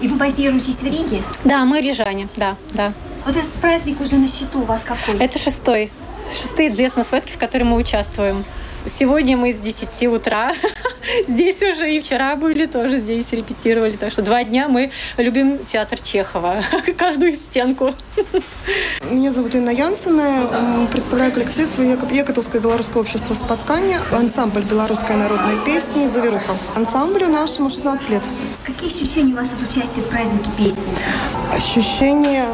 И 0.00 0.08
вы 0.08 0.16
базируетесь 0.16 0.80
в 0.80 0.84
Риге? 0.84 1.22
Да, 1.44 1.64
мы 1.64 1.80
рижане, 1.80 2.28
да, 2.36 2.56
да. 2.72 2.92
Вот 3.24 3.36
этот 3.36 3.52
праздник 3.52 4.00
уже 4.00 4.16
на 4.16 4.26
счету 4.26 4.60
у 4.60 4.64
вас 4.64 4.82
какой? 4.82 5.16
Это 5.18 5.38
шестой. 5.38 5.92
Шестые 6.30 6.70
дзесмосветки, 6.70 7.32
в 7.32 7.38
которой 7.38 7.64
мы 7.64 7.76
участвуем. 7.76 8.44
Сегодня 8.88 9.36
мы 9.36 9.52
с 9.52 9.58
10 9.58 10.06
утра 10.08 10.54
здесь 11.28 11.60
уже 11.60 11.92
и 11.92 12.00
вчера 12.00 12.36
были 12.36 12.66
тоже 12.66 12.98
здесь 12.98 13.32
репетировали. 13.32 13.92
Так 13.92 14.12
что 14.12 14.22
два 14.22 14.44
дня 14.44 14.68
мы 14.68 14.92
любим 15.16 15.58
театр 15.64 15.98
Чехова. 15.98 16.62
Каждую 16.96 17.32
стенку. 17.32 17.94
Меня 19.10 19.32
зовут 19.32 19.56
Инна 19.56 19.70
Янсена. 19.70 20.86
Представляю 20.92 21.32
коллектив 21.32 21.68
Екапельское 21.78 22.60
белорусское 22.60 23.02
общество 23.02 23.34
«Споткание», 23.34 23.98
ансамбль 24.12 24.62
белорусской 24.62 25.16
народной 25.16 25.56
песни 25.64 26.06
«Заверуха». 26.06 26.56
Ансамблю 26.76 27.26
нашему 27.26 27.70
16 27.70 28.08
лет. 28.08 28.22
Какие 28.64 28.88
ощущения 28.88 29.32
у 29.32 29.36
вас 29.36 29.48
от 29.48 29.68
участия 29.68 30.00
в 30.00 30.08
празднике 30.08 30.48
песни? 30.56 30.92
Ощущения 31.52 32.46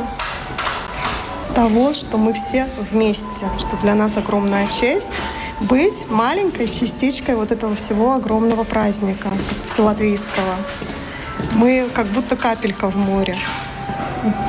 того, 1.55 1.95
что 1.95 2.19
мы 2.19 2.33
все 2.33 2.67
вместе, 2.91 3.47
что 3.59 3.77
для 3.83 3.95
нас 3.95 4.17
огромная 4.17 4.67
честь 4.67 5.11
быть 5.61 6.09
маленькой 6.11 6.67
частичкой 6.67 7.37
вот 7.37 7.53
этого 7.53 7.75
всего 7.75 8.15
огромного 8.15 8.65
праздника 8.65 9.29
вселатвийского. 9.67 10.57
Мы 11.55 11.89
как 11.95 12.07
будто 12.07 12.37
капелька 12.37 12.89
в 12.89 12.97
море. 12.97 13.35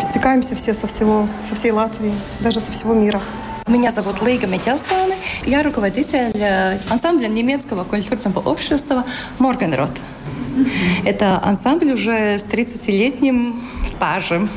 Стекаемся 0.01 0.55
все 0.55 0.73
со, 0.73 0.87
всего, 0.87 1.27
со 1.47 1.55
всей 1.55 1.71
Латвии, 1.71 2.13
даже 2.39 2.59
со 2.59 2.71
всего 2.71 2.93
мира. 2.93 3.19
Меня 3.67 3.91
зовут 3.91 4.21
Лейга 4.21 4.47
Метелсоне. 4.47 5.15
Я 5.45 5.63
руководитель 5.63 6.31
э, 6.35 6.79
ансамбля 6.89 7.27
немецкого 7.27 7.83
культурного 7.83 8.39
общества 8.39 9.05
«Моргенрот». 9.39 9.91
Это 11.05 11.41
ансамбль 11.41 11.93
уже 11.93 12.37
с 12.37 12.45
30-летним 12.45 13.63
стажем. 13.87 14.49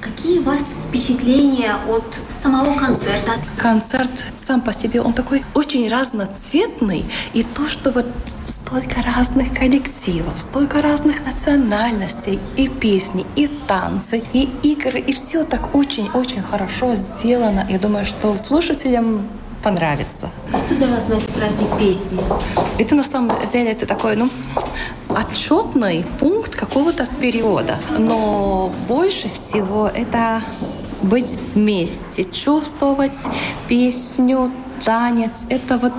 Какие 0.00 0.38
у 0.38 0.42
вас 0.42 0.76
впечатления 0.88 1.74
от 1.88 2.20
самого 2.30 2.78
концерта? 2.78 3.32
Концерт 3.56 4.10
сам 4.34 4.60
по 4.60 4.72
себе, 4.72 5.00
он 5.00 5.12
такой 5.12 5.44
очень 5.54 5.88
разноцветный. 5.88 7.04
И 7.34 7.42
то, 7.42 7.66
что 7.66 7.90
вот 7.90 8.06
столько 8.46 9.02
разных 9.02 9.52
коллективов, 9.54 10.38
столько 10.40 10.82
разных 10.82 11.24
национальностей, 11.26 12.38
и 12.56 12.68
песни, 12.68 13.26
и 13.34 13.48
танцы, 13.66 14.22
и 14.32 14.48
игры, 14.62 15.00
и 15.00 15.12
все 15.12 15.44
так 15.44 15.74
очень-очень 15.74 16.42
хорошо 16.42 16.94
сделано. 16.94 17.66
Я 17.68 17.78
думаю, 17.78 18.04
что 18.04 18.36
слушателям 18.36 19.28
понравится. 19.68 20.30
А 20.50 20.58
что 20.58 20.74
для 20.76 20.86
вас 20.86 21.04
значит 21.04 21.30
праздник 21.32 21.68
песни? 21.78 22.18
Это 22.78 22.94
на 22.94 23.04
самом 23.04 23.36
деле 23.50 23.72
это 23.72 23.84
такой, 23.84 24.16
ну, 24.16 24.30
отчетный 25.10 26.06
пункт 26.18 26.54
какого-то 26.56 27.06
периода. 27.20 27.78
Но 27.98 28.72
больше 28.88 29.28
всего 29.28 29.88
это 29.88 30.40
быть 31.02 31.38
вместе, 31.54 32.24
чувствовать 32.24 33.18
песню, 33.68 34.50
танец. 34.86 35.44
Это 35.50 35.76
вот 35.76 35.92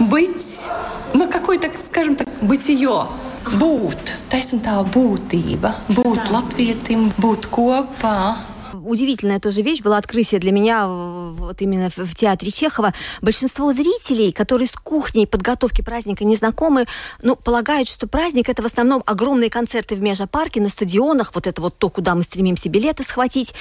быть, 0.00 0.66
ну, 1.12 1.28
какой-то, 1.28 1.70
скажем 1.84 2.16
так, 2.16 2.28
бытие. 2.42 3.06
Būt, 3.44 4.10
taisn 4.32 4.62
tā 4.64 4.78
būtība, 4.88 5.74
būt 5.92 6.30
latvietim, 6.32 7.10
būt 7.20 7.44
kopā, 7.52 8.38
удивительная 8.84 9.40
тоже 9.40 9.62
вещь 9.62 9.82
была 9.82 9.98
открытие 9.98 10.40
для 10.40 10.52
меня 10.52 10.86
вот 10.86 11.60
именно 11.60 11.90
в, 11.90 12.14
театре 12.14 12.50
Чехова. 12.50 12.94
Большинство 13.22 13.72
зрителей, 13.72 14.32
которые 14.32 14.68
с 14.68 14.72
кухней 14.72 15.26
подготовки 15.26 15.82
праздника 15.82 16.24
не 16.24 16.36
знакомы, 16.36 16.86
ну, 17.22 17.36
полагают, 17.36 17.88
что 17.88 18.06
праздник 18.06 18.48
это 18.48 18.62
в 18.62 18.66
основном 18.66 19.02
огромные 19.06 19.50
концерты 19.50 19.94
в 19.94 20.02
Межапарке, 20.02 20.60
на 20.60 20.68
стадионах, 20.68 21.32
вот 21.34 21.46
это 21.46 21.60
вот 21.60 21.76
то, 21.78 21.88
куда 21.88 22.14
мы 22.14 22.22
стремимся 22.22 22.68
билеты 22.68 23.04
схватить. 23.04 23.54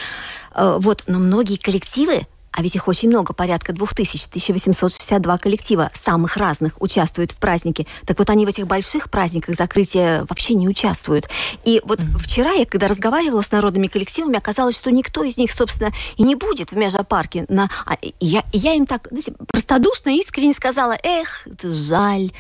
Э, 0.53 0.78
вот, 0.80 1.03
но 1.07 1.20
многие 1.20 1.57
коллективы 1.57 2.28
а 2.54 2.62
ведь 2.62 2.76
их 2.76 2.88
очень 2.88 3.10
много, 3.10 3.34
порядка 3.34 3.74
2000, 3.74 4.28
1862 4.28 5.38
коллектива 5.39 5.89
самых 5.93 6.38
разных 6.38 6.80
участвуют 6.80 7.32
в 7.32 7.38
празднике. 7.38 7.88
Так 8.06 8.20
вот 8.20 8.30
они 8.30 8.45
в 8.45 8.49
этих 8.49 8.68
больших 8.68 9.10
праздниках 9.10 9.56
закрытия 9.56 10.26
вообще 10.30 10.54
не 10.54 10.70
участвуют. 10.70 11.28
И 11.66 11.82
вот 11.84 11.99
mm-hmm. 11.99 12.18
вчера 12.20 12.51
я, 12.51 12.66
когда 12.66 12.88
разговаривала 12.88 13.41
с 13.41 13.51
народными 13.51 13.88
коллективами, 13.88 14.38
оказалось, 14.38 14.78
что 14.78 14.91
никто 14.91 15.24
из 15.24 15.36
них, 15.38 15.51
собственно, 15.51 15.91
и 16.16 16.24
не 16.24 16.36
будет 16.36 16.72
в 16.72 16.78
Межапарке. 16.78 17.45
На... 17.49 17.70
А, 17.86 17.95
и 17.95 18.14
я, 18.20 18.43
и 18.51 18.60
я 18.60 18.76
им 18.76 18.86
так 18.86 19.08
знаете, 19.10 19.34
простодушно, 19.47 20.10
искренне 20.10 20.54
сказала, 20.54 20.95
эх, 21.04 21.47
жаль, 21.64 22.32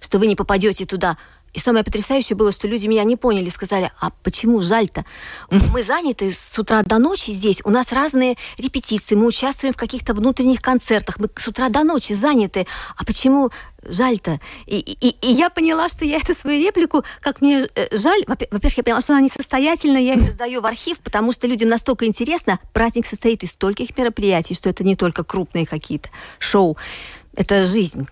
что 0.00 0.18
вы 0.18 0.26
не 0.26 0.36
попадете 0.36 0.84
туда. 0.84 1.16
И 1.52 1.58
самое 1.58 1.84
потрясающее 1.84 2.36
было, 2.36 2.50
что 2.50 2.66
люди 2.66 2.86
меня 2.86 3.04
не 3.04 3.16
поняли, 3.16 3.50
сказали, 3.50 3.92
а 4.00 4.10
почему 4.22 4.62
жаль-то? 4.62 5.04
Мы 5.50 5.82
заняты 5.82 6.32
с 6.32 6.58
утра 6.58 6.82
до 6.82 6.98
ночи 6.98 7.30
здесь, 7.30 7.60
у 7.64 7.70
нас 7.70 7.92
разные 7.92 8.36
репетиции, 8.56 9.14
мы 9.14 9.26
участвуем 9.26 9.74
в 9.74 9.76
каких-то 9.76 10.14
внутренних 10.14 10.62
концертах, 10.62 11.18
мы 11.18 11.28
с 11.36 11.46
утра 11.46 11.68
до 11.68 11.84
ночи 11.84 12.14
заняты, 12.14 12.66
а 12.96 13.04
почему 13.04 13.50
жаль-то? 13.84 14.40
И, 14.66 14.78
и, 14.78 15.08
и 15.20 15.30
я 15.30 15.50
поняла, 15.50 15.88
что 15.88 16.04
я 16.04 16.16
эту 16.16 16.34
свою 16.34 16.62
реплику, 16.62 17.04
как 17.20 17.42
мне 17.42 17.66
э, 17.74 17.96
жаль, 17.96 18.22
во-первых, 18.26 18.76
я 18.78 18.82
поняла, 18.82 19.00
что 19.00 19.12
она 19.12 19.22
несостоятельна, 19.22 19.98
я 19.98 20.14
ее 20.14 20.32
сдаю 20.32 20.62
в 20.62 20.66
архив, 20.66 21.00
потому 21.00 21.32
что 21.32 21.46
людям 21.46 21.68
настолько 21.68 22.06
интересно, 22.06 22.60
праздник 22.72 23.06
состоит 23.06 23.42
из 23.42 23.52
стольких 23.52 23.96
мероприятий, 23.98 24.54
что 24.54 24.70
это 24.70 24.84
не 24.84 24.96
только 24.96 25.24
крупные 25.24 25.66
какие-то 25.66 26.08
шоу, 26.38 26.78
это 27.34 27.64
жизнь. 27.64 28.06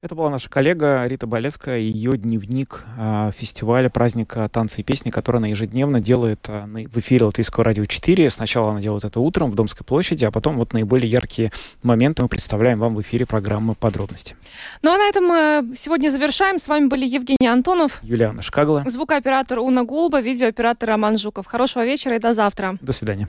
Это 0.00 0.14
была 0.14 0.30
наша 0.30 0.48
коллега 0.48 1.04
Рита 1.08 1.26
Болецкая, 1.26 1.78
ее 1.78 2.16
дневник 2.16 2.84
э, 2.96 3.32
фестиваля 3.36 3.88
праздника 3.88 4.48
танцы 4.48 4.82
и 4.82 4.84
песни, 4.84 5.10
который 5.10 5.38
она 5.38 5.48
ежедневно 5.48 6.00
делает 6.00 6.38
э, 6.46 6.66
в 6.66 6.98
эфире 7.00 7.24
Латвийского 7.24 7.64
радио 7.64 7.84
4. 7.84 8.30
Сначала 8.30 8.70
она 8.70 8.80
делает 8.80 9.02
это 9.02 9.18
утром 9.18 9.50
в 9.50 9.56
Домской 9.56 9.84
площади, 9.84 10.24
а 10.24 10.30
потом 10.30 10.56
вот 10.56 10.72
наиболее 10.72 11.10
яркие 11.10 11.50
моменты 11.82 12.22
мы 12.22 12.28
представляем 12.28 12.78
вам 12.78 12.94
в 12.94 13.00
эфире 13.00 13.26
программы 13.26 13.74
«Подробности». 13.74 14.36
Ну 14.82 14.92
а 14.92 14.98
на 14.98 15.08
этом 15.08 15.24
мы 15.24 15.74
сегодня 15.74 16.10
завершаем. 16.10 16.60
С 16.60 16.68
вами 16.68 16.86
были 16.86 17.04
Евгений 17.04 17.48
Антонов, 17.48 17.98
Юлиана 18.04 18.40
Шкагла, 18.40 18.84
звукооператор 18.86 19.58
Уна 19.58 19.82
Гулба, 19.82 20.20
видеооператор 20.20 20.90
Роман 20.90 21.18
Жуков. 21.18 21.46
Хорошего 21.46 21.84
вечера 21.84 22.14
и 22.14 22.20
до 22.20 22.34
завтра. 22.34 22.78
До 22.80 22.92
свидания. 22.92 23.28